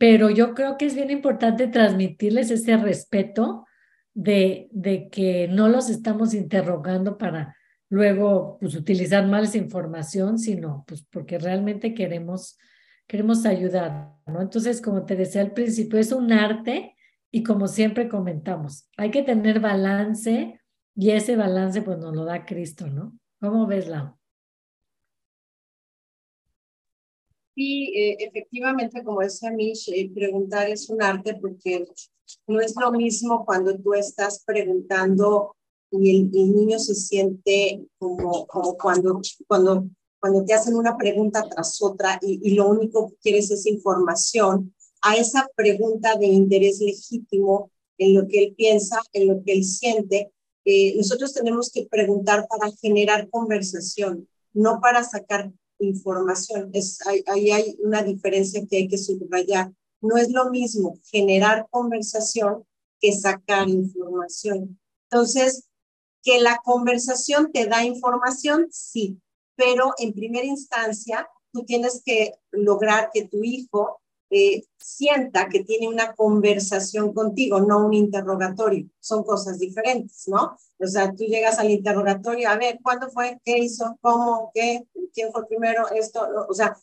pero 0.01 0.31
yo 0.31 0.55
creo 0.55 0.79
que 0.79 0.87
es 0.87 0.95
bien 0.95 1.11
importante 1.11 1.67
transmitirles 1.67 2.49
ese 2.49 2.75
respeto 2.75 3.67
de, 4.15 4.67
de 4.71 5.09
que 5.09 5.47
no 5.47 5.69
los 5.69 5.91
estamos 5.91 6.33
interrogando 6.33 7.19
para 7.19 7.55
luego 7.87 8.57
pues, 8.59 8.73
utilizar 8.73 9.27
mal 9.27 9.43
esa 9.43 9.59
información, 9.59 10.39
sino 10.39 10.85
pues 10.87 11.03
porque 11.03 11.37
realmente 11.37 11.93
queremos, 11.93 12.57
queremos 13.05 13.45
ayudar, 13.45 14.15
¿no? 14.25 14.41
Entonces, 14.41 14.81
como 14.81 15.05
te 15.05 15.15
decía 15.15 15.41
al 15.41 15.53
principio, 15.53 15.99
es 15.99 16.11
un 16.11 16.33
arte 16.33 16.95
y 17.29 17.43
como 17.43 17.67
siempre 17.67 18.09
comentamos, 18.09 18.89
hay 18.97 19.11
que 19.11 19.21
tener 19.21 19.59
balance 19.59 20.59
y 20.95 21.11
ese 21.11 21.35
balance 21.35 21.83
pues 21.83 21.99
nos 21.99 22.15
lo 22.15 22.25
da 22.25 22.47
Cristo, 22.47 22.87
¿no? 22.87 23.19
¿Cómo 23.39 23.67
ves, 23.67 23.87
Lau? 23.87 24.20
Sí, 27.55 27.91
eh, 27.95 28.17
efectivamente, 28.19 29.03
como 29.03 29.19
decía 29.19 29.51
Mish, 29.51 29.89
eh, 29.93 30.09
preguntar 30.13 30.69
es 30.69 30.89
un 30.89 31.01
arte 31.01 31.35
porque 31.35 31.85
no 32.47 32.61
es 32.61 32.73
lo 32.79 32.91
mismo 32.91 33.45
cuando 33.45 33.77
tú 33.77 33.93
estás 33.93 34.43
preguntando 34.45 35.55
y 35.91 36.21
el, 36.21 36.31
niño 36.31 36.79
se 36.79 36.95
siente 36.95 37.85
como, 37.97 38.47
como 38.47 38.77
cuando, 38.77 39.21
cuando, 39.47 39.89
cuando 40.19 40.45
te 40.45 40.53
hacen 40.53 40.75
una 40.75 40.95
pregunta 40.95 41.43
tras 41.49 41.81
otra 41.81 42.17
y, 42.21 42.51
lo 42.55 42.69
único 42.69 43.09
que 43.09 43.15
quieres 43.17 43.51
es 43.51 43.65
información 43.65 44.73
a 45.01 45.17
esa 45.17 45.49
pregunta 45.53 46.15
de 46.15 46.27
interés 46.27 46.79
legítimo 46.79 47.69
en 47.97 48.15
lo 48.15 48.27
que 48.27 48.43
él 48.43 48.55
piensa, 48.55 49.01
en 49.11 49.27
lo 49.27 49.43
que 49.43 49.51
él 49.51 49.65
siente. 49.65 50.31
Eh, 50.63 50.95
nosotros 50.95 51.33
tenemos 51.33 51.69
que 51.69 51.85
preguntar 51.91 52.47
para 52.47 52.71
generar 52.81 53.29
conversación, 53.29 54.29
no 54.53 54.79
para 54.79 55.03
sacar 55.03 55.51
información. 55.85 56.69
Es, 56.73 56.99
ahí 57.27 57.51
hay 57.51 57.77
una 57.83 58.03
diferencia 58.03 58.65
que 58.69 58.77
hay 58.77 58.87
que 58.87 58.97
subrayar. 58.97 59.71
No 60.01 60.17
es 60.17 60.31
lo 60.31 60.49
mismo 60.49 60.95
generar 61.03 61.67
conversación 61.69 62.65
que 62.99 63.13
sacar 63.13 63.67
información. 63.69 64.79
Entonces, 65.09 65.65
que 66.23 66.39
la 66.39 66.59
conversación 66.63 67.51
te 67.51 67.65
da 67.65 67.83
información, 67.83 68.67
sí, 68.71 69.19
pero 69.55 69.93
en 69.97 70.13
primera 70.13 70.45
instancia 70.45 71.27
tú 71.51 71.65
tienes 71.65 72.01
que 72.05 72.35
lograr 72.51 73.09
que 73.13 73.27
tu 73.27 73.43
hijo 73.43 74.00
eh, 74.33 74.63
sienta 74.77 75.49
que 75.49 75.65
tiene 75.65 75.89
una 75.89 76.13
conversación 76.13 77.13
contigo, 77.13 77.59
no 77.59 77.85
un 77.85 77.93
interrogatorio. 77.93 78.87
Son 79.01 79.23
cosas 79.23 79.59
diferentes, 79.59 80.25
¿no? 80.29 80.57
O 80.79 80.87
sea, 80.87 81.13
tú 81.13 81.25
llegas 81.25 81.59
al 81.59 81.69
interrogatorio, 81.69 82.49
a 82.49 82.55
ver, 82.55 82.79
¿cuándo 82.81 83.09
fue? 83.09 83.41
¿Qué 83.43 83.57
hizo? 83.59 83.97
¿Cómo? 83.99 84.49
¿Qué? 84.53 84.87
¿Quién 85.13 85.33
fue 85.33 85.45
primero? 85.47 85.89
Esto, 85.89 86.25
o 86.47 86.53
sea, 86.53 86.77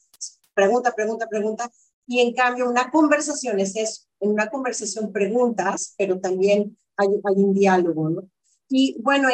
pregunta, 0.53 0.93
pregunta, 0.95 1.27
pregunta. 1.27 1.71
Y 2.07 2.21
en 2.21 2.35
cambio, 2.35 2.69
una 2.69 2.91
conversación 2.91 3.59
es 3.61 3.75
eso. 3.77 4.03
En 4.21 4.31
una 4.33 4.51
conversación 4.51 5.11
preguntas, 5.11 5.95
pero 5.97 6.21
también 6.21 6.77
hay, 6.99 7.09
hay 7.09 7.35
un 7.43 7.55
diálogo, 7.55 8.11
¿no? 8.11 8.29
Y 8.69 9.01
bueno, 9.01 9.29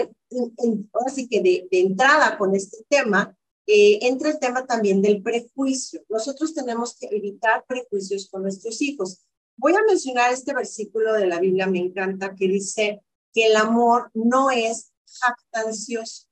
así 1.04 1.26
que 1.26 1.40
de, 1.42 1.66
de 1.68 1.80
entrada 1.80 2.38
con 2.38 2.54
este 2.54 2.78
tema, 2.88 3.36
eh, 3.66 3.98
entra 4.02 4.30
el 4.30 4.38
tema 4.38 4.66
también 4.66 5.00
del 5.00 5.22
prejuicio. 5.22 6.02
Nosotros 6.08 6.54
tenemos 6.54 6.96
que 6.98 7.06
evitar 7.10 7.64
prejuicios 7.66 8.28
con 8.30 8.42
nuestros 8.42 8.80
hijos. 8.82 9.20
Voy 9.56 9.74
a 9.74 9.82
mencionar 9.86 10.32
este 10.32 10.52
versículo 10.52 11.12
de 11.14 11.26
la 11.26 11.40
Biblia, 11.40 11.66
me 11.66 11.78
encanta, 11.78 12.34
que 12.34 12.48
dice 12.48 13.02
que 13.32 13.46
el 13.46 13.56
amor 13.56 14.10
no 14.14 14.50
es 14.50 14.92
jactancioso. 15.06 16.26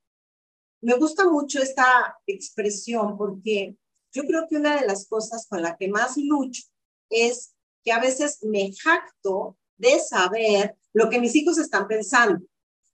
Me 0.81 0.95
gusta 0.97 1.29
mucho 1.29 1.63
esta 1.63 2.19
expresión 2.27 3.17
porque 3.17 3.77
yo 4.13 4.25
creo 4.25 4.47
que 4.49 4.57
una 4.57 4.81
de 4.81 4.87
las 4.87 5.07
cosas 5.07 5.47
con 5.47 5.63
la 5.63 5.77
que 5.77 5.89
más 5.89 6.17
lucho 6.17 6.65
es 7.09 7.55
que 7.85 7.93
a 7.93 8.01
veces 8.01 8.39
me 8.43 8.73
jacto 8.75 9.57
de 9.77 9.99
saber 9.99 10.77
lo 10.93 11.09
que 11.09 11.21
mis 11.21 11.35
hijos 11.35 11.59
están 11.59 11.89
pensando. 11.89 12.45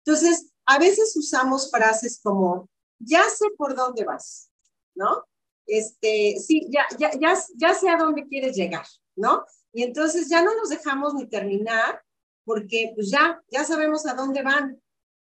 Entonces, 0.04 0.50
a 0.64 0.78
veces 0.78 1.16
usamos 1.16 1.70
frases 1.70 2.20
como, 2.22 2.68
ya 2.98 3.22
sé 3.28 3.46
por 3.56 3.74
dónde 3.74 4.04
vas, 4.04 4.50
¿no? 4.94 5.24
Este, 5.66 6.36
sí, 6.38 6.66
ya, 6.70 6.86
ya, 6.98 7.10
ya, 7.18 7.34
ya 7.56 7.74
sé 7.74 7.88
a 7.88 7.96
dónde 7.96 8.26
quieres 8.26 8.56
llegar, 8.56 8.86
¿no? 9.16 9.44
Y 9.72 9.82
entonces 9.82 10.28
ya 10.28 10.42
no 10.42 10.54
nos 10.56 10.70
dejamos 10.70 11.14
ni 11.14 11.26
terminar 11.26 12.02
porque 12.44 12.92
pues 12.94 13.10
ya, 13.10 13.42
ya 13.50 13.64
sabemos 13.64 14.06
a 14.06 14.14
dónde 14.14 14.42
van. 14.42 14.80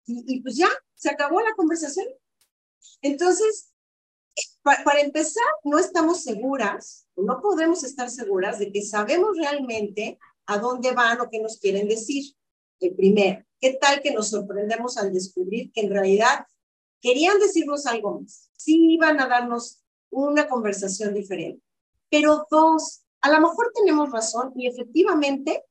Y, 0.06 0.36
y 0.36 0.40
pues 0.42 0.56
ya, 0.56 0.68
se 0.94 1.10
acabó 1.10 1.40
la 1.40 1.54
conversación. 1.54 2.06
Entonces, 3.02 3.72
para 4.62 5.00
empezar, 5.00 5.44
no 5.64 5.78
estamos 5.78 6.22
seguras, 6.22 7.06
no 7.16 7.40
podemos 7.40 7.84
estar 7.84 8.10
seguras 8.10 8.58
de 8.58 8.70
que 8.70 8.82
sabemos 8.82 9.36
realmente 9.36 10.18
a 10.46 10.58
dónde 10.58 10.92
van 10.92 11.20
o 11.20 11.30
qué 11.30 11.40
nos 11.40 11.58
quieren 11.58 11.88
decir. 11.88 12.34
El 12.78 12.94
primero, 12.94 13.44
¿qué 13.60 13.74
tal 13.74 14.00
que 14.00 14.12
nos 14.12 14.30
sorprendemos 14.30 14.96
al 14.96 15.12
descubrir 15.12 15.70
que 15.72 15.82
en 15.82 15.90
realidad 15.90 16.46
querían 17.00 17.38
decirnos 17.38 17.86
algo 17.86 18.20
más, 18.20 18.50
sí 18.56 18.92
iban 18.92 19.20
a 19.20 19.26
darnos 19.26 19.82
una 20.10 20.48
conversación 20.48 21.14
diferente. 21.14 21.62
Pero 22.10 22.46
dos, 22.50 23.02
a 23.20 23.30
lo 23.30 23.40
mejor 23.40 23.72
tenemos 23.74 24.10
razón 24.10 24.52
y 24.56 24.66
efectivamente 24.66 25.64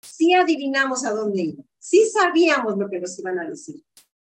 sí 0.00 0.34
adivinamos 0.34 1.04
a 1.04 1.12
dónde 1.12 1.42
iban, 1.42 1.68
sí 1.78 2.08
sabíamos 2.10 2.76
lo 2.76 2.88
que 2.88 3.00
nos 3.00 3.18
iban 3.18 3.38
a 3.38 3.48
decir, 3.48 3.82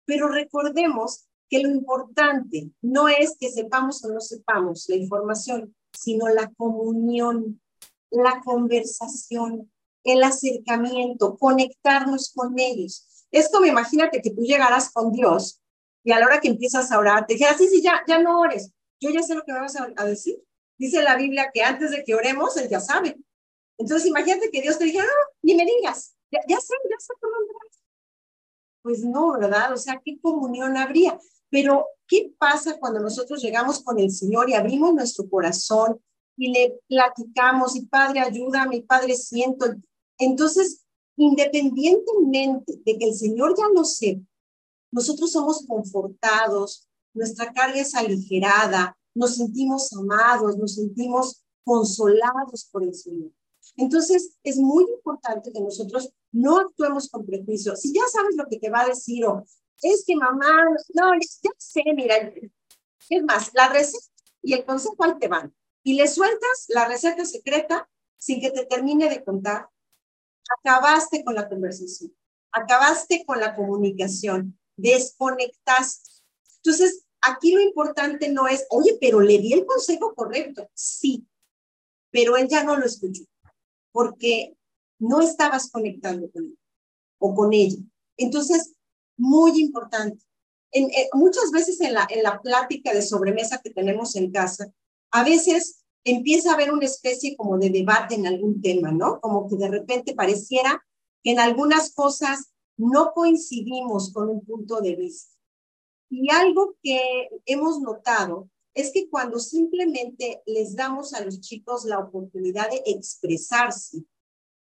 pero 0.05 0.27
recordemos 0.27 1.29
que 1.49 1.59
lo 1.59 1.69
importante 1.69 2.71
no 2.81 3.07
es 3.07 3.35
que 3.39 3.49
sepamos 3.49 4.03
o 4.05 4.13
no 4.13 4.21
sepamos 4.21 4.87
la 4.87 4.95
información, 4.95 5.75
sino 5.91 6.27
la 6.29 6.51
comunión, 6.53 7.59
la 8.11 8.41
conversación, 8.43 9.71
el 10.03 10.23
acercamiento, 10.23 11.37
conectarnos 11.37 12.31
con 12.33 12.57
ellos. 12.57 13.25
Esto 13.31 13.61
me 13.61 13.67
imagínate 13.67 14.21
que 14.21 14.31
tú 14.31 14.41
llegarás 14.41 14.91
con 14.91 15.11
Dios 15.11 15.58
y 16.03 16.11
a 16.11 16.19
la 16.19 16.25
hora 16.25 16.39
que 16.39 16.47
empiezas 16.47 16.91
a 16.91 16.99
orar, 16.99 17.25
te 17.25 17.33
dijeras, 17.33 17.57
sí, 17.57 17.67
sí, 17.67 17.81
ya, 17.81 18.01
ya 18.07 18.19
no 18.19 18.39
ores. 18.39 18.71
Yo 18.99 19.09
ya 19.09 19.21
sé 19.23 19.35
lo 19.35 19.43
que 19.43 19.53
me 19.53 19.59
vas 19.59 19.75
a, 19.75 20.05
decir. 20.05 20.41
Dice 20.77 21.01
la 21.01 21.15
Biblia 21.15 21.51
que 21.53 21.63
antes 21.63 21.91
de 21.91 22.03
que 22.03 22.15
oremos, 22.15 22.55
Él 22.57 22.69
ya 22.69 22.79
sabe. 22.79 23.17
Entonces 23.77 24.07
imagínate 24.07 24.49
que 24.51 24.61
Dios 24.61 24.77
te 24.77 24.85
dijera, 24.85 25.05
no, 25.05 25.37
ni 25.41 25.55
me 25.55 25.65
digas, 25.65 26.15
ya, 26.31 26.39
ya 26.47 26.59
sé, 26.59 26.73
ya 26.89 26.95
sé 26.99 27.13
cómo 27.19 27.35
Pues 28.81 29.03
no, 29.03 29.33
¿verdad? 29.33 29.73
O 29.73 29.77
sea, 29.77 30.01
¿qué 30.03 30.19
comunión 30.21 30.77
habría? 30.77 31.17
Pero, 31.49 31.85
¿qué 32.07 32.33
pasa 32.37 32.77
cuando 32.77 32.99
nosotros 32.99 33.41
llegamos 33.41 33.83
con 33.83 33.99
el 33.99 34.11
Señor 34.11 34.49
y 34.49 34.53
abrimos 34.53 34.93
nuestro 34.93 35.29
corazón 35.29 36.01
y 36.37 36.51
le 36.51 36.79
platicamos, 36.87 37.75
y 37.75 37.85
Padre, 37.85 38.19
ayúdame, 38.19 38.81
Padre, 38.81 39.15
siento? 39.15 39.65
Entonces, 40.17 40.85
independientemente 41.17 42.73
de 42.85 42.97
que 42.97 43.05
el 43.05 43.13
Señor 43.13 43.55
ya 43.57 43.65
lo 43.73 43.83
sepa, 43.83 44.21
nosotros 44.91 45.31
somos 45.31 45.65
confortados, 45.67 46.87
nuestra 47.13 47.51
carga 47.53 47.79
es 47.79 47.95
aligerada, 47.95 48.97
nos 49.15 49.35
sentimos 49.35 49.91
amados, 49.93 50.57
nos 50.57 50.75
sentimos 50.75 51.43
consolados 51.63 52.67
por 52.71 52.83
el 52.83 52.93
Señor. 52.93 53.31
Entonces, 53.75 54.37
es 54.43 54.57
muy 54.57 54.85
importante 54.85 55.51
que 55.51 55.61
nosotros 55.61 56.11
no 56.31 56.57
actuemos 56.57 57.09
con 57.09 57.25
prejuicio. 57.25 57.75
Si 57.75 57.93
ya 57.93 58.03
sabes 58.11 58.35
lo 58.35 58.45
que 58.47 58.59
te 58.59 58.69
va 58.69 58.81
a 58.81 58.87
decir 58.87 59.25
o 59.25 59.45
es 59.81 60.03
que 60.05 60.15
mamá, 60.15 60.65
no, 60.93 61.13
ya 61.13 61.51
sé, 61.57 61.83
mira, 61.95 62.15
es 63.09 63.23
más, 63.23 63.51
la 63.53 63.69
receta 63.69 64.05
y 64.41 64.53
el 64.53 64.65
consejo 64.65 65.03
ahí 65.03 65.13
te 65.19 65.27
van. 65.27 65.53
Y 65.83 65.93
le 65.93 66.07
sueltas 66.07 66.65
la 66.67 66.85
receta 66.87 67.25
secreta 67.25 67.89
sin 68.17 68.41
que 68.41 68.51
te 68.51 68.65
termine 68.65 69.09
de 69.09 69.23
contar. 69.23 69.69
Acabaste 70.59 71.23
con 71.23 71.35
la 71.35 71.47
conversación, 71.47 72.13
acabaste 72.51 73.23
con 73.25 73.39
la 73.39 73.55
comunicación, 73.55 74.58
desconectaste. 74.79 76.09
Entonces, 76.57 77.05
aquí 77.21 77.51
lo 77.51 77.61
importante 77.61 78.29
no 78.29 78.47
es, 78.47 78.65
oye, 78.69 78.97
pero 78.99 79.19
le 79.19 79.37
di 79.37 79.53
el 79.53 79.65
consejo 79.65 80.13
correcto. 80.13 80.69
Sí, 80.73 81.25
pero 82.11 82.37
él 82.37 82.47
ya 82.49 82.63
no 82.63 82.77
lo 82.77 82.85
escuchó 82.85 83.23
porque 83.91 84.55
no 84.99 85.21
estabas 85.21 85.71
conectando 85.71 86.29
con 86.31 86.45
él 86.45 86.57
o 87.19 87.33
con 87.33 87.53
ella. 87.53 87.77
Entonces, 88.17 88.73
muy 89.17 89.59
importante. 89.59 90.23
Eh, 90.71 91.09
muchas 91.13 91.51
veces 91.51 91.81
en 91.81 91.93
la, 91.93 92.07
en 92.09 92.23
la 92.23 92.41
plática 92.41 92.93
de 92.93 93.01
sobremesa 93.01 93.59
que 93.63 93.71
tenemos 93.71 94.15
en 94.15 94.31
casa, 94.31 94.71
a 95.11 95.23
veces 95.23 95.83
empieza 96.03 96.51
a 96.51 96.53
haber 96.53 96.71
una 96.71 96.85
especie 96.85 97.35
como 97.35 97.57
de 97.57 97.69
debate 97.69 98.15
en 98.15 98.27
algún 98.27 98.61
tema, 98.61 98.91
¿no? 98.91 99.19
Como 99.19 99.49
que 99.49 99.55
de 99.55 99.67
repente 99.67 100.13
pareciera 100.13 100.85
que 101.23 101.31
en 101.31 101.39
algunas 101.39 101.93
cosas 101.93 102.51
no 102.79 103.11
coincidimos 103.13 104.11
con 104.13 104.29
un 104.29 104.45
punto 104.45 104.79
de 104.79 104.95
vista. 104.95 105.35
Y 106.09 106.31
algo 106.31 106.75
que 106.81 107.29
hemos 107.45 107.81
notado 107.81 108.49
es 108.73 108.91
que 108.93 109.09
cuando 109.09 109.37
simplemente 109.37 110.41
les 110.45 110.75
damos 110.75 111.13
a 111.13 111.23
los 111.23 111.41
chicos 111.41 111.83
la 111.83 111.99
oportunidad 111.99 112.69
de 112.69 112.81
expresarse, 112.85 114.05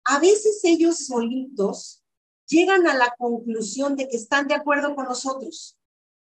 a 0.04 0.18
veces 0.18 0.60
ellos 0.64 1.06
solitos 1.06 2.02
llegan 2.46 2.86
a 2.86 2.94
la 2.94 3.14
conclusión 3.18 3.96
de 3.96 4.08
que 4.08 4.16
están 4.16 4.48
de 4.48 4.54
acuerdo 4.54 4.94
con 4.94 5.04
nosotros. 5.04 5.76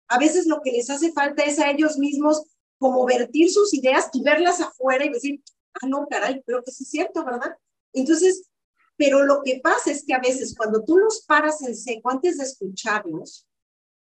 A 0.08 0.18
veces 0.18 0.48
lo 0.48 0.62
que 0.62 0.72
les 0.72 0.90
hace 0.90 1.14
falta 1.14 1.44
es 1.44 1.60
a 1.60 1.70
ellos 1.70 2.00
mismos 2.00 2.42
como 2.80 3.06
vertir 3.06 3.52
sus 3.52 3.72
ideas 3.76 4.10
y 4.14 4.24
verlas 4.24 4.60
afuera 4.60 5.06
y 5.06 5.10
decir, 5.10 5.44
ah, 5.76 5.88
no, 5.88 6.08
caray, 6.10 6.42
creo 6.42 6.64
que 6.64 6.72
sí 6.72 6.84
es 6.84 6.90
cierto, 6.90 7.24
¿verdad? 7.24 7.56
Entonces, 7.94 8.51
pero 8.98 9.24
lo 9.26 9.42
que 9.44 9.60
pasa 9.64 9.92
es 9.92 10.06
que 10.06 10.14
a 10.14 10.20
veces 10.20 10.56
cuando 10.56 10.84
tú 10.84 10.98
los 10.98 11.24
paras 11.26 11.62
en 11.62 11.76
seco 11.76 12.10
antes 12.10 12.38
de 12.38 12.44
escucharlos, 12.44 13.48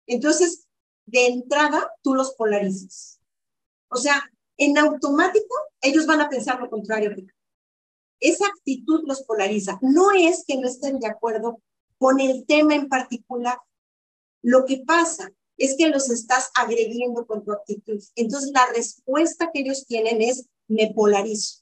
entonces 0.06 0.68
de 1.06 1.28
entrada 1.28 1.92
tú 2.02 2.14
los 2.14 2.34
polarizas. 2.36 3.20
O 3.90 3.98
sea, 3.98 4.24
en 4.58 4.78
automático 4.78 5.56
ellos 5.82 6.06
van 6.06 6.22
a 6.22 6.30
pensar 6.30 6.60
lo 6.60 6.70
contrario. 6.70 7.16
Esa 8.20 8.46
actitud 8.48 9.02
los 9.06 9.24
polariza. 9.24 9.80
No 9.82 10.12
es 10.12 10.44
que 10.46 10.58
no 10.58 10.68
estén 10.68 11.00
de 11.00 11.08
acuerdo 11.08 11.62
con 11.98 12.20
el 12.20 12.46
tema 12.46 12.76
en 12.76 12.88
particular. 12.88 13.58
Lo 14.44 14.66
que 14.66 14.84
pasa 14.86 15.32
es 15.58 15.76
que 15.78 15.90
los 15.90 16.10
estás 16.10 16.52
agrediendo 16.56 17.26
con 17.26 17.44
tu 17.44 17.52
actitud. 17.52 18.02
Entonces 18.16 18.52
la 18.54 18.68
respuesta 18.76 19.50
que 19.52 19.62
ellos 19.62 19.86
tienen 19.86 20.22
es 20.22 20.46
me 20.68 20.94
polarizo 20.94 21.61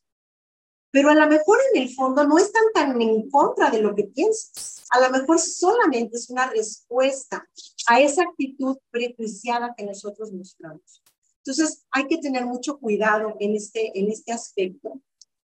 pero 0.92 1.10
a 1.10 1.16
lo 1.16 1.28
mejor 1.28 1.60
en 1.74 1.82
el 1.84 1.94
fondo 1.94 2.26
no 2.26 2.38
están 2.38 2.64
tan 2.74 3.00
en 3.02 3.30
contra 3.30 3.70
de 3.70 3.82
lo 3.82 3.94
que 3.96 4.06
piensas. 4.06 4.84
A 4.92 5.00
lo 5.00 5.12
mejor 5.12 5.40
solamente 5.40 6.18
es 6.18 6.30
una 6.30 6.50
respuesta 6.50 7.48
a 7.88 8.00
esa 8.00 8.24
actitud 8.24 8.78
prejuiciada 8.90 9.74
que 9.78 9.86
nosotros 9.86 10.32
mostramos. 10.32 11.04
Entonces, 11.38 11.86
hay 11.92 12.08
que 12.08 12.18
tener 12.18 12.46
mucho 12.46 12.80
cuidado 12.80 13.36
en 13.40 13.56
este, 13.56 13.98
en 13.98 14.10
este 14.10 14.32
aspecto. 14.32 15.00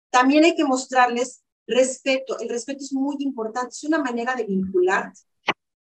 También 0.10 0.46
hay 0.46 0.56
que 0.56 0.64
mostrarles 0.64 1.44
respeto. 1.68 2.40
El 2.40 2.50
respeto 2.50 2.84
es 2.84 2.94
muy 2.94 3.18
importante, 3.20 3.70
es 3.70 3.84
una 3.84 4.00
manera 4.00 4.36
de 4.36 4.46
vincular. 4.46 5.12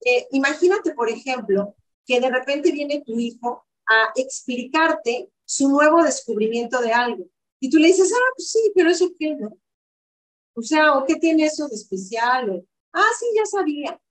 Eh, 0.06 0.28
imagínate, 0.32 0.94
por 0.94 1.10
ejemplo, 1.10 1.76
que 2.06 2.20
de 2.20 2.30
repente 2.30 2.72
viene 2.72 3.04
tu 3.06 3.20
hijo 3.20 3.66
a 3.90 4.12
explicarte 4.16 5.32
su 5.46 5.70
nuevo 5.70 6.04
descubrimiento 6.04 6.80
de 6.82 6.94
algo 6.94 7.26
y 7.60 7.70
tú 7.70 7.78
le 7.78 7.88
dices, 7.88 8.12
ah, 8.14 8.32
pues 8.36 8.52
sí, 8.52 8.72
pero 8.76 8.90
eso 8.90 9.10
qué, 9.18 9.36
¿no? 9.36 9.58
O 10.54 10.62
sea, 10.62 10.96
¿o 10.98 11.06
qué 11.06 11.16
tiene 11.16 11.46
eso 11.46 11.68
de 11.68 11.76
especial? 11.76 12.66
ah, 12.94 13.10
sí, 13.20 13.26
ya 13.36 13.46
sabía. 13.46 14.02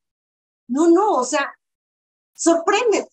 No, 0.68 0.90
no, 0.90 1.14
o 1.14 1.24
sea, 1.24 1.52
sorprende, 2.34 3.08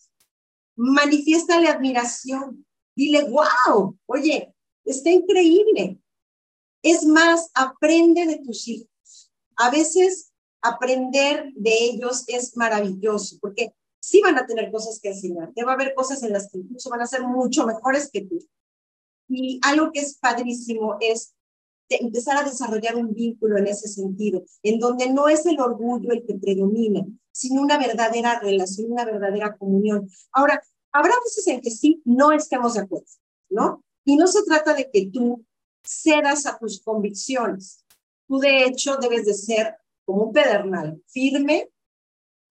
manifiéstale 0.76 1.68
admiración, 1.68 2.66
dile, 2.96 3.30
wow, 3.30 3.98
oye, 4.06 4.54
está 4.86 5.10
increíble. 5.10 6.00
Es 6.84 7.06
más, 7.06 7.50
aprende 7.54 8.26
de 8.26 8.40
tus 8.40 8.68
hijos. 8.68 9.32
A 9.56 9.70
veces 9.70 10.32
aprender 10.62 11.52
de 11.56 11.74
ellos 11.74 12.24
es 12.28 12.56
maravilloso, 12.58 13.38
porque 13.40 13.74
sí 14.00 14.22
van 14.22 14.38
a 14.38 14.46
tener 14.46 14.72
cosas 14.72 15.00
que 15.00 15.10
enseñar. 15.10 15.54
Te 15.54 15.64
va 15.64 15.72
a 15.72 15.76
haber 15.76 15.94
cosas 15.94 16.24
en 16.24 16.34
las 16.34 16.52
que 16.52 16.60
incluso 16.60 16.90
van 16.90 17.02
a 17.02 17.08
ser 17.08 17.22
mucho 17.24 17.66
mejores 17.66 18.10
que 18.12 18.22
tú. 18.22 18.40
Y 19.36 19.60
algo 19.64 19.92
que 19.92 20.00
es 20.00 20.16
padrísimo 20.20 20.98
es 21.00 21.34
empezar 21.90 22.38
a 22.38 22.44
desarrollar 22.44 22.96
un 22.96 23.14
vínculo 23.14 23.58
en 23.58 23.66
ese 23.66 23.88
sentido, 23.88 24.44
en 24.62 24.80
donde 24.80 25.10
no 25.10 25.28
es 25.28 25.46
el 25.48 25.60
orgullo 25.60 26.12
el 26.12 26.24
que 26.24 26.36
predomina, 26.36 27.04
sino 27.32 27.64
una 27.64 27.80
verdadera 27.80 28.40
relación, 28.40 28.92
una 28.92 29.06
verdadera 29.06 29.58
comunión. 29.58 30.08
Ahora, 30.32 30.62
habrá 30.92 31.14
veces 31.24 31.48
en 31.48 31.62
que 31.62 31.72
sí, 31.72 32.00
no 32.06 32.32
estemos 32.32 32.76
de 32.76 32.82
acuerdo, 32.82 33.08
¿no? 33.50 33.84
Y 34.06 34.18
no 34.18 34.28
se 34.28 34.44
trata 34.44 34.76
de 34.76 34.92
que 34.92 35.08
tú 35.08 35.44
cedas 35.84 36.46
a 36.46 36.60
tus 36.60 36.80
convicciones. 36.82 37.84
Tú, 38.28 38.38
de 38.38 38.66
hecho, 38.66 38.98
debes 38.98 39.26
de 39.26 39.34
ser 39.34 39.76
como 40.06 40.26
un 40.26 40.32
pedernal, 40.32 41.02
firme, 41.08 41.70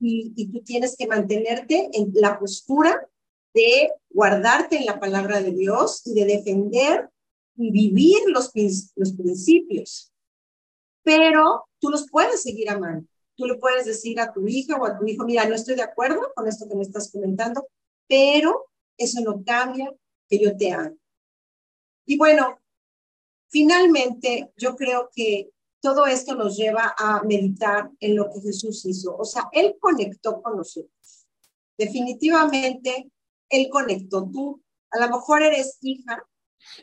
y, 0.00 0.32
y 0.34 0.48
tú 0.48 0.64
tienes 0.64 0.96
que 0.96 1.06
mantenerte 1.06 1.88
en 1.92 2.10
la 2.14 2.40
postura 2.40 3.08
de 3.54 3.90
guardarte 4.10 4.76
en 4.76 4.86
la 4.86 4.98
palabra 4.98 5.40
de 5.40 5.52
Dios 5.52 6.02
y 6.06 6.14
de 6.14 6.24
defender 6.24 7.10
y 7.56 7.70
vivir 7.70 8.18
los, 8.28 8.52
los 8.96 9.12
principios. 9.12 10.12
Pero 11.02 11.66
tú 11.78 11.90
los 11.90 12.08
puedes 12.10 12.42
seguir 12.42 12.70
amando. 12.70 13.06
Tú 13.36 13.46
le 13.46 13.56
puedes 13.56 13.86
decir 13.86 14.20
a 14.20 14.32
tu 14.32 14.46
hija 14.46 14.76
o 14.76 14.86
a 14.86 14.98
tu 14.98 15.06
hijo, 15.06 15.24
mira, 15.24 15.46
no 15.46 15.54
estoy 15.54 15.74
de 15.74 15.82
acuerdo 15.82 16.32
con 16.34 16.46
esto 16.46 16.68
que 16.68 16.76
me 16.76 16.82
estás 16.82 17.10
comentando, 17.10 17.66
pero 18.06 18.66
eso 18.96 19.20
no 19.22 19.42
cambia 19.44 19.92
que 20.28 20.38
yo 20.38 20.56
te 20.56 20.70
amo. 20.70 20.96
Y 22.06 22.16
bueno, 22.18 22.58
finalmente 23.48 24.52
yo 24.56 24.76
creo 24.76 25.10
que 25.14 25.50
todo 25.80 26.06
esto 26.06 26.34
nos 26.34 26.56
lleva 26.56 26.94
a 26.96 27.22
meditar 27.24 27.90
en 28.00 28.16
lo 28.16 28.30
que 28.30 28.40
Jesús 28.40 28.84
hizo. 28.86 29.16
O 29.16 29.24
sea, 29.24 29.48
Él 29.52 29.76
conectó 29.80 30.40
con 30.40 30.56
nosotros. 30.56 31.26
Definitivamente, 31.76 33.10
Él 33.52 33.68
conectó. 33.70 34.28
Tú 34.28 34.60
a 34.90 34.98
lo 34.98 35.16
mejor 35.16 35.42
eres 35.42 35.78
hija 35.82 36.24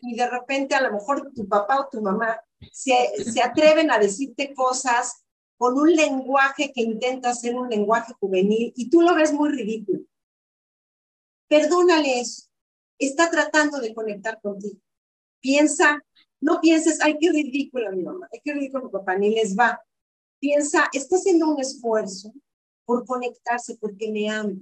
y 0.01 0.15
de 0.15 0.30
repente 0.30 0.76
a 0.76 0.82
lo 0.82 0.93
mejor 0.93 1.32
tu 1.34 1.47
papá 1.47 1.82
o 1.82 1.89
tu 1.89 2.01
mamá 2.01 2.39
se, 2.72 2.93
se 3.24 3.41
atreven 3.41 3.91
a 3.91 3.99
decirte 3.99 4.53
cosas 4.53 5.26
con 5.57 5.78
un 5.78 5.93
lenguaje 5.93 6.72
que 6.74 6.82
intenta 6.82 7.34
ser 7.34 7.55
un 7.55 7.70
lenguaje 7.70 8.13
juvenil 8.20 8.72
y 8.76 8.89
tú 8.89 9.01
lo 9.01 9.13
ves 9.15 9.34
muy 9.34 9.49
ridículo. 9.49 10.03
Perdónale 11.49 12.22
eso. 12.22 12.43
Está 12.97 13.30
tratando 13.30 13.80
de 13.80 13.93
conectar 13.93 14.39
contigo. 14.39 14.80
Piensa, 15.41 16.01
no 16.39 16.61
pienses, 16.61 17.01
ay, 17.01 17.17
qué 17.20 17.32
ridícula 17.32 17.91
mi 17.91 18.03
mamá, 18.03 18.30
ay, 18.32 18.39
qué 18.43 18.53
ridículo 18.53 18.86
mi 18.86 18.91
papá, 18.91 19.17
ni 19.17 19.34
les 19.34 19.57
va. 19.57 19.82
Piensa, 20.39 20.89
está 20.93 21.15
haciendo 21.15 21.49
un 21.49 21.59
esfuerzo 21.59 22.34
por 22.86 23.05
conectarse 23.05 23.78
porque 23.80 24.11
me 24.11 24.30
ama. 24.30 24.55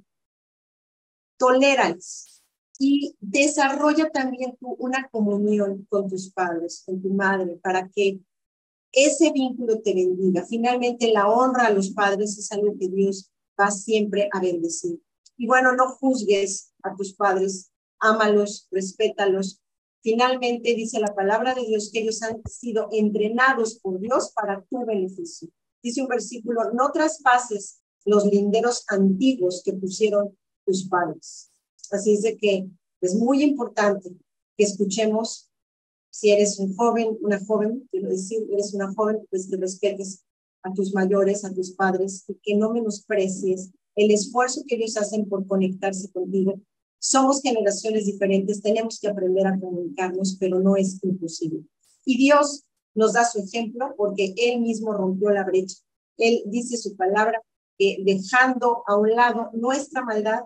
Tolérales 1.38 2.44
y 2.80 3.16
desarrolla 3.20 4.10
también 4.10 4.58
una 4.60 5.08
comunión 5.10 5.86
con 5.90 6.08
tus 6.10 6.32
padres, 6.32 6.84
con 6.86 7.02
tu 7.02 7.10
madre, 7.10 7.60
para 7.62 7.90
que 7.90 8.20
ese 8.92 9.32
vínculo 9.32 9.82
te 9.82 9.94
bendiga. 9.94 10.46
Finalmente, 10.46 11.12
la 11.12 11.28
honra 11.28 11.68
a 11.68 11.72
los 11.72 11.92
padres 11.92 12.38
es 12.38 12.52
algo 12.52 12.76
que 12.80 12.88
Dios 12.88 13.32
va 13.60 13.72
siempre 13.72 14.30
a 14.32 14.40
bendecir. 14.40 15.00
Y 15.38 15.48
bueno, 15.48 15.76
no 15.76 15.90
juzgues 15.90 16.74
a 16.84 16.96
tus 16.96 17.14
padres, 17.14 17.72
ámalos, 18.00 18.68
respétalos. 18.72 19.62
Finalmente, 20.02 20.74
dice 20.74 21.00
la 21.00 21.14
palabra 21.14 21.54
de 21.54 21.66
Dios 21.66 21.90
que 21.92 22.02
ellos 22.02 22.22
han 22.24 22.42
sido 22.50 22.88
entrenados 22.92 23.80
por 23.80 24.00
Dios 24.00 24.32
para 24.36 24.64
tu 24.70 24.86
beneficio. 24.86 25.50
Dice 25.84 26.02
un 26.02 26.08
versículo, 26.08 26.72
no 26.74 26.92
traspases 26.92 27.82
los 28.06 28.26
linderos 28.26 28.84
antiguos 28.88 29.62
que 29.64 29.74
pusieron 29.74 30.38
tus 30.68 30.88
padres. 30.88 31.49
Así 31.89 32.13
es 32.13 32.22
de 32.22 32.38
que 32.38 32.70
es 33.01 33.15
muy 33.15 33.41
importante 33.41 34.11
que 34.57 34.63
escuchemos, 34.63 35.49
si 36.09 36.32
eres 36.32 36.59
un 36.59 36.76
joven, 36.76 37.18
una 37.22 37.43
joven, 37.43 37.88
quiero 37.89 38.09
decir, 38.09 38.45
eres 38.51 38.74
una 38.74 38.93
joven, 38.93 39.26
pues 39.30 39.49
que 39.49 39.57
respetes 39.57 40.24
a 40.63 40.74
tus 40.74 40.93
mayores, 40.93 41.45
a 41.45 41.53
tus 41.53 41.72
padres, 41.72 42.26
y 42.28 42.36
que 42.36 42.55
no 42.55 42.72
menosprecies 42.74 43.72
el 43.95 44.11
esfuerzo 44.11 44.63
que 44.68 44.76
ellos 44.76 44.97
hacen 44.97 45.28
por 45.30 45.47
conectarse 45.47 46.11
contigo. 46.11 46.59
Somos 46.99 47.41
generaciones 47.41 48.05
diferentes, 48.05 48.61
tenemos 48.61 48.99
que 48.99 49.07
aprender 49.07 49.47
a 49.47 49.59
comunicarnos, 49.59 50.38
pero 50.39 50.59
no 50.59 50.76
es 50.76 51.01
imposible. 51.03 51.63
Y 52.03 52.18
Dios 52.18 52.63
nos 52.95 53.13
da 53.13 53.24
su 53.24 53.39
ejemplo 53.39 53.93
porque 53.95 54.34
Él 54.38 54.61
mismo 54.61 54.91
rompió 54.91 55.30
la 55.30 55.45
brecha. 55.45 55.78
Él 56.18 56.41
dice 56.47 56.78
su 56.78 56.95
palabra, 56.95 57.41
que 57.78 57.97
dejando 58.03 58.84
a 58.88 58.97
un 58.97 59.11
lado 59.11 59.51
nuestra 59.53 60.03
maldad, 60.03 60.41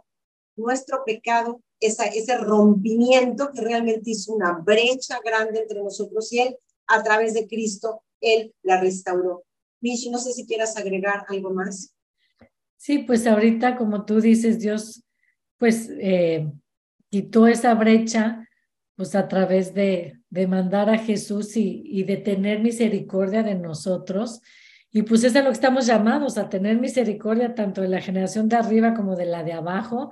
nuestro 0.61 1.03
pecado, 1.05 1.61
esa, 1.79 2.05
ese 2.05 2.37
rompimiento 2.37 3.51
que 3.51 3.61
realmente 3.61 4.11
hizo 4.11 4.33
una 4.33 4.53
brecha 4.53 5.19
grande 5.23 5.61
entre 5.61 5.81
nosotros 5.81 6.31
y 6.31 6.39
Él, 6.39 6.57
a 6.87 7.03
través 7.03 7.33
de 7.33 7.47
Cristo, 7.47 8.03
Él 8.19 8.53
la 8.63 8.79
restauró. 8.79 9.43
Michi, 9.81 10.09
no 10.09 10.19
sé 10.19 10.31
si 10.31 10.45
quieras 10.45 10.77
agregar 10.77 11.25
algo 11.27 11.49
más. 11.49 11.95
Sí, 12.77 12.99
pues 12.99 13.27
ahorita, 13.27 13.77
como 13.77 14.05
tú 14.05 14.21
dices, 14.21 14.59
Dios, 14.59 15.03
pues 15.57 15.89
eh, 15.99 16.51
quitó 17.09 17.47
esa 17.47 17.73
brecha, 17.75 18.47
pues 18.95 19.15
a 19.15 19.27
través 19.27 19.73
de, 19.73 20.19
de 20.29 20.47
mandar 20.47 20.89
a 20.89 20.97
Jesús 20.97 21.55
y, 21.57 21.83
y 21.85 22.03
de 22.03 22.17
tener 22.17 22.59
misericordia 22.59 23.43
de 23.43 23.55
nosotros. 23.55 24.41
Y 24.91 25.03
pues 25.03 25.23
es 25.23 25.35
a 25.35 25.41
lo 25.41 25.47
que 25.47 25.53
estamos 25.53 25.85
llamados, 25.85 26.37
a 26.37 26.49
tener 26.49 26.79
misericordia 26.79 27.55
tanto 27.55 27.81
de 27.81 27.87
la 27.87 28.01
generación 28.01 28.49
de 28.49 28.57
arriba 28.57 28.93
como 28.93 29.15
de 29.15 29.25
la 29.25 29.43
de 29.43 29.53
abajo, 29.53 30.11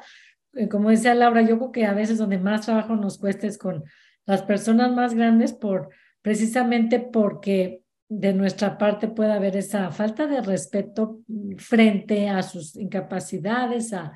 como 0.70 0.90
decía 0.90 1.14
Laura, 1.16 1.42
yo 1.42 1.58
creo 1.58 1.72
que 1.72 1.86
a 1.86 1.94
veces 1.94 2.18
donde 2.18 2.38
más 2.38 2.66
trabajo 2.66 2.96
nos 2.96 3.18
cuesta 3.18 3.48
es 3.48 3.58
con 3.58 3.84
las 4.26 4.44
personas 4.44 4.92
más 4.92 5.14
grandes 5.14 5.54
por 5.54 5.90
precisamente 6.22 7.00
porque 7.00 7.84
de 8.10 8.34
nuestra 8.34 8.78
parte 8.78 9.08
puede 9.08 9.32
haber 9.32 9.56
esa 9.56 9.92
falta 9.92 10.26
de 10.28 10.42
respeto 10.42 11.20
frente 11.58 12.28
a 12.28 12.42
sus 12.42 12.76
incapacidades, 12.76 13.94
a, 13.94 14.12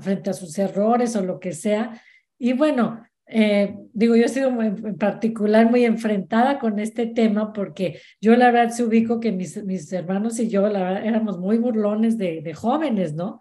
frente 0.00 0.30
a 0.30 0.32
sus 0.32 0.58
errores 0.58 1.14
o 1.16 1.22
lo 1.22 1.38
que 1.38 1.52
sea. 1.52 2.00
Y 2.38 2.54
bueno, 2.54 3.04
eh, 3.26 3.76
digo, 3.92 4.16
yo 4.16 4.24
he 4.24 4.28
sido 4.28 4.48
en 4.60 4.96
particular 4.96 5.70
muy 5.70 5.84
enfrentada 5.84 6.58
con 6.58 6.78
este 6.78 7.06
tema 7.06 7.52
porque 7.52 8.00
yo 8.20 8.34
la 8.36 8.50
verdad 8.50 8.74
se 8.74 8.84
ubico 8.84 9.20
que 9.20 9.30
mis, 9.30 9.62
mis 9.64 9.92
hermanos 9.92 10.40
y 10.40 10.48
yo 10.48 10.68
la 10.68 11.04
éramos 11.04 11.38
muy 11.38 11.58
burlones 11.58 12.18
de, 12.18 12.40
de 12.40 12.54
jóvenes, 12.54 13.14
¿no? 13.14 13.40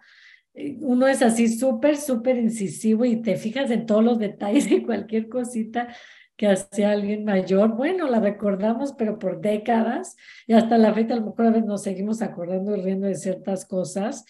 Eh, 0.53 0.77
uno 0.81 1.07
es 1.07 1.21
así 1.21 1.47
súper, 1.47 1.97
súper 1.97 2.37
incisivo 2.37 3.05
y 3.05 3.21
te 3.21 3.35
fijas 3.35 3.71
en 3.71 3.85
todos 3.85 4.03
los 4.03 4.19
detalles 4.19 4.69
de 4.69 4.83
cualquier 4.83 5.29
cosita 5.29 5.95
que 6.35 6.47
hace 6.47 6.85
alguien 6.85 7.23
mayor. 7.23 7.75
Bueno, 7.75 8.07
la 8.07 8.19
recordamos, 8.19 8.93
pero 8.93 9.19
por 9.19 9.41
décadas 9.41 10.15
y 10.47 10.53
hasta 10.53 10.77
la 10.77 10.93
fecha 10.93 11.13
a 11.13 11.17
lo 11.17 11.27
mejor 11.27 11.45
a 11.45 11.49
veces 11.51 11.65
nos 11.65 11.83
seguimos 11.83 12.21
acordando 12.21 12.75
y 12.75 12.81
riendo 12.81 13.07
de 13.07 13.15
ciertas 13.15 13.65
cosas. 13.65 14.25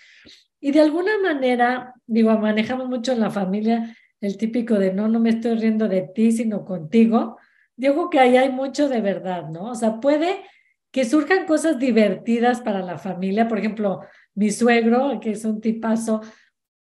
Y 0.59 0.71
de 0.71 0.81
alguna 0.81 1.17
manera, 1.23 1.93
digo, 2.05 2.37
manejamos 2.37 2.87
mucho 2.87 3.13
en 3.13 3.19
la 3.19 3.31
familia 3.31 3.95
el 4.19 4.37
típico 4.37 4.77
de 4.77 4.93
no, 4.93 5.07
no 5.07 5.19
me 5.19 5.31
estoy 5.31 5.55
riendo 5.55 5.87
de 5.87 6.01
ti, 6.01 6.31
sino 6.31 6.63
contigo. 6.63 7.37
Digo 7.75 8.09
que 8.09 8.19
ahí 8.19 8.37
hay 8.37 8.49
mucho 8.49 8.87
de 8.87 9.01
verdad, 9.01 9.49
¿no? 9.49 9.71
O 9.71 9.75
sea, 9.75 9.99
puede 9.99 10.41
que 10.91 11.05
surjan 11.05 11.45
cosas 11.47 11.79
divertidas 11.79 12.61
para 12.61 12.81
la 12.81 12.97
familia. 12.99 13.47
Por 13.47 13.57
ejemplo, 13.57 14.01
mi 14.35 14.51
suegro, 14.51 15.19
que 15.19 15.31
es 15.31 15.45
un 15.45 15.61
tipazo, 15.61 16.21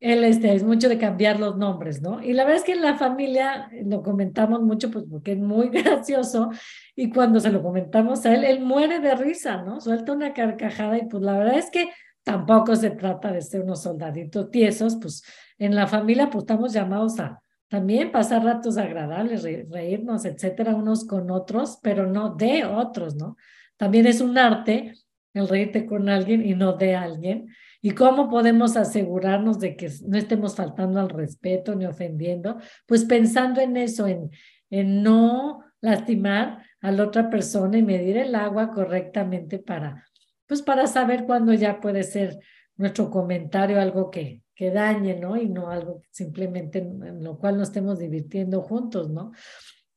él 0.00 0.24
este, 0.24 0.54
es 0.54 0.62
mucho 0.62 0.88
de 0.88 0.98
cambiar 0.98 1.40
los 1.40 1.56
nombres, 1.56 2.02
¿no? 2.02 2.22
Y 2.22 2.32
la 2.32 2.44
verdad 2.44 2.58
es 2.58 2.64
que 2.64 2.72
en 2.72 2.82
la 2.82 2.96
familia 2.96 3.70
lo 3.84 4.02
comentamos 4.02 4.62
mucho, 4.62 4.90
pues 4.90 5.04
porque 5.10 5.32
es 5.32 5.38
muy 5.38 5.68
gracioso, 5.70 6.50
y 6.94 7.10
cuando 7.10 7.40
se 7.40 7.50
lo 7.50 7.62
comentamos 7.62 8.24
a 8.26 8.34
él, 8.34 8.44
él 8.44 8.60
muere 8.60 9.00
de 9.00 9.14
risa, 9.14 9.62
¿no? 9.62 9.80
Suelta 9.80 10.12
una 10.12 10.34
carcajada 10.34 10.98
y 10.98 11.06
pues 11.06 11.22
la 11.22 11.38
verdad 11.38 11.58
es 11.58 11.70
que 11.70 11.90
tampoco 12.22 12.76
se 12.76 12.90
trata 12.90 13.32
de 13.32 13.40
ser 13.40 13.62
unos 13.62 13.82
soldaditos 13.82 14.50
tiesos, 14.50 14.96
pues 15.00 15.22
en 15.58 15.74
la 15.74 15.86
familia 15.86 16.28
pues 16.28 16.42
estamos 16.42 16.72
llamados 16.72 17.18
a 17.20 17.40
también 17.68 18.12
pasar 18.12 18.44
ratos 18.44 18.76
agradables, 18.76 19.42
reírnos, 19.42 20.24
etcétera, 20.24 20.74
unos 20.74 21.04
con 21.04 21.30
otros, 21.30 21.78
pero 21.82 22.06
no 22.06 22.34
de 22.34 22.64
otros, 22.64 23.16
¿no? 23.16 23.36
También 23.76 24.06
es 24.06 24.20
un 24.20 24.38
arte 24.38 24.94
el 25.36 25.48
reírte 25.48 25.86
con 25.86 26.08
alguien 26.08 26.44
y 26.44 26.54
no 26.54 26.74
de 26.74 26.94
alguien. 26.94 27.48
¿Y 27.80 27.90
cómo 27.90 28.28
podemos 28.28 28.76
asegurarnos 28.76 29.58
de 29.60 29.76
que 29.76 29.90
no 30.06 30.18
estemos 30.18 30.56
faltando 30.56 31.00
al 31.00 31.10
respeto 31.10 31.74
ni 31.74 31.86
ofendiendo? 31.86 32.58
Pues 32.86 33.04
pensando 33.04 33.60
en 33.60 33.76
eso, 33.76 34.06
en, 34.06 34.30
en 34.70 35.02
no 35.02 35.60
lastimar 35.80 36.64
a 36.80 36.90
la 36.90 37.04
otra 37.04 37.30
persona 37.30 37.78
y 37.78 37.82
medir 37.82 38.16
el 38.16 38.34
agua 38.34 38.70
correctamente 38.70 39.58
para, 39.58 40.04
pues 40.46 40.62
para 40.62 40.86
saber 40.86 41.24
cuándo 41.24 41.52
ya 41.52 41.80
puede 41.80 42.02
ser 42.02 42.38
nuestro 42.76 43.10
comentario 43.10 43.80
algo 43.80 44.10
que, 44.10 44.42
que 44.54 44.70
dañe, 44.70 45.18
¿no? 45.18 45.36
Y 45.36 45.48
no 45.48 45.70
algo 45.70 46.02
simplemente 46.10 46.78
en 46.78 47.22
lo 47.22 47.38
cual 47.38 47.58
nos 47.58 47.68
estemos 47.68 47.98
divirtiendo 47.98 48.62
juntos, 48.62 49.10
¿no? 49.10 49.32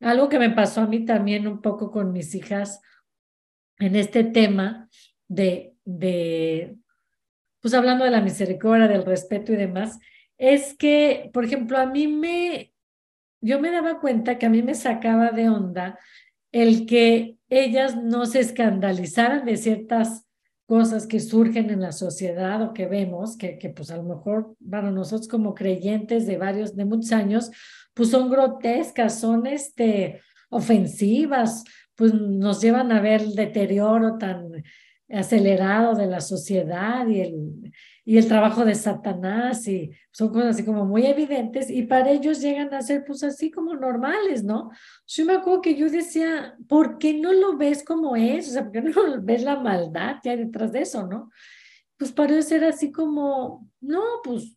algo 0.02 0.30
que 0.30 0.40
me 0.40 0.50
pasó 0.50 0.82
a 0.82 0.88
mí 0.88 1.06
también 1.06 1.48
un 1.48 1.62
poco 1.62 1.92
con 1.92 2.12
mis 2.12 2.34
hijas 2.36 2.82
en 3.78 3.96
este 3.96 4.24
tema 4.24 4.90
de, 5.30 5.74
de 5.86 6.76
pues 7.62 7.74
hablando 7.74 8.04
de 8.04 8.12
la 8.12 8.22
misericordia, 8.22 8.88
del 8.88 9.06
respeto 9.06 9.54
y 9.54 9.56
demás, 9.56 10.00
es 10.38 10.76
que, 10.76 11.30
por 11.34 11.46
ejemplo, 11.46 11.78
a 11.78 11.86
mí 11.86 12.08
me, 12.08 12.74
yo 13.42 13.60
me 13.60 13.72
daba 13.72 14.00
cuenta 14.00 14.38
que 14.38 14.46
a 14.46 14.50
mí 14.50 14.62
me 14.62 14.76
sacaba 14.76 15.32
de 15.32 15.50
onda 15.50 15.98
el 16.52 16.86
que 16.86 17.38
ellas 17.50 17.96
no 17.96 18.26
se 18.26 18.40
escandalizaran 18.40 19.46
de 19.46 19.58
ciertas 19.58 20.26
cosas 20.66 21.08
que 21.08 21.20
surgen 21.20 21.70
en 21.72 21.82
la 21.82 21.92
sociedad 21.92 22.62
o 22.62 22.74
que 22.74 22.86
vemos, 22.86 23.38
que, 23.38 23.58
que 23.58 23.70
pues 23.70 23.92
a 23.92 23.98
lo 23.98 24.04
mejor 24.04 24.56
para 24.70 24.92
nosotros 24.92 25.28
como 25.28 25.56
creyentes 25.56 26.28
de 26.28 26.38
varios, 26.38 26.76
de 26.76 26.86
muchos 26.86 27.12
años, 27.12 27.52
pues 27.94 28.12
son 28.12 28.30
grotescas, 28.30 29.20
son 29.20 29.48
este, 29.48 30.22
ofensivas, 30.50 31.64
pues 31.96 32.14
nos 32.14 32.62
llevan 32.62 32.92
a 32.92 33.02
ver 33.02 33.22
el 33.22 33.36
deterioro 33.36 34.18
tan 34.18 34.64
acelerado 35.12 35.96
de 35.96 36.08
la 36.08 36.22
sociedad 36.22 37.08
y 37.08 37.22
el, 37.22 37.74
y 38.06 38.18
el 38.18 38.28
trabajo 38.28 38.66
de 38.66 38.76
Satanás 38.76 39.68
y 39.68 39.92
son 40.12 40.30
cosas 40.30 40.56
así 40.56 40.66
como 40.66 40.86
muy 40.86 41.06
evidentes 41.06 41.70
y 41.70 41.84
para 41.84 42.12
ellos 42.12 42.42
llegan 42.42 42.74
a 42.74 42.82
ser 42.82 43.04
pues 43.06 43.24
así 43.24 43.52
como 43.52 43.76
normales, 43.76 44.44
¿no? 44.44 44.72
Yo 45.08 45.26
me 45.26 45.34
acuerdo 45.34 45.62
que 45.62 45.76
yo 45.76 45.90
decía, 45.90 46.56
¿por 46.68 46.98
qué 46.98 47.14
no 47.14 47.34
lo 47.34 47.58
ves 47.58 47.84
como 47.84 48.16
es? 48.16 48.50
O 48.50 48.52
sea, 48.52 48.64
¿por 48.64 48.72
qué 48.72 48.82
no 48.82 48.94
ves 49.22 49.44
la 49.44 49.60
maldad 49.60 50.18
que 50.22 50.30
hay 50.30 50.38
detrás 50.38 50.72
de 50.72 50.82
eso, 50.82 51.08
no? 51.08 51.30
Pues 51.98 52.12
para 52.12 52.34
ellos 52.34 52.52
era 52.52 52.70
así 52.70 52.92
como, 52.92 53.68
no, 53.82 54.02
pues 54.24 54.56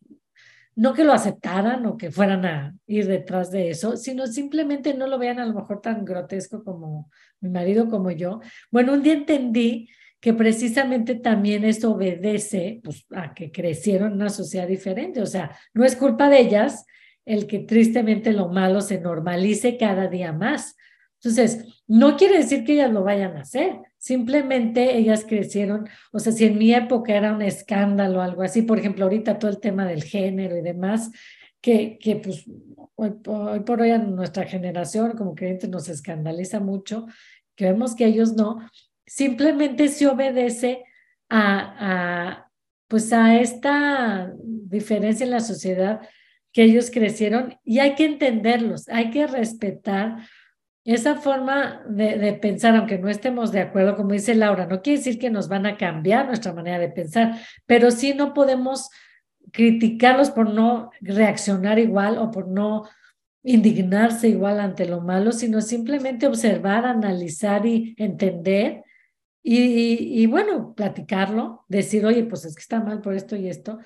no 0.75 0.93
que 0.93 1.03
lo 1.03 1.13
aceptaran 1.13 1.85
o 1.85 1.97
que 1.97 2.11
fueran 2.11 2.45
a 2.45 2.75
ir 2.87 3.07
detrás 3.07 3.51
de 3.51 3.69
eso, 3.69 3.97
sino 3.97 4.25
simplemente 4.27 4.93
no 4.93 5.07
lo 5.07 5.19
vean 5.19 5.39
a 5.39 5.45
lo 5.45 5.53
mejor 5.53 5.81
tan 5.81 6.03
grotesco 6.05 6.63
como 6.63 7.09
mi 7.39 7.49
marido 7.49 7.89
como 7.89 8.09
yo. 8.11 8.39
Bueno, 8.71 8.93
un 8.93 9.03
día 9.03 9.13
entendí 9.13 9.89
que 10.23 10.33
precisamente 10.33 11.15
también 11.15 11.65
eso 11.65 11.91
obedece 11.91 12.79
pues, 12.81 13.05
a 13.11 13.33
que 13.33 13.51
crecieron 13.51 14.13
en 14.13 14.21
una 14.21 14.29
sociedad 14.29 14.65
diferente. 14.65 15.21
O 15.21 15.25
sea, 15.25 15.51
no 15.73 15.83
es 15.83 15.97
culpa 15.97 16.29
de 16.29 16.39
ellas 16.39 16.85
el 17.25 17.45
que 17.45 17.59
tristemente 17.59 18.31
lo 18.31 18.47
malo 18.47 18.79
se 18.79 19.01
normalice 19.01 19.75
cada 19.75 20.07
día 20.07 20.31
más. 20.31 20.77
Entonces, 21.21 21.65
no 21.87 22.15
quiere 22.15 22.37
decir 22.37 22.63
que 22.63 22.71
ellas 22.71 22.93
lo 22.93 23.03
vayan 23.03 23.35
a 23.35 23.41
hacer, 23.41 23.81
simplemente 23.97 24.95
ellas 24.95 25.25
crecieron, 25.27 25.89
o 26.13 26.19
sea, 26.19 26.31
si 26.31 26.45
en 26.45 26.57
mi 26.57 26.73
época 26.73 27.13
era 27.13 27.33
un 27.33 27.41
escándalo 27.41 28.19
o 28.19 28.21
algo 28.21 28.43
así, 28.43 28.61
por 28.61 28.79
ejemplo, 28.79 29.03
ahorita 29.03 29.39
todo 29.39 29.51
el 29.51 29.59
tema 29.59 29.85
del 29.85 30.03
género 30.03 30.55
y 30.55 30.61
demás, 30.61 31.11
que, 31.59 31.97
que 31.99 32.15
pues 32.15 32.45
hoy, 32.95 33.11
por 33.65 33.81
hoy 33.81 33.89
en 33.89 34.15
nuestra 34.15 34.45
generación 34.45 35.17
como 35.17 35.35
creyentes 35.35 35.69
nos 35.69 35.89
escandaliza 35.89 36.61
mucho, 36.61 37.07
que 37.57 37.65
vemos 37.65 37.93
que 37.93 38.05
ellos 38.05 38.37
no, 38.37 38.59
simplemente 39.13 39.89
se 39.89 40.07
obedece 40.07 40.83
a, 41.29 42.47
pues 42.87 43.13
a 43.13 43.39
esta 43.39 44.33
diferencia 44.43 45.23
en 45.23 45.31
la 45.31 45.39
sociedad 45.39 46.01
que 46.51 46.63
ellos 46.63 46.89
crecieron 46.91 47.55
y 47.63 47.79
hay 47.79 47.93
que 47.93 48.05
entenderlos, 48.05 48.89
hay 48.89 49.11
que 49.11 49.27
respetar 49.27 50.17
esa 50.83 51.15
forma 51.15 51.83
de, 51.87 52.17
de, 52.17 52.33
pensar, 52.33 52.75
aunque 52.75 52.97
no 52.97 53.07
estemos 53.07 53.51
de 53.51 53.61
acuerdo, 53.61 53.95
como 53.95 54.13
dice 54.13 54.35
Laura, 54.35 54.65
no 54.65 54.81
quiere 54.81 54.97
decir 54.97 55.17
que 55.17 55.29
nos 55.29 55.47
van 55.47 55.65
a 55.65 55.77
cambiar 55.77 56.25
nuestra 56.25 56.51
manera 56.51 56.79
de 56.79 56.89
pensar, 56.89 57.39
pero 57.65 57.91
sí 57.91 58.13
no 58.13 58.33
podemos 58.33 58.89
criticarlos 59.51 60.31
por 60.31 60.49
no 60.49 60.89
reaccionar 61.01 61.77
igual 61.77 62.17
o 62.17 62.31
por 62.31 62.47
no 62.47 62.83
indignarse 63.43 64.27
igual 64.27 64.59
ante 64.59 64.87
lo 64.87 65.01
malo, 65.01 65.31
sino 65.31 65.61
simplemente 65.61 66.27
observar, 66.27 66.85
analizar 66.85 67.65
y 67.65 67.95
entender 67.97 68.82
y, 69.45 70.25
bueno, 70.27 70.73
platicarlo, 70.73 71.65
decir, 71.67 72.05
oye, 72.05 72.23
pues 72.23 72.45
es 72.45 72.55
que 72.55 72.61
está 72.61 72.79
mal 72.79 73.01
por 73.01 73.13
esto 73.13 73.35
y 73.35 73.49
esto, 73.49 73.79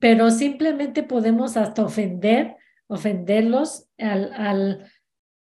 pero 0.00 0.30
simplemente 0.30 1.04
podemos 1.04 1.56
hasta 1.56 1.84
ofender, 1.84 2.56
ofenderlos 2.88 3.86
al, 3.96 4.32
al 4.34 4.90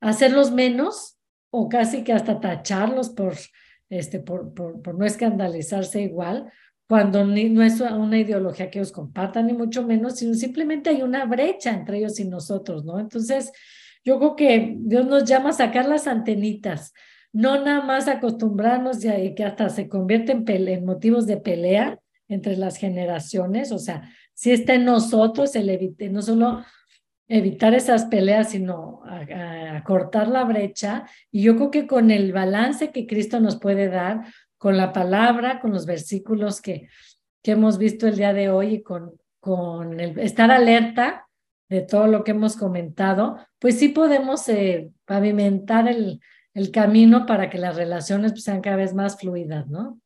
hacerlos 0.00 0.52
menos 0.52 1.18
o 1.50 1.68
casi 1.68 2.04
que 2.04 2.12
hasta 2.12 2.40
tacharlos 2.40 3.10
por, 3.10 3.34
este, 3.88 4.20
por, 4.20 4.54
por, 4.54 4.80
por 4.82 4.96
no 4.96 5.04
escandalizarse 5.04 6.00
igual, 6.00 6.52
cuando 6.88 7.24
no 7.24 7.62
es 7.62 7.80
una 7.80 8.18
ideología 8.18 8.68
que 8.68 8.80
ellos 8.80 8.90
compartan, 8.90 9.46
ni 9.46 9.52
mucho 9.52 9.84
menos, 9.84 10.16
sino 10.16 10.34
simplemente 10.34 10.90
hay 10.90 11.02
una 11.02 11.24
brecha 11.24 11.72
entre 11.72 11.98
ellos 11.98 12.18
y 12.18 12.24
nosotros, 12.24 12.84
¿no? 12.84 12.98
Entonces, 12.98 13.52
yo 14.04 14.18
creo 14.18 14.34
que 14.34 14.76
Dios 14.76 15.06
nos 15.06 15.24
llama 15.24 15.50
a 15.50 15.52
sacar 15.52 15.86
las 15.86 16.08
antenitas, 16.08 16.92
no 17.32 17.62
nada 17.62 17.82
más 17.82 18.08
acostumbrarnos 18.08 19.04
y 19.04 19.34
que 19.34 19.44
hasta 19.44 19.68
se 19.68 19.88
convierte 19.88 20.32
en, 20.32 20.44
en 20.46 20.84
motivos 20.84 21.26
de 21.26 21.36
pelea 21.36 21.98
entre 22.28 22.56
las 22.56 22.76
generaciones, 22.76 23.72
o 23.72 23.78
sea, 23.78 24.08
si 24.34 24.52
está 24.52 24.74
en 24.74 24.84
nosotros 24.84 25.54
el 25.56 25.68
evite, 25.68 26.08
no 26.08 26.22
solo 26.22 26.64
evitar 27.30 27.74
esas 27.74 28.06
peleas, 28.06 28.50
sino 28.50 29.02
a, 29.04 29.82
cortar 29.84 30.28
la 30.28 30.44
brecha. 30.44 31.04
Y 31.30 31.42
yo 31.42 31.56
creo 31.56 31.70
que 31.70 31.86
con 31.86 32.10
el 32.10 32.32
balance 32.32 32.90
que 32.90 33.06
Cristo 33.06 33.40
nos 33.40 33.58
puede 33.58 33.88
dar, 33.88 34.24
con 34.58 34.76
la 34.76 34.92
palabra, 34.92 35.60
con 35.60 35.72
los 35.72 35.86
versículos 35.86 36.60
que, 36.60 36.88
que 37.42 37.52
hemos 37.52 37.78
visto 37.78 38.06
el 38.06 38.16
día 38.16 38.32
de 38.32 38.50
hoy 38.50 38.74
y 38.74 38.82
con, 38.82 39.12
con 39.38 40.00
estar 40.00 40.50
alerta 40.50 41.28
de 41.68 41.82
todo 41.82 42.08
lo 42.08 42.24
que 42.24 42.32
hemos 42.32 42.56
comentado, 42.56 43.38
pues 43.58 43.78
sí 43.78 43.90
podemos 43.90 44.48
eh, 44.48 44.90
pavimentar 45.04 45.86
el, 45.86 46.20
el 46.54 46.70
camino 46.70 47.26
para 47.26 47.48
que 47.48 47.58
las 47.58 47.76
relaciones 47.76 48.32
pues, 48.32 48.44
sean 48.44 48.60
cada 48.60 48.76
vez 48.76 48.94
más 48.94 49.18
fluidas, 49.18 49.68
¿no? 49.68 50.00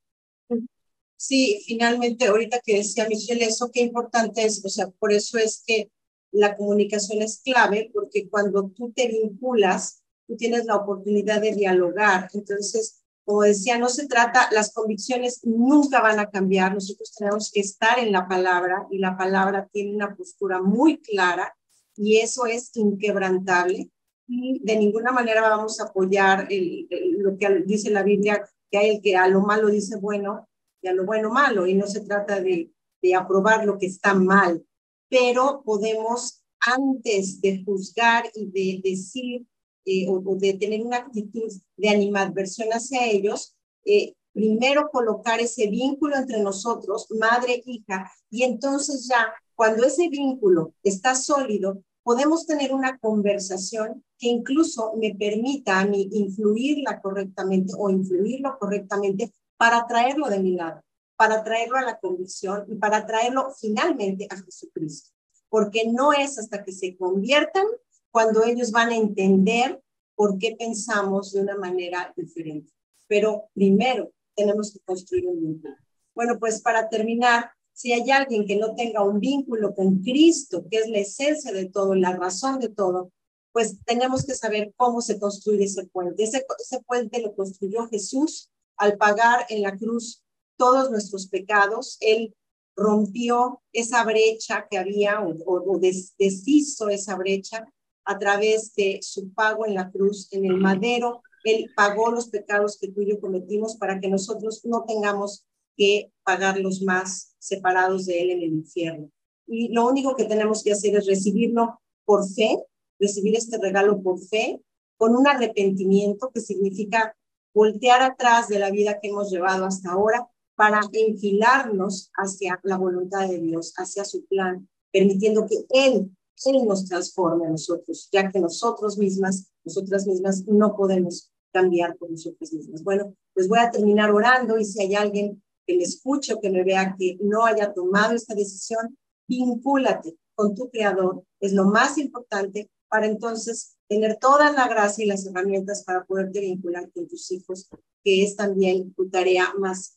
Sí, 1.16 1.62
finalmente, 1.66 2.26
ahorita 2.26 2.60
que 2.60 2.76
decía 2.76 3.08
Michelle, 3.08 3.44
eso 3.46 3.70
qué 3.72 3.80
importante 3.80 4.44
es, 4.44 4.62
o 4.64 4.68
sea, 4.68 4.88
por 4.90 5.12
eso 5.12 5.38
es 5.38 5.62
que 5.66 5.90
la 6.32 6.56
comunicación 6.56 7.22
es 7.22 7.40
clave, 7.42 7.90
porque 7.94 8.28
cuando 8.28 8.68
tú 8.70 8.92
te 8.92 9.08
vinculas, 9.08 10.02
tú 10.26 10.36
tienes 10.36 10.66
la 10.66 10.76
oportunidad 10.76 11.40
de 11.40 11.54
dialogar. 11.54 12.28
Entonces, 12.34 13.04
como 13.24 13.42
decía, 13.42 13.78
no 13.78 13.88
se 13.88 14.06
trata, 14.06 14.48
las 14.52 14.72
convicciones 14.72 15.40
nunca 15.44 16.02
van 16.02 16.18
a 16.18 16.28
cambiar, 16.28 16.74
nosotros 16.74 17.14
tenemos 17.16 17.50
que 17.50 17.60
estar 17.60 17.98
en 17.98 18.12
la 18.12 18.28
palabra 18.28 18.86
y 18.90 18.98
la 18.98 19.16
palabra 19.16 19.68
tiene 19.72 19.94
una 19.94 20.14
postura 20.14 20.60
muy 20.60 21.00
clara 21.00 21.56
y 21.96 22.18
eso 22.18 22.44
es 22.44 22.70
inquebrantable 22.74 23.90
de 24.26 24.76
ninguna 24.76 25.12
manera 25.12 25.42
vamos 25.42 25.80
a 25.80 25.84
apoyar 25.84 26.48
lo 26.50 27.36
que 27.36 27.62
dice 27.66 27.90
la 27.90 28.02
Biblia, 28.02 28.44
que 28.70 28.78
hay 28.78 28.90
el 28.96 29.02
que 29.02 29.16
a 29.16 29.28
lo 29.28 29.40
malo 29.40 29.68
dice 29.68 29.96
bueno 29.96 30.48
y 30.80 30.88
a 30.88 30.94
lo 30.94 31.04
bueno 31.04 31.30
malo, 31.30 31.66
y 31.66 31.74
no 31.74 31.86
se 31.86 32.00
trata 32.00 32.40
de, 32.40 32.70
aprobar 33.14 33.66
lo 33.66 33.76
que 33.76 33.84
está 33.84 34.14
mal, 34.14 34.64
pero 35.10 35.62
podemos 35.62 36.42
antes 36.60 37.38
de 37.42 37.62
juzgar 37.62 38.24
y 38.34 38.46
de 38.46 38.80
decir 38.82 39.46
eh, 39.84 40.06
o, 40.08 40.22
de 40.36 40.54
tener 40.54 40.80
una 40.80 40.96
actitud 40.96 41.52
de 41.76 41.90
animadversión 41.90 42.70
hacia 42.70 43.06
ellos, 43.06 43.54
eh, 43.84 44.14
primero 44.32 44.88
colocar 44.90 45.38
ese 45.38 45.68
vínculo 45.68 46.16
entre 46.16 46.42
nosotros, 46.42 47.06
madre, 47.10 47.62
hija, 47.66 48.10
y 48.30 48.44
entonces 48.44 49.06
ya 49.06 49.34
cuando 49.54 49.84
ese 49.84 50.08
vínculo 50.08 50.72
está 50.82 51.14
sólido, 51.14 51.82
podemos 52.04 52.46
tener 52.46 52.72
una 52.72 52.98
conversación 52.98 54.04
que 54.18 54.28
incluso 54.28 54.92
me 54.96 55.14
permita 55.14 55.80
a 55.80 55.86
mí 55.86 56.08
influirla 56.12 57.00
correctamente 57.00 57.72
o 57.76 57.90
influirlo 57.90 58.56
correctamente 58.58 59.32
para 59.56 59.86
traerlo 59.86 60.28
de 60.28 60.38
mi 60.38 60.52
lado, 60.52 60.82
para 61.16 61.42
traerlo 61.42 61.78
a 61.78 61.82
la 61.82 61.98
convicción 61.98 62.64
y 62.68 62.76
para 62.76 63.06
traerlo 63.06 63.50
finalmente 63.58 64.28
a 64.30 64.36
Jesucristo. 64.36 65.10
Porque 65.48 65.90
no 65.90 66.12
es 66.12 66.38
hasta 66.38 66.62
que 66.62 66.72
se 66.72 66.96
conviertan 66.96 67.64
cuando 68.10 68.44
ellos 68.44 68.70
van 68.70 68.90
a 68.90 68.96
entender 68.96 69.80
por 70.14 70.38
qué 70.38 70.54
pensamos 70.58 71.32
de 71.32 71.40
una 71.40 71.56
manera 71.56 72.12
diferente. 72.16 72.70
Pero 73.08 73.48
primero 73.54 74.12
tenemos 74.36 74.72
que 74.72 74.80
construir 74.80 75.26
un 75.26 75.40
vínculo. 75.40 75.74
Bueno, 76.14 76.38
pues 76.38 76.60
para 76.60 76.88
terminar, 76.88 77.50
si 77.74 77.92
hay 77.92 78.08
alguien 78.12 78.46
que 78.46 78.56
no 78.56 78.74
tenga 78.74 79.02
un 79.02 79.18
vínculo 79.18 79.74
con 79.74 79.98
Cristo, 79.98 80.64
que 80.70 80.78
es 80.78 80.88
la 80.88 80.98
esencia 80.98 81.52
de 81.52 81.66
todo, 81.66 81.94
la 81.94 82.16
razón 82.16 82.60
de 82.60 82.68
todo, 82.68 83.10
pues 83.52 83.78
tenemos 83.84 84.24
que 84.24 84.34
saber 84.34 84.72
cómo 84.76 85.00
se 85.00 85.18
construye 85.18 85.64
ese 85.64 85.86
puente. 85.86 86.22
Ese, 86.22 86.46
ese 86.58 86.80
puente 86.84 87.20
lo 87.20 87.34
construyó 87.34 87.86
Jesús 87.88 88.48
al 88.76 88.96
pagar 88.96 89.44
en 89.48 89.62
la 89.62 89.76
cruz 89.76 90.22
todos 90.56 90.90
nuestros 90.90 91.28
pecados. 91.28 91.96
Él 92.00 92.34
rompió 92.76 93.60
esa 93.72 94.04
brecha 94.04 94.66
que 94.70 94.78
había 94.78 95.20
o, 95.20 95.34
o, 95.44 95.78
deshizo 95.78 96.88
esa 96.88 97.16
brecha 97.16 97.66
a 98.04 98.18
través 98.18 98.74
de 98.74 99.00
su 99.02 99.32
pago 99.32 99.66
en 99.66 99.74
la 99.74 99.90
cruz, 99.90 100.28
en 100.32 100.44
el 100.44 100.56
madero. 100.56 101.22
Él 101.42 101.70
pagó 101.74 102.10
los 102.10 102.28
pecados 102.28 102.78
que 102.78 102.88
tú 102.88 103.02
y 103.02 103.10
yo 103.10 103.20
cometimos 103.20 103.76
para 103.76 104.00
que 104.00 104.08
nosotros 104.08 104.64
no 104.64 104.84
tengamos 104.84 105.44
que 105.76 106.12
pagarlos 106.24 106.82
más 106.82 107.34
separados 107.38 108.06
de 108.06 108.22
Él 108.22 108.30
en 108.30 108.42
el 108.42 108.52
infierno. 108.52 109.10
Y 109.46 109.68
lo 109.72 109.86
único 109.86 110.14
que 110.16 110.24
tenemos 110.24 110.62
que 110.62 110.72
hacer 110.72 110.96
es 110.96 111.06
recibirlo 111.06 111.80
por 112.04 112.28
fe, 112.28 112.58
recibir 112.98 113.36
este 113.36 113.58
regalo 113.58 114.02
por 114.02 114.18
fe, 114.20 114.60
con 114.96 115.16
un 115.16 115.26
arrepentimiento 115.26 116.30
que 116.32 116.40
significa 116.40 117.16
voltear 117.52 118.02
atrás 118.02 118.48
de 118.48 118.58
la 118.58 118.70
vida 118.70 118.98
que 119.00 119.08
hemos 119.08 119.30
llevado 119.30 119.64
hasta 119.64 119.92
ahora 119.92 120.26
para 120.56 120.80
enfilarnos 120.92 122.10
hacia 122.14 122.60
la 122.62 122.76
voluntad 122.76 123.28
de 123.28 123.38
Dios, 123.38 123.74
hacia 123.76 124.04
su 124.04 124.24
plan, 124.26 124.68
permitiendo 124.92 125.46
que 125.46 125.64
Él, 125.70 126.10
Él 126.46 126.66
nos 126.66 126.86
transforme 126.86 127.46
a 127.46 127.50
nosotros, 127.50 128.08
ya 128.12 128.30
que 128.30 128.40
nosotros 128.40 128.98
mismas, 128.98 129.52
nosotras 129.64 130.06
mismas 130.06 130.44
no 130.46 130.76
podemos 130.76 131.32
cambiar 131.52 131.96
por 131.96 132.10
nosotras 132.10 132.52
mismas. 132.52 132.82
Bueno, 132.82 133.14
pues 133.32 133.48
voy 133.48 133.60
a 133.60 133.70
terminar 133.70 134.10
orando 134.10 134.58
y 134.58 134.64
si 134.64 134.82
hay 134.82 134.94
alguien 134.94 135.42
que 135.66 135.76
me 135.76 135.82
escuche 135.82 136.34
o 136.34 136.40
que 136.40 136.50
me 136.50 136.64
vea 136.64 136.94
que 136.98 137.16
no 137.20 137.44
haya 137.44 137.72
tomado 137.72 138.14
esta 138.14 138.34
decisión, 138.34 138.96
vincúlate 139.26 140.16
con 140.34 140.54
tu 140.54 140.68
creador, 140.70 141.24
es 141.40 141.52
lo 141.52 141.64
más 141.64 141.96
importante 141.98 142.70
para 142.88 143.06
entonces 143.06 143.76
tener 143.88 144.18
toda 144.18 144.52
la 144.52 144.68
gracia 144.68 145.04
y 145.04 145.08
las 145.08 145.26
herramientas 145.26 145.84
para 145.84 146.04
poderte 146.04 146.40
vincular 146.40 146.90
con 146.92 147.06
tus 147.08 147.30
hijos, 147.32 147.68
que 148.02 148.22
es 148.22 148.36
también 148.36 148.92
tu 148.94 149.08
tarea 149.08 149.52
más 149.58 149.94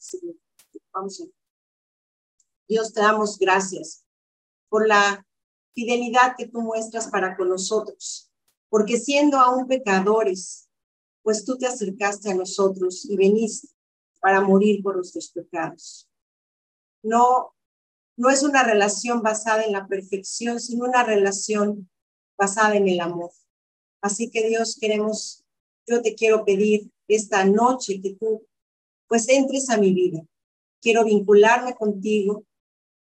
Vamos 0.93 1.21
a 1.21 1.25
Dios, 2.67 2.91
te 2.91 3.01
damos 3.01 3.37
gracias 3.37 4.03
por 4.69 4.87
la 4.87 5.25
fidelidad 5.73 6.35
que 6.37 6.47
tú 6.47 6.61
muestras 6.61 7.07
para 7.07 7.37
con 7.37 7.49
nosotros, 7.49 8.31
porque 8.69 8.97
siendo 8.97 9.37
aún 9.37 9.67
pecadores, 9.67 10.67
pues 11.21 11.45
tú 11.45 11.57
te 11.57 11.67
acercaste 11.67 12.31
a 12.31 12.35
nosotros 12.35 13.05
y 13.05 13.15
veniste 13.15 13.67
para 14.27 14.41
morir 14.41 14.83
por 14.83 14.97
nuestros 14.97 15.29
pecados. 15.29 16.05
No, 17.01 17.55
no 18.17 18.29
es 18.29 18.43
una 18.43 18.61
relación 18.61 19.21
basada 19.21 19.63
en 19.63 19.71
la 19.71 19.87
perfección, 19.87 20.59
sino 20.59 20.83
una 20.83 21.01
relación 21.05 21.89
basada 22.37 22.75
en 22.75 22.89
el 22.89 22.99
amor. 22.99 23.31
Así 24.01 24.29
que 24.29 24.45
Dios, 24.49 24.77
queremos, 24.81 25.45
yo 25.87 26.01
te 26.01 26.13
quiero 26.13 26.43
pedir 26.43 26.91
esta 27.07 27.45
noche 27.45 28.01
que 28.01 28.15
tú 28.15 28.45
pues 29.07 29.29
entres 29.29 29.69
a 29.69 29.77
mi 29.77 29.93
vida. 29.93 30.21
Quiero 30.81 31.05
vincularme 31.05 31.73
contigo, 31.75 32.43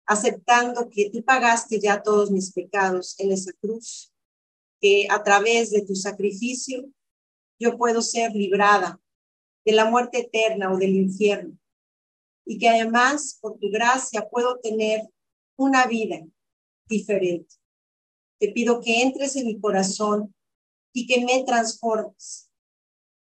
aceptando 0.06 0.88
que 0.88 1.10
tú 1.10 1.24
pagaste 1.24 1.80
ya 1.80 2.04
todos 2.04 2.30
mis 2.30 2.52
pecados 2.52 3.18
en 3.18 3.32
esa 3.32 3.52
cruz, 3.54 4.12
que 4.80 5.08
a 5.10 5.24
través 5.24 5.72
de 5.72 5.82
tu 5.82 5.96
sacrificio 5.96 6.88
yo 7.58 7.76
puedo 7.76 8.00
ser 8.00 8.30
librada 8.30 9.00
de 9.66 9.72
la 9.72 9.84
muerte 9.90 10.20
eterna 10.20 10.72
o 10.72 10.78
del 10.78 10.94
infierno, 10.94 11.58
y 12.46 12.56
que 12.56 12.68
además 12.68 13.36
por 13.42 13.58
tu 13.58 13.68
gracia 13.68 14.28
puedo 14.30 14.60
tener 14.60 15.02
una 15.56 15.86
vida 15.86 16.24
diferente. 16.88 17.56
Te 18.38 18.52
pido 18.52 18.80
que 18.80 19.02
entres 19.02 19.34
en 19.34 19.46
mi 19.46 19.60
corazón 19.60 20.32
y 20.92 21.08
que 21.08 21.24
me 21.24 21.42
transformes. 21.42 22.48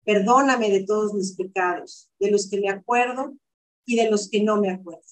Perdóname 0.03 0.69
de 0.69 0.83
todos 0.83 1.13
mis 1.13 1.33
pecados, 1.33 2.09
de 2.19 2.29
los 2.29 2.49
que 2.49 2.59
me 2.59 2.69
acuerdo 2.69 3.37
y 3.85 3.95
de 3.95 4.11
los 4.11 4.29
que 4.29 4.43
no 4.43 4.59
me 4.59 4.69
acuerdo. 4.69 5.05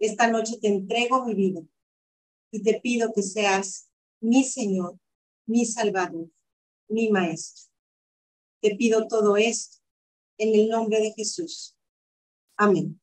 Esta 0.00 0.28
noche 0.28 0.58
te 0.60 0.66
entrego 0.66 1.24
mi 1.24 1.34
vida 1.34 1.60
y 2.50 2.62
te 2.64 2.80
pido 2.80 3.12
que 3.12 3.22
seas 3.22 3.88
mi 4.20 4.42
Señor, 4.42 4.98
mi 5.46 5.64
Salvador, 5.64 6.28
mi 6.88 7.08
Maestro. 7.08 7.70
Te 8.60 8.74
pido 8.74 9.06
todo 9.06 9.36
esto 9.36 9.78
en 10.38 10.54
el 10.54 10.68
nombre 10.68 11.00
de 11.00 11.12
Jesús. 11.12 11.76
Amén. 12.56 13.00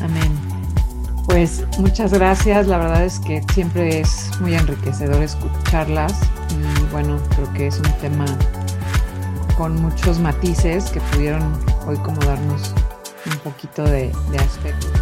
Amén. 0.00 0.56
Pues 1.26 1.64
muchas 1.78 2.12
gracias, 2.12 2.66
la 2.66 2.78
verdad 2.78 3.04
es 3.04 3.18
que 3.20 3.42
siempre 3.52 4.00
es 4.00 4.30
muy 4.40 4.54
enriquecedor 4.54 5.22
escucharlas 5.22 6.14
y 6.50 6.92
bueno, 6.92 7.20
creo 7.30 7.52
que 7.52 7.66
es 7.66 7.78
un 7.78 7.92
tema 7.98 8.24
con 9.56 9.74
muchos 9.82 10.18
matices 10.18 10.90
que 10.90 11.00
pudieron 11.00 11.42
hoy 11.86 11.96
como 11.98 12.20
darnos 12.20 12.72
un 13.26 13.38
poquito 13.40 13.82
de, 13.84 14.12
de 14.30 14.38
aspecto. 14.38 14.95